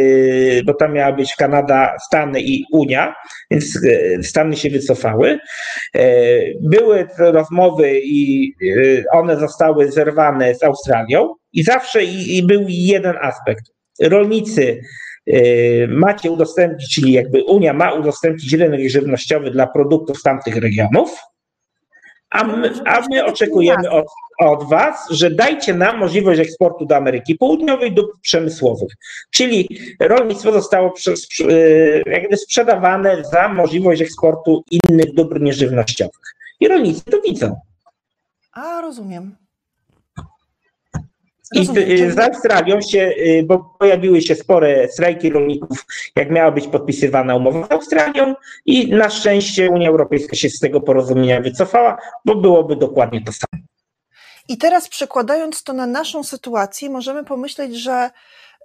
[0.66, 3.16] bo tam miała być Kanada, Stany i Unia,
[3.52, 5.40] więc y, Stany się wycofały.
[5.96, 8.52] Y, były rozmowy i
[9.12, 13.64] one zostały zerwane z Australią i zawsze i, i był jeden aspekt.
[14.02, 14.82] Rolnicy
[15.88, 21.20] macie udostępnić, czyli jakby Unia ma udostępnić rynek żywnościowy dla produktów z tamtych regionów,
[22.30, 24.06] a my, a my oczekujemy od,
[24.40, 28.90] od Was, że dajcie nam możliwość eksportu do Ameryki Południowej, dóbr przemysłowych.
[29.32, 36.36] Czyli rolnictwo zostało przez, yy, jakby sprzedawane za możliwość eksportu innych dóbr nieżywnościowych.
[36.60, 37.56] I rolnicy to widzą.
[38.54, 39.36] A, rozumiem.
[41.54, 41.66] I
[42.12, 45.86] z Australią się, y, bo pojawiły się spore strajki rolników,
[46.16, 48.36] jak miała być podpisywana umowa z Australią
[48.66, 53.64] i na szczęście Unia Europejska się z tego porozumienia wycofała, bo byłoby dokładnie to samo.
[54.48, 58.10] I teraz przekładając to na naszą sytuację, możemy pomyśleć, że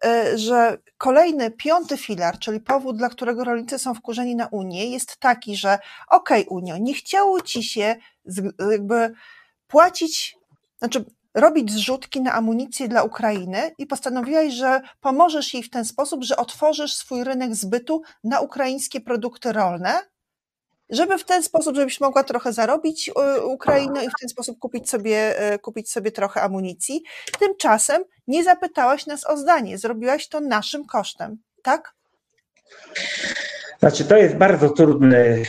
[0.04, 5.16] y, że kolejny, piąty filar, czyli powód, dla którego rolnicy są wkurzeni na Unię, jest
[5.16, 5.78] taki, że
[6.08, 7.96] okej, okay, Unio, nie chciało ci się
[8.70, 9.12] jakby
[9.68, 10.36] płacić,
[10.78, 11.04] znaczy
[11.34, 16.36] robić zrzutki na amunicję dla Ukrainy i postanowiłaś, że pomożesz jej w ten sposób, że
[16.36, 19.98] otworzysz swój rynek zbytu na ukraińskie produkty rolne,
[20.90, 24.90] żeby w ten sposób, żebyś mogła trochę zarobić y, Ukrainę i w ten sposób kupić
[24.90, 27.02] sobie, y, kupić sobie trochę amunicji.
[27.38, 31.94] Tymczasem nie zapytałaś nas o zdanie, zrobiłaś to naszym kosztem, tak?
[33.78, 35.42] Znaczy, to jest bardzo trudny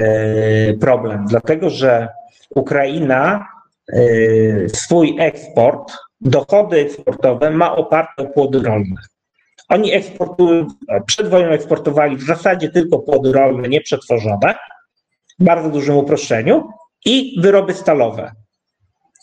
[0.00, 2.08] e, problem, dlatego że
[2.54, 3.46] Ukraina
[4.68, 8.96] swój eksport, dochody eksportowe ma oparte o płody rolne.
[9.68, 10.66] Oni eksportują,
[11.06, 14.54] przed wojną eksportowali w zasadzie tylko płody rolne nieprzetworzone,
[15.40, 16.68] w bardzo dużym uproszczeniu,
[17.04, 18.32] i wyroby stalowe.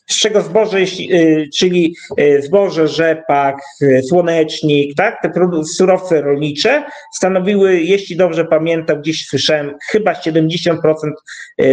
[0.10, 5.32] Z czego zboże, y, czyli y, zboże, rzepak, y, słonecznik, tak, te
[5.64, 6.84] surowce rolnicze
[7.14, 10.78] stanowiły, jeśli dobrze pamiętam, gdzieś słyszałem, chyba 70%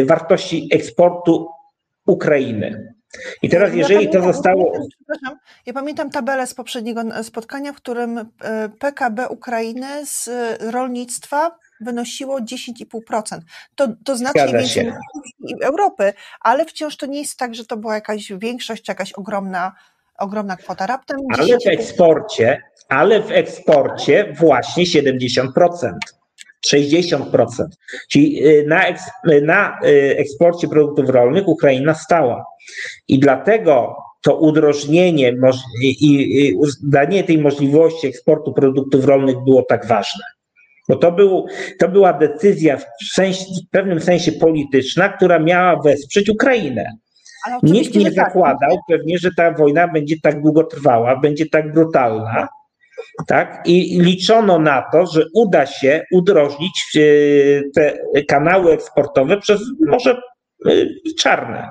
[0.05, 1.49] wartości eksportu
[2.07, 2.95] Ukrainy.
[3.43, 4.73] I teraz, jeżeli to zostało.
[4.97, 8.25] Przepraszam, ja pamiętam tabelę z poprzedniego spotkania, w którym e,
[8.69, 10.31] PKB Ukrainy z
[10.73, 13.39] rolnictwa wynosiło 10,5%.
[13.75, 14.93] To, to znacznie więcej
[15.41, 19.73] niż Europy, ale wciąż to nie jest tak, że to była jakaś większość, jakaś ogromna,
[20.19, 20.87] ogromna kwota.
[20.87, 25.49] Raptem ale w eksporcie, ale w eksporcie właśnie 70%.
[26.73, 27.47] 60%.
[28.11, 32.45] Czyli y, na, eks, y, na y, eksporcie produktów rolnych Ukraina stała.
[33.09, 35.37] I dlatego to udrożnienie
[35.83, 40.25] i danie tej możliwości eksportu produktów rolnych było tak ważne.
[40.89, 41.47] Bo to, był,
[41.81, 46.85] to była decyzja w, w pewnym sensie polityczna, która miała wesprzeć Ukrainę.
[47.63, 48.15] Nikt nie tak.
[48.15, 52.49] zakładał pewnie, że ta wojna będzie tak długo trwała, będzie tak brutalna
[53.27, 53.63] tak?
[53.67, 57.01] I liczono na to, że uda się udrożnić e,
[57.75, 57.99] te
[58.29, 60.11] kanały eksportowe przez może
[60.67, 60.71] e,
[61.19, 61.69] czarne.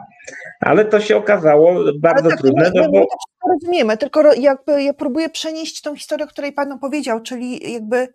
[0.59, 2.71] Ale to się okazało bardzo tak, trudne.
[2.75, 3.05] No, bo...
[3.53, 8.07] Rozumiemy, tylko jakby ja próbuję przenieść tą historię, o której Pan opowiedział, czyli jakby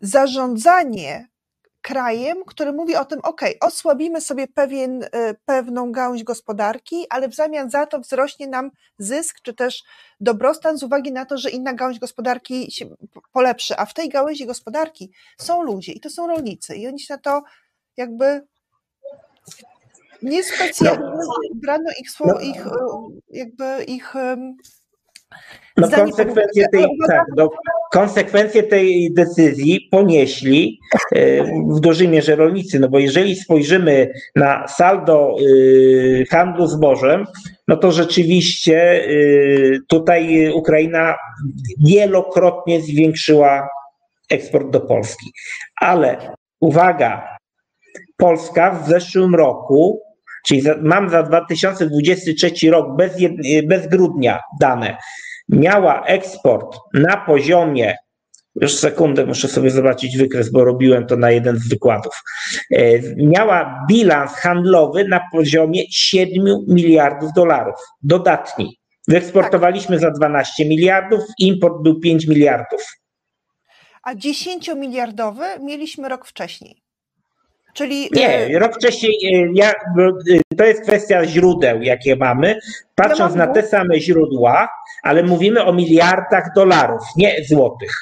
[0.00, 1.31] zarządzanie
[1.82, 7.34] krajem, który mówi o tym, ok, osłabimy sobie pewien, e, pewną gałąź gospodarki, ale w
[7.34, 9.82] zamian za to wzrośnie nam zysk, czy też
[10.20, 12.86] dobrostan z uwagi na to, że inna gałąź gospodarki się
[13.32, 17.14] polepszy, a w tej gałęzi gospodarki są ludzie i to są rolnicy i oni się
[17.14, 17.42] na to
[17.96, 18.46] jakby
[20.22, 21.34] niespecjalnie no.
[21.54, 22.40] brano ich, no.
[22.40, 22.64] ich
[23.30, 24.14] jakby ich
[25.76, 27.50] no konsekwencje tej, tak, no,
[27.92, 30.78] konsekwencje tej decyzji ponieśli
[31.12, 31.44] e,
[31.74, 37.26] w dużej mierze rolnicy, no bo jeżeli spojrzymy na saldo e, handlu zbożem,
[37.68, 39.08] no to rzeczywiście e,
[39.88, 41.14] tutaj Ukraina
[41.86, 43.68] wielokrotnie zwiększyła
[44.30, 45.32] eksport do Polski.
[45.80, 47.36] Ale uwaga,
[48.16, 50.00] Polska w zeszłym roku,
[50.46, 53.12] czyli za, mam za 2023 rok bez,
[53.64, 54.96] bez grudnia dane,
[55.48, 57.96] miała eksport na poziomie,
[58.54, 62.22] już sekundę muszę sobie zobaczyć wykres, bo robiłem to na jeden z wykładów,
[62.70, 68.78] e, miała bilans handlowy na poziomie 7 miliardów dolarów, dodatni.
[69.08, 72.80] Wyeksportowaliśmy za 12 miliardów, import był 5 miliardów.
[74.02, 76.81] A 10-miliardowy mieliśmy rok wcześniej.
[77.72, 78.08] Czyli...
[78.12, 79.72] Nie, e, rok wcześniej, e, ja,
[80.56, 82.58] to jest kwestia źródeł, jakie mamy.
[82.94, 84.68] Patrząc na te same źródła,
[85.02, 87.92] ale mówimy o miliardach dolarów, nie złotych.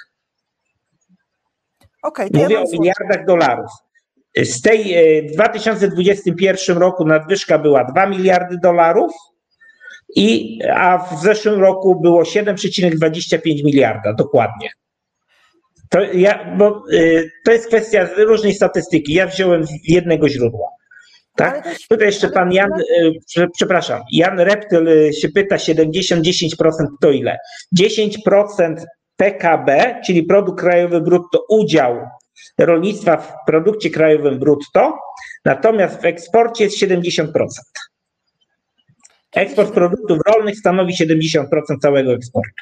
[2.02, 3.70] Okay, Mówię ja o miliardach dolarów.
[4.36, 9.12] Z tej e, w 2021 roku nadwyżka była 2 miliardy dolarów,
[10.16, 14.70] i, a w zeszłym roku było 7,25 miliarda dokładnie.
[15.90, 19.12] To, ja, bo, y, to jest kwestia różnej statystyki.
[19.12, 20.68] Ja wziąłem jednego źródła.
[21.36, 21.78] Tak?
[21.88, 22.70] Tutaj jeszcze pan Jan,
[23.38, 27.38] y, przepraszam, Jan Reptyl y, się pyta, 70-10% to ile?
[27.78, 28.84] 10%
[29.16, 31.96] PKB, czyli produkt krajowy brutto, udział
[32.58, 34.98] rolnictwa w produkcie krajowym brutto,
[35.44, 37.26] natomiast w eksporcie jest 70%.
[39.34, 41.46] Eksport produktów rolnych stanowi 70%
[41.82, 42.52] całego eksportu.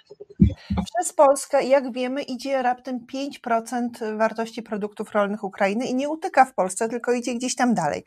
[0.95, 3.07] Przez Polskę, jak wiemy, idzie raptem
[3.47, 8.05] 5% wartości produktów rolnych Ukrainy i nie utyka w Polsce, tylko idzie gdzieś tam dalej.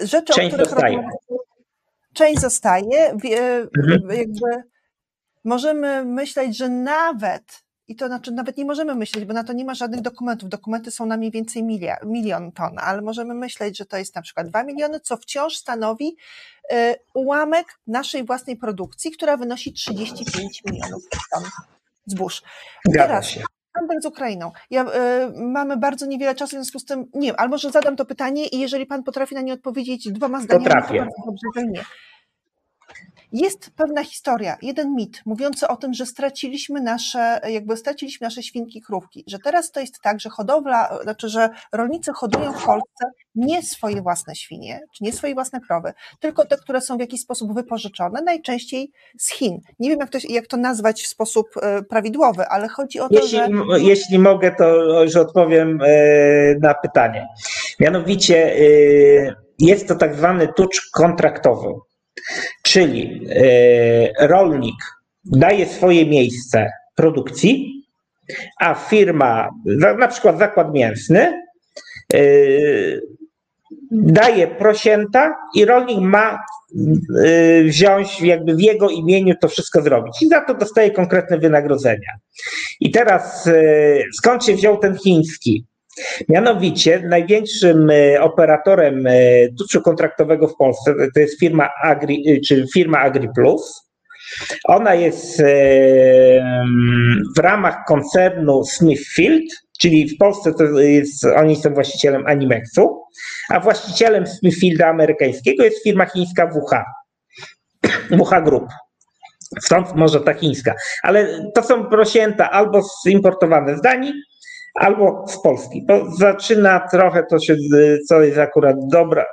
[0.00, 1.08] Rzeczy, część o których zostaje.
[2.14, 3.10] część zostaje.
[3.10, 3.68] Mhm.
[4.10, 4.62] Jakby
[5.44, 9.64] możemy myśleć, że nawet i to znaczy nawet nie możemy myśleć, bo na to nie
[9.64, 10.48] ma żadnych dokumentów.
[10.48, 14.22] Dokumenty są na mniej więcej milia, milion ton, ale możemy myśleć, że to jest na
[14.22, 16.16] przykład dwa miliony, co wciąż stanowi
[17.14, 21.02] ułamek naszej własnej produkcji, która wynosi 35 milionów
[21.34, 21.42] ton.
[22.06, 22.42] zbóż.
[22.94, 23.34] Teraz
[23.74, 24.52] handel z Ukrainą.
[24.70, 24.88] Ja, y,
[25.36, 28.46] mamy bardzo niewiele czasu, w związku z tym nie wiem, albo że zadam to pytanie
[28.46, 30.98] i jeżeli pan potrafi na nie odpowiedzieć dwoma zdaniami, Potrafię.
[30.98, 31.84] to bardzo dobrze, że nie.
[33.32, 38.82] Jest pewna historia, jeden mit mówiący o tym, że straciliśmy nasze, jakby straciliśmy nasze świnki,
[38.82, 43.04] krówki, że teraz to jest tak, że hodowla, znaczy, że rolnicy hodują w Polsce
[43.34, 47.20] nie swoje własne świnie, czy nie swoje własne krowy, tylko te, które są w jakiś
[47.20, 49.58] sposób wypożyczone, najczęściej z Chin.
[49.78, 53.14] Nie wiem, jak to, jak to nazwać w sposób e, prawidłowy, ale chodzi o to,
[53.14, 53.48] Jeśli, że...
[53.78, 55.88] jeśli mogę, to już odpowiem e,
[56.60, 57.28] na pytanie.
[57.80, 58.62] Mianowicie e,
[59.58, 61.68] jest to tak zwany tucz kontraktowy,
[62.62, 64.76] czyli e, rolnik
[65.24, 67.84] daje swoje miejsce produkcji,
[68.60, 69.48] a firma,
[69.98, 71.42] na przykład zakład mięsny,
[72.14, 72.18] e,
[73.90, 76.38] daje prosięta i rolnik ma
[77.24, 82.12] e, wziąć jakby w jego imieniu to wszystko zrobić i za to dostaje konkretne wynagrodzenia.
[82.80, 83.48] I teraz
[84.12, 85.64] skąd się wziął ten chiński?
[86.28, 89.12] Mianowicie największym e, operatorem e,
[89.58, 93.92] tuczu kontraktowego w Polsce to jest firma Agri, e, czy firma AgriPlus.
[94.64, 95.42] Ona jest
[97.36, 99.44] w ramach koncernu Smithfield,
[99.80, 103.02] czyli w Polsce to jest, oni są właścicielem Animexu,
[103.50, 106.84] a właścicielem Smithfielda amerykańskiego jest firma chińska WH.
[108.10, 108.68] WH Group.
[109.60, 110.74] Stąd może ta chińska.
[111.02, 114.12] Ale to są prosięta albo importowane z Danii,
[114.74, 115.84] albo z Polski.
[115.88, 117.56] To zaczyna trochę to się,
[118.08, 119.24] co jest akurat dobra,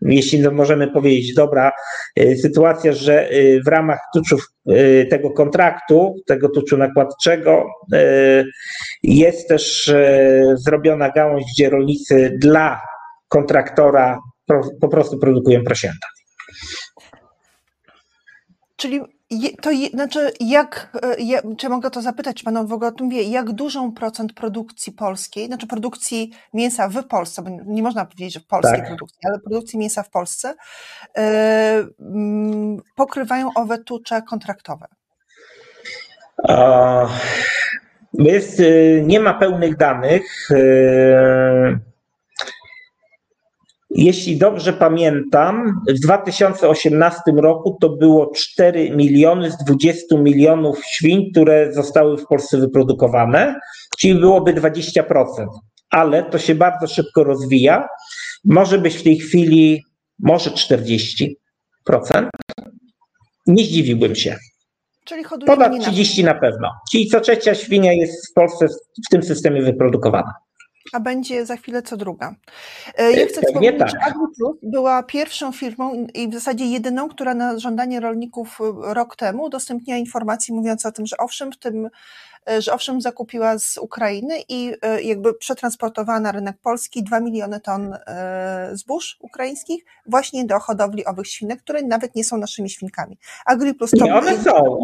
[0.00, 1.72] jeśli możemy powiedzieć, dobra
[2.18, 8.44] y, sytuacja, że y, w ramach tuczów y, tego kontraktu, tego tuczu nakładczego, y,
[9.02, 12.80] jest też y, zrobiona gałąź, gdzie rolnicy dla
[13.28, 14.18] kontraktora
[14.80, 16.08] po prostu produkują prosięta.
[18.76, 22.72] Czyli je, to je, znaczy, jak, e, je, czy mogę to zapytać, czy pan w
[22.72, 27.50] ogóle o tym wie, jak dużą procent produkcji polskiej, znaczy produkcji mięsa w Polsce, bo
[27.66, 28.88] nie można powiedzieć, że w polskiej Tak.
[28.88, 30.54] produkcji, ale produkcji mięsa w Polsce,
[31.16, 34.86] e, mm, pokrywają owe tucze kontraktowe?
[38.14, 40.50] Jest, y, nie ma pełnych danych.
[40.50, 41.93] y,
[43.94, 51.72] Jeśli dobrze pamiętam, w 2018 roku to było 4 miliony z 20 milionów świń, które
[51.72, 53.60] zostały w Polsce wyprodukowane,
[53.98, 55.24] czyli byłoby 20%.
[55.90, 57.88] Ale to się bardzo szybko rozwija.
[58.44, 59.82] Może być w tej chwili
[60.18, 61.30] może 40%.
[63.46, 64.36] Nie zdziwiłbym się.
[65.04, 66.70] Czyli Ponad nie na 30 na pewno.
[66.90, 68.66] Czyli co trzecia świnia jest w Polsce
[69.06, 70.32] w tym systemie wyprodukowana.
[70.92, 72.34] A będzie za chwilę co druga.
[72.98, 73.90] E, Ja chcę wspomnieć, tak.
[73.90, 79.16] że AgriPlus była pierwszą firmą i w zasadzie jedyną, która na żądanie rolników e, rok
[79.16, 81.90] temu udostępniła informacje mówiące o tym, że owszem, w tym,
[82.50, 87.60] e, że owszem zakupiła z Ukrainy i e, jakby przetransportowała na rynek polski 2 miliony
[87.60, 93.18] ton e, zbóż ukraińskich właśnie do hodowli owych świnek, które nawet nie są naszymi świnkami.
[93.46, 94.78] AgriPlus to Nie, one są.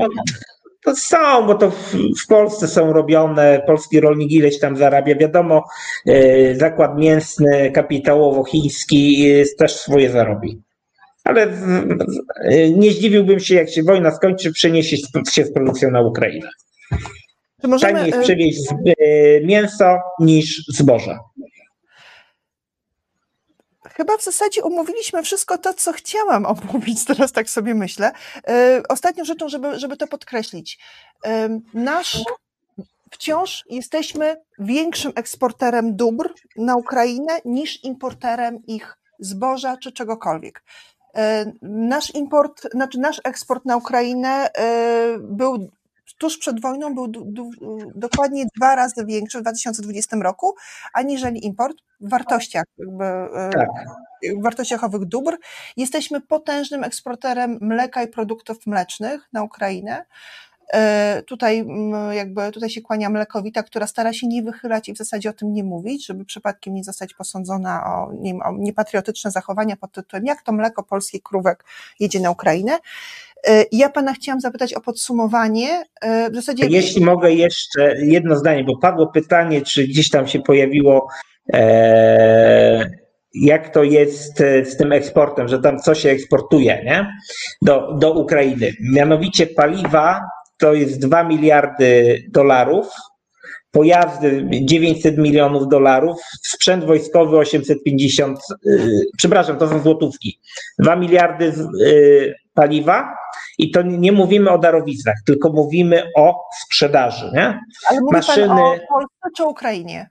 [0.84, 1.94] To są, bo to w,
[2.24, 5.14] w Polsce są robione, polski rolnik ileś tam zarabia.
[5.14, 5.64] Wiadomo,
[6.06, 10.62] e, zakład mięsny, kapitałowo-chiński e, też swoje zarobi.
[11.24, 14.96] Ale e, nie zdziwiłbym się, jak się wojna skończy, przeniesie
[15.32, 16.48] się z produkcją na Ukrainę.
[17.64, 21.18] Możemy, Taniej jest przewieźć e, mięso niż zboże.
[24.00, 28.12] Chyba w zasadzie omówiliśmy wszystko to, co chciałam omówić, teraz tak sobie myślę.
[28.48, 30.78] E, Ostatnią rzeczą, żeby, żeby to podkreślić.
[31.74, 32.18] Nasz,
[33.10, 40.62] wciąż jesteśmy większym eksporterem dóbr na Ukrainę niż importerem ich zboża czy czegokolwiek.
[41.14, 45.70] E, Nasz import, znaczy nasz eksport na Ukrainę e, był
[46.20, 47.50] tuż przed wojną był du, du,
[47.94, 50.54] dokładnie dwa razy większy w 2020 roku,
[50.92, 53.68] aniżeli import w wartościach, jakby, e, Tak.
[54.38, 55.36] w wartościach owych dóbr.
[55.76, 60.04] Jesteśmy potężnym eksporterem mleka i produktów mlecznych na Ukrainę.
[60.72, 61.66] E, Tutaj
[62.10, 65.52] jakby tutaj się kłania mlekowita, która stara się nie wychylać i w zasadzie o tym
[65.52, 70.24] nie mówić, żeby przypadkiem nie zostać posądzona o, nie wiem, o niepatriotyczne zachowania pod tytułem
[70.26, 71.64] jak to mleko polskich krówek
[72.00, 72.78] jedzie na Ukrainę.
[73.48, 75.82] E, Ja pana chciałam zapytać o podsumowanie.
[76.00, 80.40] E, W zasadzie Jeśli mogę jeszcze jedno zdanie, bo padło pytanie, czy gdzieś tam się
[80.40, 81.08] pojawiło,
[81.52, 82.90] e,
[83.34, 87.06] jak to jest e, z tym eksportem, że tam co się eksportuje nie?
[87.62, 88.72] Do, do Ukrainy.
[88.80, 90.20] Mianowicie paliwa
[90.58, 92.86] to jest 2 miliardy dolarów,
[93.70, 100.40] pojazdy 900 milionów dolarów, sprzęt wojskowy 850, y, przepraszam, to są złotówki.
[100.78, 101.52] 2 miliardy
[102.60, 103.16] paliwa
[103.58, 107.30] i to nie mówimy o darowiznach, tylko mówimy o sprzedaży.
[107.34, 107.60] Nie?
[107.90, 110.10] Ale mówi Maszyny pan o Polsce czy Ukrainie?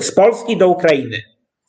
[0.00, 1.22] Z Polski do Ukrainy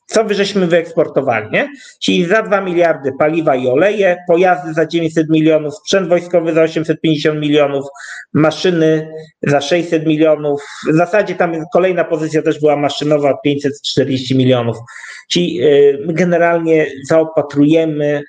[0.07, 1.69] co wy żeśmy wyeksportowali, nie?
[2.01, 7.39] Czyli za 2 miliardy paliwa i oleje, pojazdy za 900 milionów, sprzęt wojskowy za 850
[7.39, 7.85] milionów,
[8.33, 9.11] maszyny
[9.43, 10.61] za 600 milionów.
[10.89, 14.77] W zasadzie tam kolejna pozycja też była maszynowa, 540 milionów.
[15.31, 18.23] Czyli y, generalnie zaopatrujemy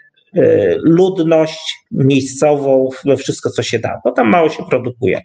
[0.82, 5.22] ludność miejscową we wszystko, co się da, bo tam mało się produkuje.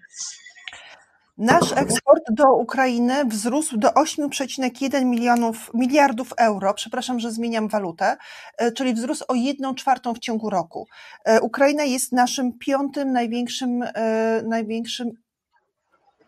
[1.37, 6.73] Nasz eksport do Ukrainy wzrósł do 8,1 milionów miliardów euro.
[6.73, 8.17] Przepraszam, że zmieniam walutę,
[8.57, 10.87] e, czyli wzrósł o 1 czwartą w ciągu roku.
[11.25, 15.11] E, Ukraina jest naszym piątym największym, e, największym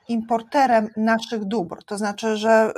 [0.10, 1.84] importerem naszych dóbr.
[1.86, 2.72] To znaczy, że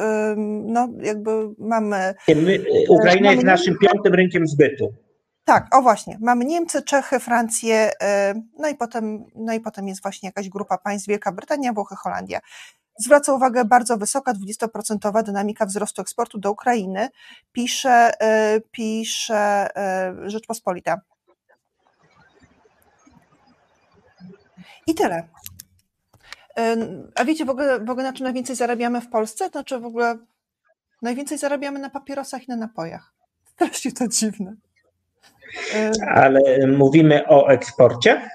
[0.65, 2.13] no, jakby mamy.
[2.27, 4.93] My, Ukraina mamy jest naszym piątym rynkiem zbytu.
[5.47, 6.17] Tak, o właśnie.
[6.21, 7.95] Mamy Niemcy, Czechy, Francję, y,
[8.59, 12.39] no i potem, no i potem jest właśnie jakaś grupa państw, Wielka Brytania, Włochy, Holandia.
[12.99, 17.09] Zwraca uwagę bardzo wysoka, 20% dynamika wzrostu eksportu do Ukrainy,
[17.51, 18.11] pisze,
[18.55, 19.69] y, pisze
[20.25, 21.01] y, Rzeczpospolita.
[24.87, 25.27] I tyle.
[27.15, 29.49] A wiecie w ogóle, w ogóle na czym najwięcej zarabiamy w Polsce?
[29.49, 30.17] Znaczy w ogóle
[31.01, 33.13] najwięcej zarabiamy na papierosach i na napojach.
[33.45, 34.66] Strasznie to dziwne.
[36.15, 38.29] Ale mówimy o eksporcie?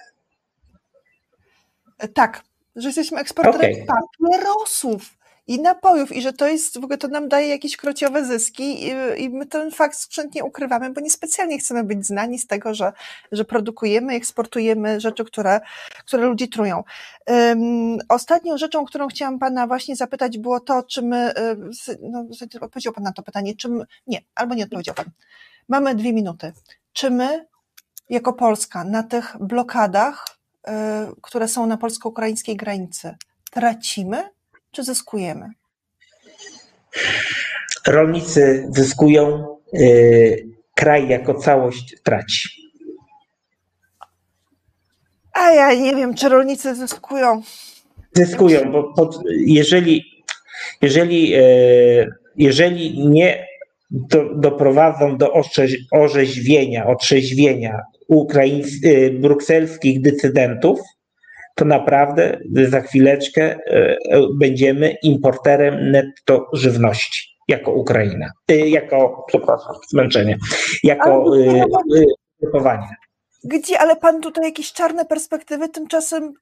[2.14, 2.43] Tak,
[2.76, 3.86] że jesteśmy eksporterem okay.
[3.86, 8.86] papierosów i napojów i że to jest, w ogóle to nam daje jakieś krociowe zyski
[8.86, 12.93] i, i my ten fakt sprzętnie ukrywamy, bo niespecjalnie chcemy być znani z tego, że,
[13.32, 15.60] że produkujemy, eksportujemy rzeczy, które,
[16.06, 16.84] które ludzi trują.
[17.26, 21.32] Um, ostatnią rzeczą, którą chciałam Pana właśnie zapytać było to, czy my,
[22.02, 22.26] no,
[22.60, 25.06] odpowiedział Pan na to pytanie, czym, nie, albo nie odpowiedział Pan.
[25.68, 26.52] Mamy dwie minuty
[26.93, 27.47] czy my,
[28.10, 30.27] jako Polska, na tych blokadach,
[30.69, 30.73] y,
[31.23, 33.16] które są na polsko-ukraińskiej granicy,
[33.51, 34.28] tracimy
[34.70, 35.51] czy zyskujemy?
[37.86, 42.48] Rolnicy zyskują, y, kraj jako całość traci.
[45.32, 47.43] A ja nie wiem, czy rolnicy zyskują.
[48.12, 50.24] Zyskują, bo pod, jeżeli,
[50.82, 53.52] jeżeli, y, jeżeli nie
[53.93, 55.32] do, doprowadzą do
[55.93, 60.81] orzeźwienia, otrzeźwienia ukraińskich, y, brukselskich decydentów,
[61.55, 62.39] to naprawdę
[62.69, 63.98] za chwileczkę y, y,
[64.40, 70.39] będziemy importerem netto żywności jako Ukraina, jako, przepraszam, zmęczenie,
[70.82, 71.31] jako
[72.40, 72.89] grupowanie.
[73.44, 76.32] Gdzie, ale pan tutaj jakieś czarne perspektywy, tymczasem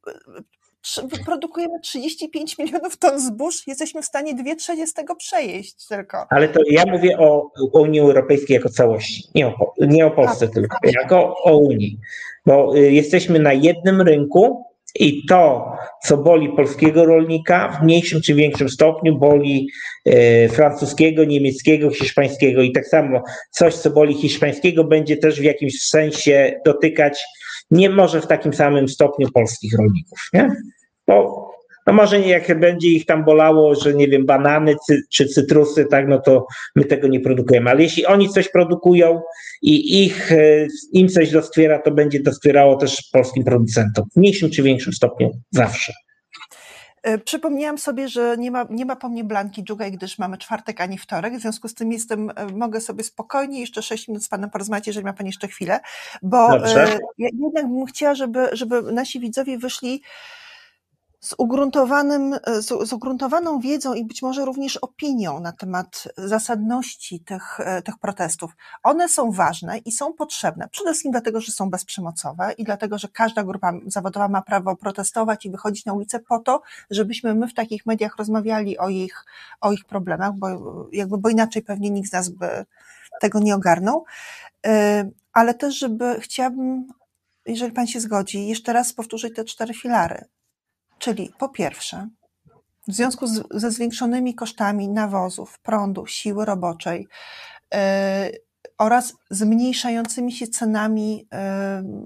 [1.24, 6.26] produkujemy 35 milionów ton zbóż, jesteśmy w stanie dwie trzecie z tego przejeść tylko.
[6.30, 10.54] Ale to ja mówię o Unii Europejskiej jako całości, nie o, nie o Polsce tak,
[10.54, 10.92] tylko, tak.
[10.92, 11.98] jako o Unii,
[12.46, 15.72] bo y, jesteśmy na jednym rynku i to,
[16.04, 19.68] co boli polskiego rolnika, w mniejszym czy większym stopniu boli
[20.06, 25.82] e, francuskiego, niemieckiego, hiszpańskiego i tak samo coś, co boli hiszpańskiego, będzie też w jakimś
[25.82, 27.24] sensie dotykać
[27.70, 30.52] nie może w takim samym stopniu polskich rolników, nie?
[31.06, 31.50] Bo
[31.86, 35.84] no może nie jak będzie ich tam bolało, że nie wiem, banany cy, czy cytrusy,
[35.84, 37.70] tak, no to my tego nie produkujemy.
[37.70, 39.20] Ale jeśli oni coś produkują
[39.62, 44.62] i ich, e, im coś doskwiera, to będzie doskwierało też polskim producentom w mniejszym czy
[44.62, 45.92] większym stopniu zawsze.
[47.02, 50.80] E, przypomniałam sobie, że nie ma, nie ma po mnie Blanki Dżugaj, gdyż mamy czwartek,
[50.80, 51.34] a nie wtorek.
[51.34, 54.86] W związku z tym jestem, e, mogę sobie spokojnie jeszcze 6 minut z Panem porozmawiać,
[54.86, 55.80] jeżeli ma Pan jeszcze chwilę,
[56.22, 56.98] bo Dobrze.
[57.18, 60.02] ja jednak bym chciała, żeby, żeby nasi widzowie wyszli
[61.20, 67.60] z, ugruntowanym, z, z ugruntowaną wiedzą i być może również opinią na temat zasadności tych,
[67.60, 68.56] e, tych protestów.
[68.82, 73.08] One są ważne i są potrzebne, przede wszystkim dlatego, że są bezprzemocowe i dlatego, że
[73.08, 77.54] każda grupa zawodowa ma prawo protestować i wychodzić na ulicę po to, żebyśmy my w
[77.54, 79.24] takich mediach rozmawiali o ich,
[79.60, 80.48] o ich problemach, bo,
[80.92, 82.66] jakby, bo inaczej pewnie nikt z nas by
[83.20, 84.04] tego nie ogarnął.
[84.66, 86.86] E, ale też, żeby chciałabym,
[87.46, 90.24] jeżeli Pan się zgodzi, jeszcze raz powtórzyć te cztery filary
[91.00, 92.08] Czyli po pierwsze,
[92.88, 97.08] w związku z, ze zwiększonymi kosztami nawozów, prądu, siły roboczej
[97.72, 97.78] yy,
[98.78, 101.28] oraz zmniejszającymi się cenami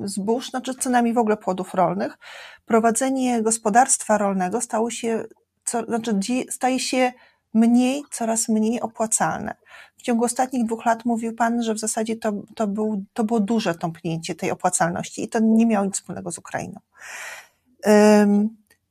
[0.00, 2.18] yy, zbóż, znaczy cenami w ogóle płodów rolnych,
[2.66, 5.24] prowadzenie gospodarstwa rolnego stało się,
[5.64, 7.12] co, znaczy staje się
[7.54, 9.54] mniej, coraz mniej opłacalne.
[9.96, 13.40] W ciągu ostatnich dwóch lat mówił Pan, że w zasadzie to, to, był, to było
[13.40, 16.80] duże tąpnięcie tej opłacalności i to nie miało nic wspólnego z Ukrainą.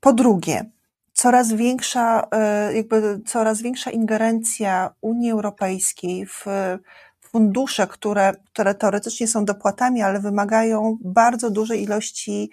[0.03, 0.65] Po drugie,
[1.13, 6.45] coraz większa, e, jakby coraz większa ingerencja Unii Europejskiej w,
[7.21, 12.51] fundusze, które, które teoretycznie są dopłatami, ale wymagają bardzo dużej ilości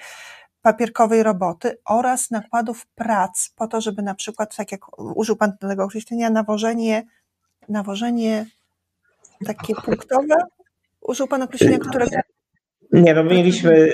[0.62, 5.84] papierkowej roboty oraz nakładów prac po to, żeby na przykład, tak jak użył Pan tego
[5.84, 7.06] określenia, nawożenie,
[7.68, 8.46] nawożenie
[9.46, 10.36] takie punktowe,
[11.00, 12.06] użył Pan określenia, które...
[12.92, 13.90] Nie, no mieliśmy,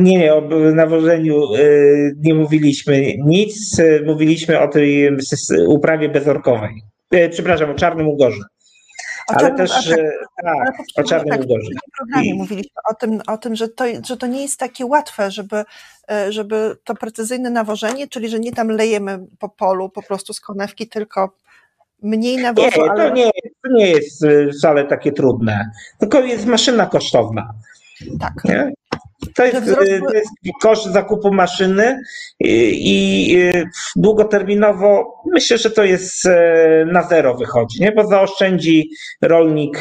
[0.00, 0.40] nie, o
[0.74, 5.16] nawożeniu y, nie mówiliśmy nic, mówiliśmy o tej
[5.66, 6.82] uprawie bezorkowej,
[7.14, 8.42] y, przepraszam, o czarnym ugorze.
[9.28, 9.98] O ale czarnym, też tak,
[10.44, 11.70] tak, o czarnym tak, ugorze.
[11.92, 15.30] W programie mówiliśmy o tym, o tym że, to, że to nie jest takie łatwe,
[15.30, 15.64] żeby,
[16.28, 20.88] żeby to precyzyjne nawożenie, czyli że nie tam lejemy po polu po prostu z konewki,
[20.88, 21.36] tylko
[22.02, 22.68] mniej nawozu.
[22.82, 23.08] Nie, ale...
[23.08, 23.30] to, nie,
[23.62, 24.26] to nie jest
[24.58, 27.54] wcale takie trudne, tylko jest maszyna kosztowna.
[28.20, 28.44] Tak.
[28.44, 28.72] Nie?
[29.34, 30.30] To jest, to jest,
[30.62, 32.00] koszt zakupu maszyny
[32.40, 33.52] i, i,
[33.96, 37.92] długoterminowo myślę, że to jest e, na zero wychodzi, nie?
[37.92, 38.90] bo zaoszczędzi
[39.22, 39.80] rolnik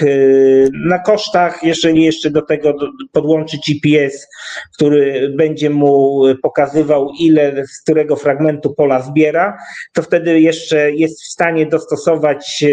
[0.85, 2.73] na kosztach, jeżeli jeszcze do tego
[3.11, 4.27] podłączy GPS,
[4.73, 9.57] który będzie mu pokazywał ile z którego fragmentu pola zbiera,
[9.93, 12.65] to wtedy jeszcze jest w stanie dostosować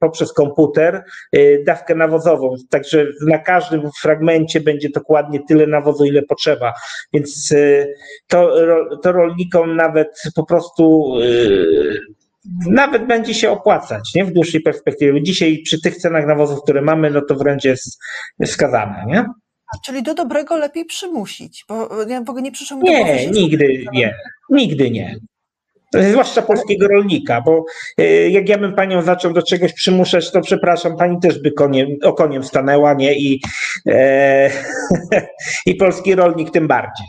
[0.00, 1.04] poprzez komputer
[1.66, 2.54] dawkę nawozową.
[2.70, 5.66] Także na każdym fragmencie będzie dokładnie tyle
[5.98, 6.72] nawozu, ile potrzeba.
[7.12, 7.54] Więc
[8.26, 8.54] to,
[9.02, 11.14] to rolnikom nawet po prostu
[12.70, 14.24] nawet będzie się opłacać nie?
[14.24, 15.22] w dłuższej perspektywie.
[15.22, 17.98] Dzisiaj przy tych cenach nawozów, które mamy, no to wręcz jest
[18.46, 19.04] wskazane.
[19.06, 19.24] Nie?
[19.84, 23.84] Czyli do dobrego lepiej przymusić, bo ja w ogóle nie przyszło mi Nie, głowy, nigdy
[23.92, 24.14] nie.
[24.50, 25.16] Nigdy nie.
[25.94, 27.64] Zwłaszcza polskiego rolnika, bo
[28.30, 32.44] jak ja bym panią zaczął do czegoś przymuszać, to przepraszam, pani też by koniem, okoniem
[32.44, 33.18] stanęła, nie?
[33.18, 33.40] I,
[33.86, 34.50] e,
[35.66, 37.06] i polski rolnik tym bardziej.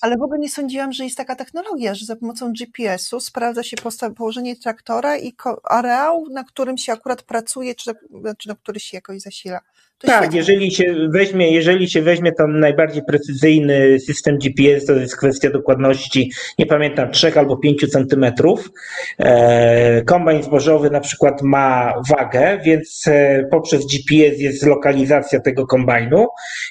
[0.00, 3.76] Ale w ogóle nie sądziłam, że jest taka technologia, że za pomocą GPS-u sprawdza się
[4.16, 5.32] położenie traktora i
[5.64, 7.92] areał, na którym się akurat pracuje, czy,
[8.38, 9.60] czy na który się jakoś zasila.
[10.02, 15.50] Tak, jeżeli się weźmie, jeżeli się weźmie ten najbardziej precyzyjny system GPS, to jest kwestia
[15.50, 18.70] dokładności, nie pamiętam, 3 albo 5 centymetrów.
[19.18, 26.26] E, kombajn zbożowy na przykład ma wagę, więc e, poprzez GPS jest lokalizacja tego kombajnu,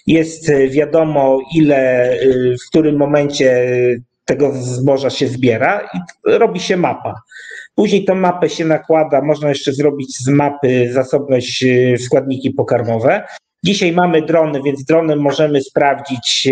[0.08, 2.14] jest e, wiadomo ile,
[2.66, 3.66] w którym momencie
[4.26, 7.16] tego zboża się zbiera i robi się mapa.
[7.80, 13.24] Później tą mapę się nakłada, można jeszcze zrobić z mapy zasobność e, składniki pokarmowe.
[13.64, 16.48] Dzisiaj mamy drony, więc dronem możemy sprawdzić,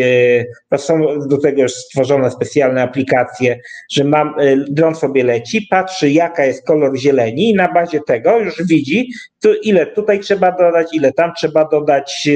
[0.72, 3.60] e, są do tego już stworzone specjalne aplikacje,
[3.92, 8.40] że mam, e, dron sobie leci, patrzy jaka jest kolor zieleni i na bazie tego
[8.40, 12.30] już widzi, tu, ile tutaj trzeba dodać, ile tam trzeba dodać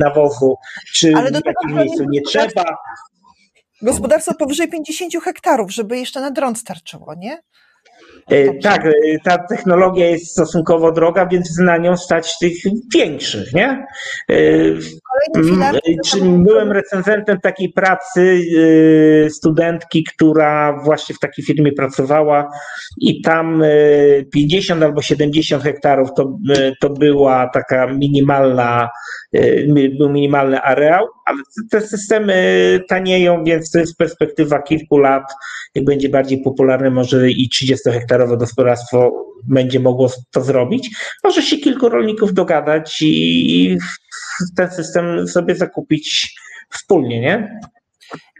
[0.00, 0.56] nawozu,
[0.94, 2.64] czy Ale w jakim miejscu nie trzeba.
[3.82, 7.38] Gospodarstwo powyżej 50 hektarów, żeby jeszcze na dron starczyło, nie?
[8.30, 8.92] E, tak, e,
[9.24, 12.54] ta technologia jest stosunkowo droga, więc na nią stać tych
[12.94, 13.86] większych, nie?
[14.30, 14.36] E,
[16.22, 18.40] byłem recenzentem takiej pracy
[19.30, 22.50] studentki, która właśnie w takiej firmie pracowała
[23.00, 23.62] i tam
[24.32, 26.38] 50 albo 70 hektarów to,
[26.80, 28.88] to była taka minimalna,
[29.98, 31.38] był minimalny areał, ale
[31.70, 35.24] te systemy tanieją, więc to jest perspektywa kilku lat,
[35.74, 37.90] jak będzie bardziej popularny, może i 30
[38.20, 40.90] hektarowe gospodarstwo będzie mogło to zrobić.
[41.24, 43.78] Może się kilku rolników dogadać i
[44.56, 46.34] ten system sobie zakupić
[46.70, 47.60] wspólnie, nie?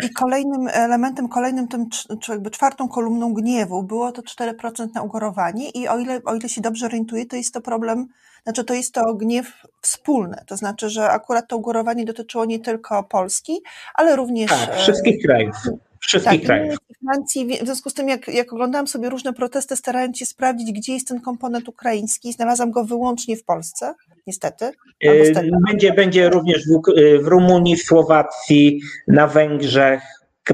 [0.02, 1.89] I kolejnym elementem, kolejnym tym,
[2.20, 6.48] czy jakby czwartą kolumną gniewu było to 4% na ugorowanie i o ile, o ile
[6.48, 8.07] się dobrze orientuję, to jest to problem,
[8.43, 13.02] znaczy to jest to gniew wspólny, to znaczy, że akurat to ugorowanie dotyczyło nie tylko
[13.02, 13.61] Polski,
[13.94, 14.51] ale również...
[14.51, 15.57] Tak, wszystkich krajów
[16.01, 16.78] wszystkich tak, krajów.
[17.05, 20.93] Francji, w związku z tym, jak, jak oglądałam sobie różne protesty, starając się sprawdzić, gdzie
[20.93, 23.94] jest ten komponent ukraiński, znalazłam go wyłącznie w Polsce,
[24.27, 24.72] niestety.
[25.01, 30.02] E, będzie, będzie również w, e, w Rumunii, w Słowacji, na Węgrzech.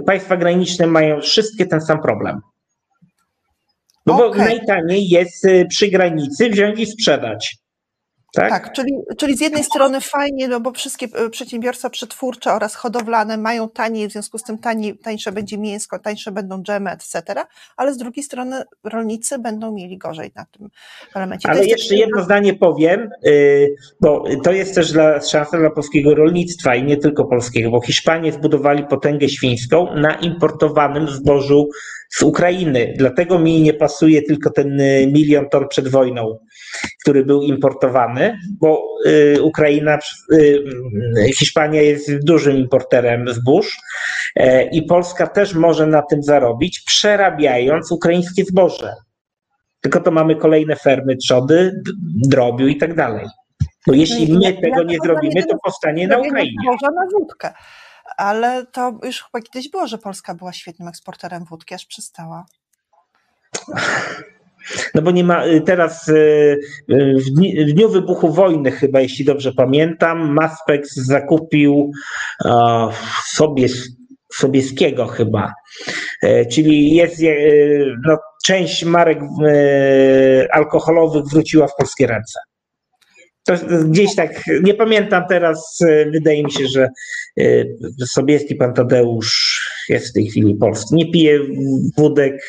[0.06, 2.40] Państwa graniczne mają wszystkie ten sam problem.
[4.06, 4.28] No okay.
[4.28, 7.56] bo najtaniej jest e, przy granicy wziąć i sprzedać.
[8.34, 8.50] Tak?
[8.50, 13.36] tak, czyli, czyli z jednej strony fajnie, no bo wszystkie e, przedsiębiorstwa przetwórcze oraz hodowlane
[13.36, 17.22] mają taniej, w związku z tym taniej, tańsze będzie mięsko, tańsze będą dżemy, etc.,
[17.76, 20.68] ale z drugiej strony rolnicy będą mieli gorzej na tym
[21.14, 21.48] elemencie.
[21.48, 22.00] Ale jeszcze taki...
[22.00, 26.96] jedno zdanie powiem, y, bo to jest też dla, szansa dla polskiego rolnictwa i nie
[26.96, 31.68] tylko polskiego, bo Hiszpanie zbudowali potęgę świńską na importowanym zbożu
[32.10, 32.94] z Ukrainy.
[32.98, 36.38] Dlatego mi nie pasuje tylko ten y, milion ton przed wojną,
[37.02, 39.98] który był importowany, bo y, Ukraina,
[40.32, 40.64] y,
[41.38, 43.76] Hiszpania jest dużym importerem zbóż
[44.72, 48.94] i Polska też może na tym zarobić, przerabiając ukraińskie zboże.
[49.80, 51.82] tylko to mamy kolejne fermy trzody,
[52.28, 53.26] drobiu i tak dalej.
[53.86, 56.52] Bo jeśli my tego nie zrobimy, to powstanie na Ukrainie.
[56.62, 57.52] Zboża na wódkę.
[58.16, 62.46] Ale to już chyba kiedyś było, że Polska była świetnym eksporterem wódki, aż przestała.
[64.94, 66.58] No bo nie ma y, teraz y,
[66.90, 67.16] y,
[67.66, 71.92] w dniu wybuchu wojny, chyba jeśli dobrze pamiętam, Maspex zakupił
[73.26, 73.66] sobie
[74.32, 75.52] Sobieskiego chyba.
[76.22, 77.22] E, czyli jest
[78.06, 79.18] no, część marek
[80.52, 82.40] alkoholowych wróciła w polskie ręce.
[83.44, 85.78] To gdzieś tak, nie pamiętam teraz,
[86.12, 86.88] wydaje mi się, że
[88.06, 90.94] Sobieski pan Tadeusz jest w tej chwili polski.
[90.94, 91.40] Nie pije
[91.96, 92.42] wódek,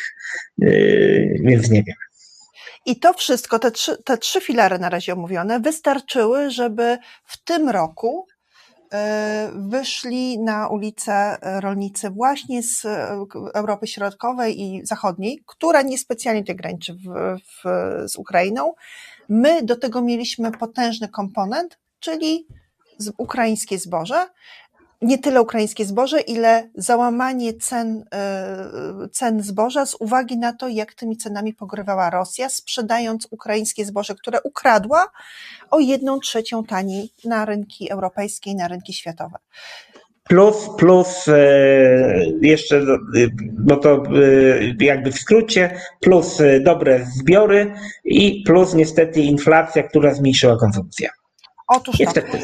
[1.43, 1.95] więc nie wiem.
[2.87, 7.69] I to wszystko, te trzy, te trzy filary na razie omówione, wystarczyły, żeby w tym
[7.69, 8.27] roku
[8.93, 12.85] e, wyszli na ulicę rolnicy właśnie z
[13.53, 17.63] Europy Środkowej i Zachodniej, która niespecjalnie tutaj graniczy w, w,
[18.09, 18.73] z Ukrainą.
[19.29, 22.47] My do tego mieliśmy potężny komponent, czyli
[23.17, 24.27] ukraińskie zboże
[25.01, 30.93] nie tyle ukraińskie zboże, ile załamanie cen, e, cen zboża z uwagi na to, jak
[30.93, 35.11] tymi cenami pogrywała Rosja, sprzedając ukraińskie zboże, które ukradła
[35.71, 39.37] o jedną trzecią taniej na rynki europejskie i na rynki światowe.
[40.23, 41.35] Plus, plus e,
[42.41, 42.81] jeszcze,
[43.53, 44.03] bo to
[44.79, 47.73] jakby w skrócie, plus dobre zbiory
[48.05, 51.09] i plus niestety inflacja, która zmniejszyła konsumpcję.
[51.67, 52.39] Otóż niestety.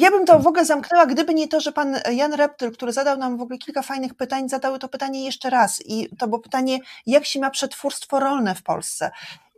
[0.00, 3.16] Ja bym to w ogóle zamknęła, gdyby nie to, że pan Jan Reptyl, który zadał
[3.16, 5.82] nam w ogóle kilka fajnych pytań, zadał to pytanie jeszcze raz.
[5.86, 9.10] I to było pytanie, jak się ma przetwórstwo rolne w Polsce?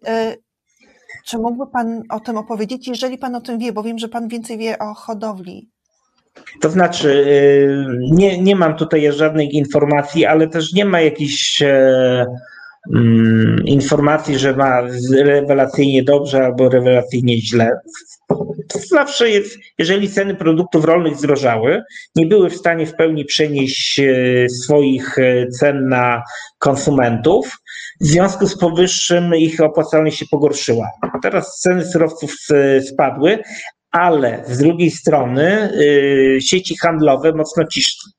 [0.07, 0.37] E,
[1.25, 4.29] czy mógłby pan o tym opowiedzieć, jeżeli pan o tym wie, bo wiem, że pan
[4.29, 5.71] więcej wie o hodowli
[6.61, 12.27] to znaczy, e, nie, nie mam tutaj żadnych informacji, ale też nie ma jakichś e,
[12.95, 14.81] mm, informacji, że ma
[15.13, 17.81] rewelacyjnie dobrze albo rewelacyjnie źle.
[18.73, 19.27] To zawsze
[19.79, 21.83] jeżeli ceny produktów rolnych zdrożały,
[22.17, 26.23] nie były w stanie w pełni przenieść e, swoich e, cen na
[26.59, 27.59] konsumentów,
[28.01, 30.91] w związku z powyższym ich opłacalność się pogorszyła.
[31.23, 33.39] Teraz ceny surowców e, spadły,
[33.91, 37.65] ale z drugiej strony y, sieci handlowe mocno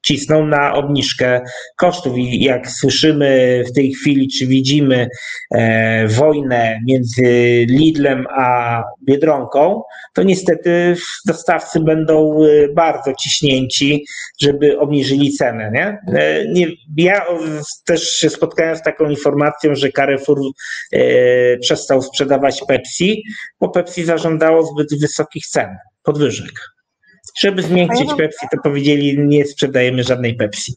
[0.06, 1.42] cisną na obniżkę
[1.78, 5.08] kosztów i jak słyszymy w tej chwili, czy widzimy
[5.52, 7.24] e, wojnę między
[7.70, 9.82] Lidlem a Biedronką,
[10.14, 10.96] to niestety
[11.26, 14.06] dostawcy będą y, bardzo ciśnięci,
[14.42, 15.72] żeby obniżyli cenę.
[15.74, 16.00] Nie?
[16.20, 16.68] E, nie,
[16.98, 17.26] ja
[17.86, 20.40] też się spotkałem z taką informacją, że Carrefour
[20.92, 23.24] e, przestał sprzedawać Pepsi,
[23.60, 26.72] bo Pepsi zażądało zbyt wysokich cen cen, podwyżek.
[27.40, 30.74] Żeby zmiękczyć ja Pepsi, to powiedzieli, nie sprzedajemy żadnej Pepsi.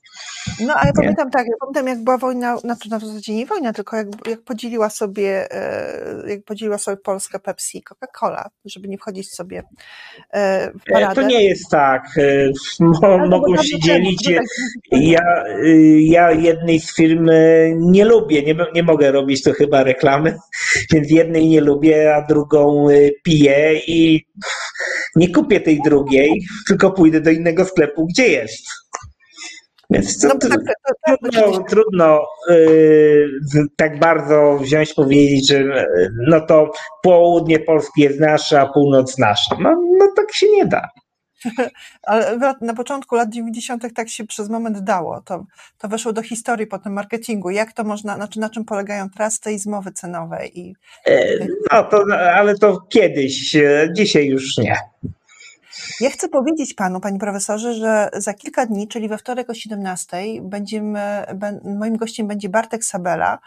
[0.61, 3.97] No, ale pamiętam tak, ja pamiętam jak była wojna, znaczy na zasadzie nie wojna, tylko
[3.97, 9.35] jak, jak podzieliła sobie, e, jak podzieliła sobie Polskę Pepsi i Coca-Cola, żeby nie wchodzić
[9.35, 9.63] sobie
[10.31, 11.15] e, w paradę.
[11.15, 12.07] To nie jest tak.
[12.19, 12.51] E,
[12.81, 14.31] mo, mogą się dzielić.
[14.93, 15.45] Ja,
[16.01, 17.31] ja jednej z firm
[17.77, 20.37] nie lubię, nie, nie mogę robić to chyba reklamy,
[20.93, 22.87] więc jednej nie lubię, a drugą
[23.23, 24.27] piję i
[25.17, 28.67] nie kupię tej drugiej, tylko pójdę do innego sklepu, gdzie jest.
[29.91, 30.61] Więc to, no, tak,
[31.07, 33.29] tak, trudno, trudno yy,
[33.77, 36.71] tak bardzo wziąć powiedzieć, że yy, no to
[37.03, 39.57] południe Polski jest nasze, a północ nasza.
[39.61, 40.89] No, no tak się nie da.
[42.03, 43.95] Ale na początku lat 90.
[43.95, 45.21] tak się przez moment dało.
[45.21, 45.47] To,
[45.79, 47.51] to weszło do historii potem marketingu.
[47.51, 50.47] Jak to można, znaczy na czym polegają trusty i zmowy cenowe?
[50.47, 50.75] I...
[51.07, 52.05] E, no to,
[52.35, 54.77] ale to kiedyś, e, dzisiaj już nie.
[56.01, 60.17] Ja chcę powiedzieć panu, panie profesorze, że za kilka dni, czyli we wtorek o 17,
[60.43, 61.01] będziemy,
[61.65, 63.39] moim gościem będzie Bartek Sabela,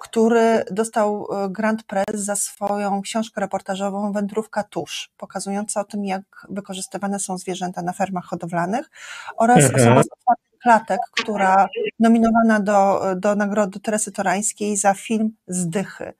[0.00, 6.22] który dostał e, Grand Press za swoją książkę reportażową Wędrówka tusz, pokazująca o tym, jak
[6.50, 8.90] wykorzystywane są zwierzęta na fermach hodowlanych
[9.36, 9.98] oraz mhm.
[9.98, 11.68] osoba z klatek, która
[11.98, 16.12] nominowana do, do nagrody Teresy Torańskiej za film Zdychy.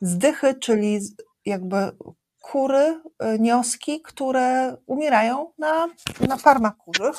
[0.00, 1.00] Zdychy, czyli
[1.46, 1.76] jakby
[2.50, 3.00] kury,
[3.34, 5.88] y, nioski, które umierają na,
[6.28, 7.16] na farmach kurzych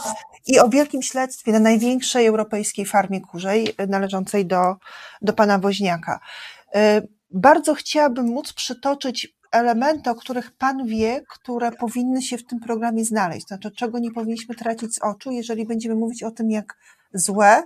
[0.47, 4.75] i o wielkim śledztwie na największej europejskiej farmie kurzej y, należącej do,
[5.21, 6.19] do pana Woźniaka.
[6.75, 6.79] Y,
[7.31, 13.05] bardzo chciałabym móc przytoczyć elementy, o których Pan wie, które powinny się w tym programie
[13.05, 13.47] znaleźć.
[13.47, 16.77] Znaczy, czego nie powinniśmy tracić z oczu, jeżeli będziemy mówić o tym, jak
[17.13, 17.63] złe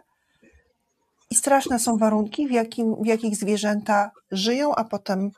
[1.29, 5.31] i straszne są warunki, w, jakim, w jakich zwierzęta żyją, a potem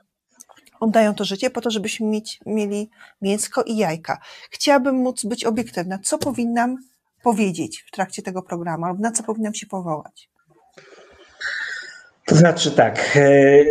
[0.82, 2.90] oddają to życie po to, żebyśmy mieć, mieli
[3.22, 4.22] mięsko i jajka.
[4.52, 6.00] Chciałabym móc być obiektywna.
[6.04, 6.78] Co powinnam
[7.24, 10.30] powiedzieć w trakcie tego programu, albo na co powinnam się powołać?
[12.26, 13.18] To znaczy tak.
[13.18, 13.64] E,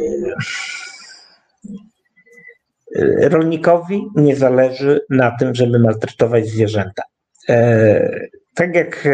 [3.29, 7.03] rolnikowi nie zależy na tym, żeby maltretować zwierzęta.
[7.49, 9.11] E, tak jak e,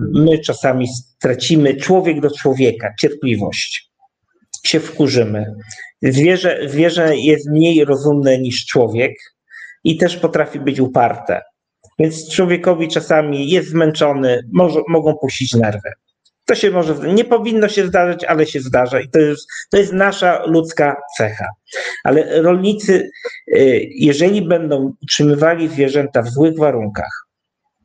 [0.00, 3.90] my czasami stracimy człowiek do człowieka cierpliwość,
[4.64, 5.54] się wkurzymy.
[6.04, 9.12] Zwierzę, zwierzę jest mniej rozumne niż człowiek
[9.84, 11.42] i też potrafi być uparte.
[11.98, 15.90] Więc człowiekowi czasami jest zmęczony, może, mogą puścić nerwy.
[16.46, 19.92] To się może, nie powinno się zdarzyć, ale się zdarza i to jest, to jest
[19.92, 21.46] nasza ludzka cecha.
[22.04, 23.10] Ale rolnicy,
[23.56, 27.26] y, jeżeli będą utrzymywali zwierzęta w złych warunkach,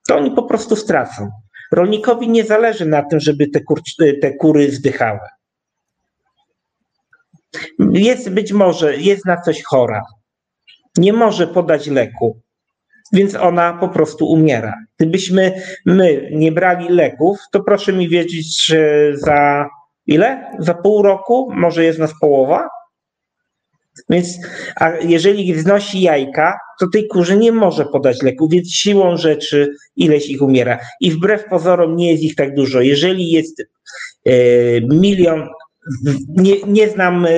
[0.08, 1.30] to oni po prostu stracą.
[1.72, 3.82] Rolnikowi nie zależy na tym, żeby te, kur,
[4.22, 5.20] te kury zdychały.
[7.92, 10.02] Jest być może, jest na coś chora,
[10.98, 12.42] nie może podać leku,
[13.14, 14.74] więc ona po prostu umiera.
[14.98, 19.70] Gdybyśmy my nie brali leków, to proszę mi wiedzieć, że za
[20.08, 20.52] ile?
[20.60, 22.70] Za pół roku może jest nas połowa?
[24.10, 24.40] Więc
[24.76, 30.30] a jeżeli wznosi jajka, to tej kurze nie może podać leku, więc siłą rzeczy ileś
[30.30, 30.80] ich umiera.
[31.02, 32.82] I wbrew pozorom nie jest ich tak dużo.
[32.82, 33.62] Jeżeli jest
[34.26, 34.32] e,
[34.82, 35.48] milion,
[36.28, 37.30] nie, nie znam e,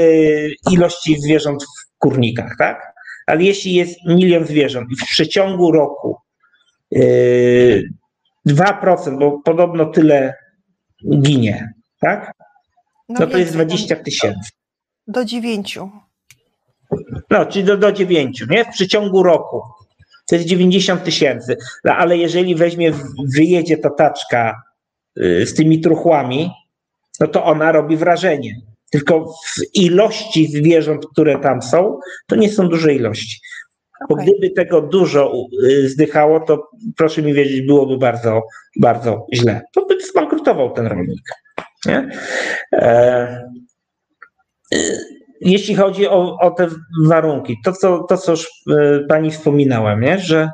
[0.71, 2.91] ilości zwierząt w kurnikach, tak?
[3.31, 6.17] ale jeśli jest milion zwierząt i w przeciągu roku
[6.91, 7.89] yy,
[8.47, 10.33] 2%, bo podobno tyle
[11.21, 12.31] ginie, tak?
[13.09, 14.49] No, no to jest 20 tysięcy.
[15.07, 15.79] Do 9.
[17.29, 18.65] No, czyli do, do 9, nie?
[18.65, 19.61] W przeciągu roku.
[20.29, 21.57] To jest 90 tysięcy.
[21.83, 22.93] No, ale jeżeli weźmie,
[23.35, 24.61] wyjedzie ta taczka
[25.15, 26.51] yy, z tymi truchłami,
[27.22, 28.56] no to ona robi wrażenie.
[28.91, 33.39] Tylko w ilości zwierząt, które tam są, to nie są duże ilości.
[34.10, 35.34] Bo gdyby tego dużo
[35.64, 38.41] y, zdychało, to proszę mi wiedzieć, byłoby bardzo,
[38.80, 39.61] bardzo źle.
[39.73, 41.22] To by zbankrutował ten rolnik.
[41.85, 42.10] Nie?
[42.73, 43.49] E,
[44.73, 44.77] y,
[45.41, 46.68] jeśli chodzi o, o te
[47.06, 50.19] warunki, to co, to co już y, pani wspominałem, nie?
[50.19, 50.49] że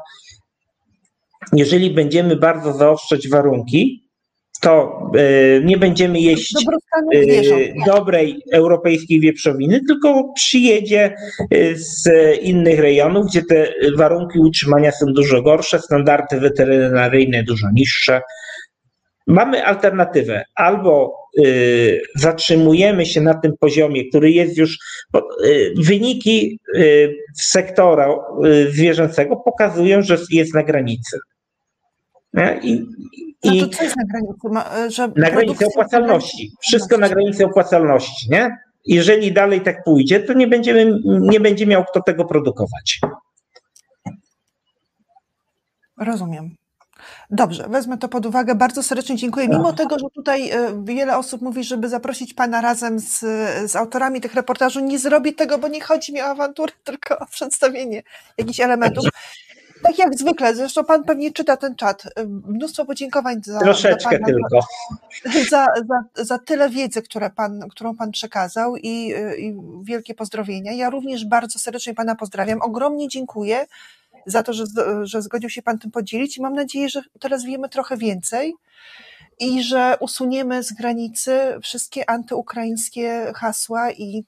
[1.54, 4.07] jeżeli będziemy bardzo zaostrzać warunki,
[4.60, 6.54] to e, nie będziemy jeść
[7.14, 7.20] e,
[7.86, 12.10] dobrej europejskiej wieprzowiny, tylko przyjedzie e, z
[12.42, 18.22] innych rejonów, gdzie te warunki utrzymania są dużo gorsze, standardy weterynaryjne dużo niższe.
[19.28, 20.44] Mamy alternatywę.
[20.56, 21.14] Albo
[22.16, 24.78] zatrzymujemy się na tym poziomie, który jest już.
[25.78, 26.60] Wyniki
[27.42, 28.16] sektora
[28.70, 31.18] zwierzęcego pokazują, że jest na granicy.
[32.64, 32.86] I,
[33.44, 34.70] i to co jest na granicy?
[34.76, 36.52] E, że na granicy opłacalności.
[36.62, 38.58] Wszystko na granicy opłacalności, nie?
[38.86, 43.00] Jeżeli dalej tak pójdzie, to nie, będziemy, nie będzie miał kto tego produkować.
[45.98, 46.56] Rozumiem.
[47.30, 48.56] Dobrze, wezmę to pod uwagę.
[48.56, 49.48] Bardzo serdecznie dziękuję.
[49.48, 53.20] Mimo tego, że tutaj e, wiele osób mówi, żeby zaprosić Pana razem z,
[53.72, 57.26] z autorami tych reportaży, nie zrobię tego, bo nie chodzi mi o awanturę, tylko o
[57.26, 58.04] przedstawienie
[58.38, 59.06] jakichś elementów.
[59.84, 62.04] Tak jak zwykle, zresztą pan pewnie czyta ten czat.
[62.28, 63.60] Mnóstwo podziękowań za.
[63.60, 64.60] Troszeczkę za pana, tylko.
[65.50, 70.74] Za, za, za tyle wiedzy, które pan, którą pan przekazał i, i wielkie pozdrowienia.
[70.74, 72.62] Ja również bardzo serdecznie pana pozdrawiam.
[72.62, 73.66] Ogromnie dziękuję
[74.26, 74.64] za to, że,
[75.04, 78.56] że zgodził się pan tym podzielić i mam nadzieję, że teraz wiemy trochę więcej
[79.40, 84.24] i że usuniemy z granicy wszystkie antyukraińskie hasła i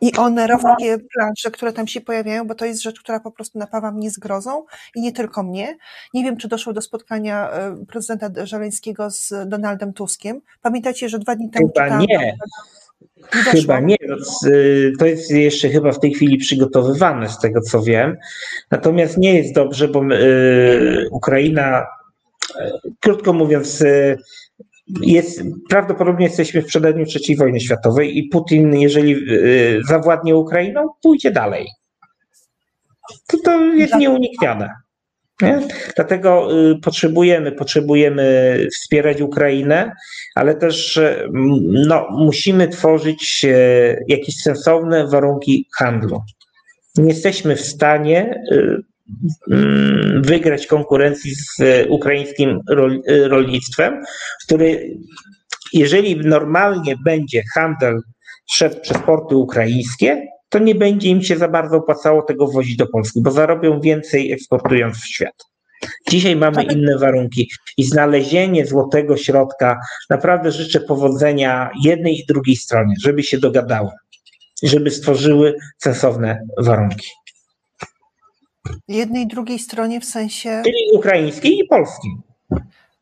[0.00, 3.58] i one rowkie plansze, które tam się pojawiają, bo to jest rzecz, która po prostu
[3.58, 4.64] napawa mnie zgrozą
[4.94, 5.76] i nie tylko mnie.
[6.14, 10.40] Nie wiem, czy doszło do spotkania e, prezydenta Żeleńskiego z Donaldem Tuskiem.
[10.62, 12.36] Pamiętacie, że dwa dni temu Chyba czytałam, nie.
[13.30, 13.96] Chyba nie.
[14.98, 18.16] To jest jeszcze chyba w tej chwili przygotowywane, z tego co wiem.
[18.70, 21.86] Natomiast nie jest dobrze, bo y, Ukraina,
[22.60, 24.18] e, krótko mówiąc, y,
[25.00, 31.30] jest, prawdopodobnie jesteśmy w przededniu III wojny światowej i Putin, jeżeli y, zawładnie Ukrainą, pójdzie
[31.30, 31.66] dalej.
[33.26, 34.70] To, to jest nieuniknione.
[35.42, 35.60] Nie?
[35.96, 39.92] Dlatego y, potrzebujemy, potrzebujemy wspierać Ukrainę,
[40.34, 41.28] ale też y,
[41.88, 43.46] no, musimy tworzyć
[44.08, 46.22] jakieś sensowne warunki handlu.
[46.96, 48.82] Nie jesteśmy w stanie Mm,
[50.20, 51.58] wygrać konkurencji z
[51.88, 52.60] ukraińskim
[53.28, 54.02] rolnictwem,
[54.46, 54.96] który
[55.72, 58.00] jeżeli normalnie będzie handel
[58.52, 62.86] szedł przez porty ukraińskie, to nie będzie im się za bardzo opłacało tego wozić do
[62.86, 65.44] Polski, bo zarobią więcej eksportując w świat.
[66.10, 69.80] Dzisiaj mamy inne warunki i znalezienie złotego środka,
[70.10, 73.90] naprawdę życzę powodzenia jednej i drugiej stronie, żeby się dogadały,
[74.62, 77.08] żeby stworzyły sensowne warunki.
[78.88, 80.62] Jednej i drugiej stronie w sensie.
[80.64, 82.12] Czyli ukraińskiej i polskiej.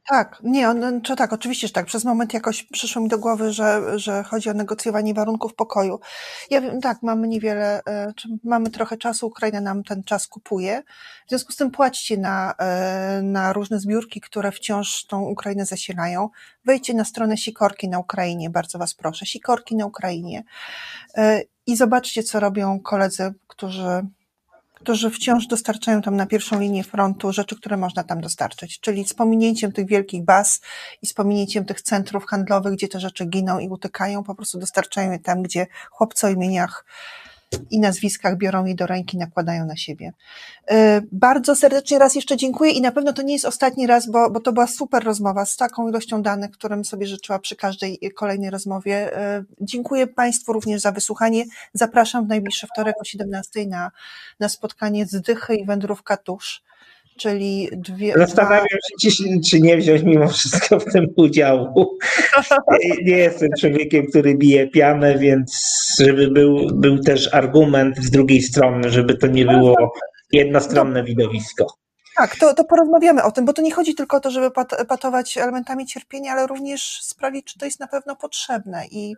[0.09, 1.87] Tak, nie, on, czy tak, oczywiście, że tak.
[1.87, 6.01] Przez moment jakoś przyszło mi do głowy, że, że chodzi o negocjowanie warunków pokoju.
[6.51, 10.83] Ja wiem, tak, mamy niewiele, e, czy mamy trochę czasu, Ukraina nam ten czas kupuje.
[11.27, 16.29] W związku z tym płaćcie na, e, na różne zbiórki, które wciąż tą Ukrainę zasilają.
[16.65, 19.27] Wejdźcie na stronę Sikorki na Ukrainie, bardzo was proszę.
[19.27, 20.45] Sikorki na Ukrainie.
[21.17, 24.07] E, I zobaczcie, co robią koledzy, którzy
[24.85, 28.81] którzy wciąż dostarczają tam na pierwszą linię frontu rzeczy, które można tam dostarczyć.
[28.81, 30.61] Czyli z pominięciem tych wielkich baz
[31.03, 35.13] i z pominięciem tych centrów handlowych, gdzie te rzeczy giną i utykają, po prostu dostarczają
[35.13, 36.85] je tam, gdzie chłopcy o imieniach
[37.71, 40.13] i nazwiskach biorą je do ręki, nakładają na siebie.
[40.71, 44.31] E, bardzo serdecznie raz jeszcze dziękuję i na pewno to nie jest ostatni raz, bo,
[44.31, 48.51] bo to była super rozmowa z taką ilością danych, którym sobie życzyła przy każdej kolejnej
[48.51, 49.17] rozmowie.
[49.17, 51.45] E, dziękuję Państwu również za wysłuchanie.
[51.73, 53.91] Zapraszam w najbliższy wtorek o 17 na,
[54.41, 56.63] na spotkanie z Dychy i Wędrówka Tusz
[57.17, 58.13] czyli dwie.
[58.17, 58.67] Zastanawiam
[59.03, 61.99] się, czy, czy nie wziąć mimo wszystko w tym udziału.
[63.05, 68.91] Nie jestem człowiekiem, który bije pianę, więc żeby był, był też argument z drugiej strony,
[68.91, 69.95] żeby to nie było
[70.33, 71.84] jednostronne widowisko.
[72.17, 74.87] Tak, to, to porozmawiamy o tym, bo to nie chodzi tylko o to, żeby pat,
[74.89, 79.17] patować elementami cierpienia, ale również sprawić, czy to jest na pewno potrzebne i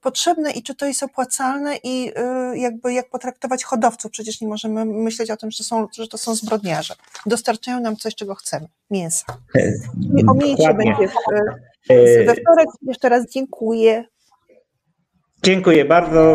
[0.00, 2.12] potrzebne i czy to jest opłacalne i
[2.52, 4.10] y, jakby jak potraktować hodowców.
[4.10, 6.94] Przecież nie możemy myśleć o tym, że, są, że to są zbrodniarze.
[7.26, 8.66] Dostarczają nam coś, czego chcemy.
[8.90, 9.24] Mięsa.
[10.16, 11.14] I ominięcie będzie w,
[12.26, 12.68] we wtorek.
[12.82, 14.04] Jeszcze raz dziękuję.
[15.42, 16.34] Dziękuję bardzo.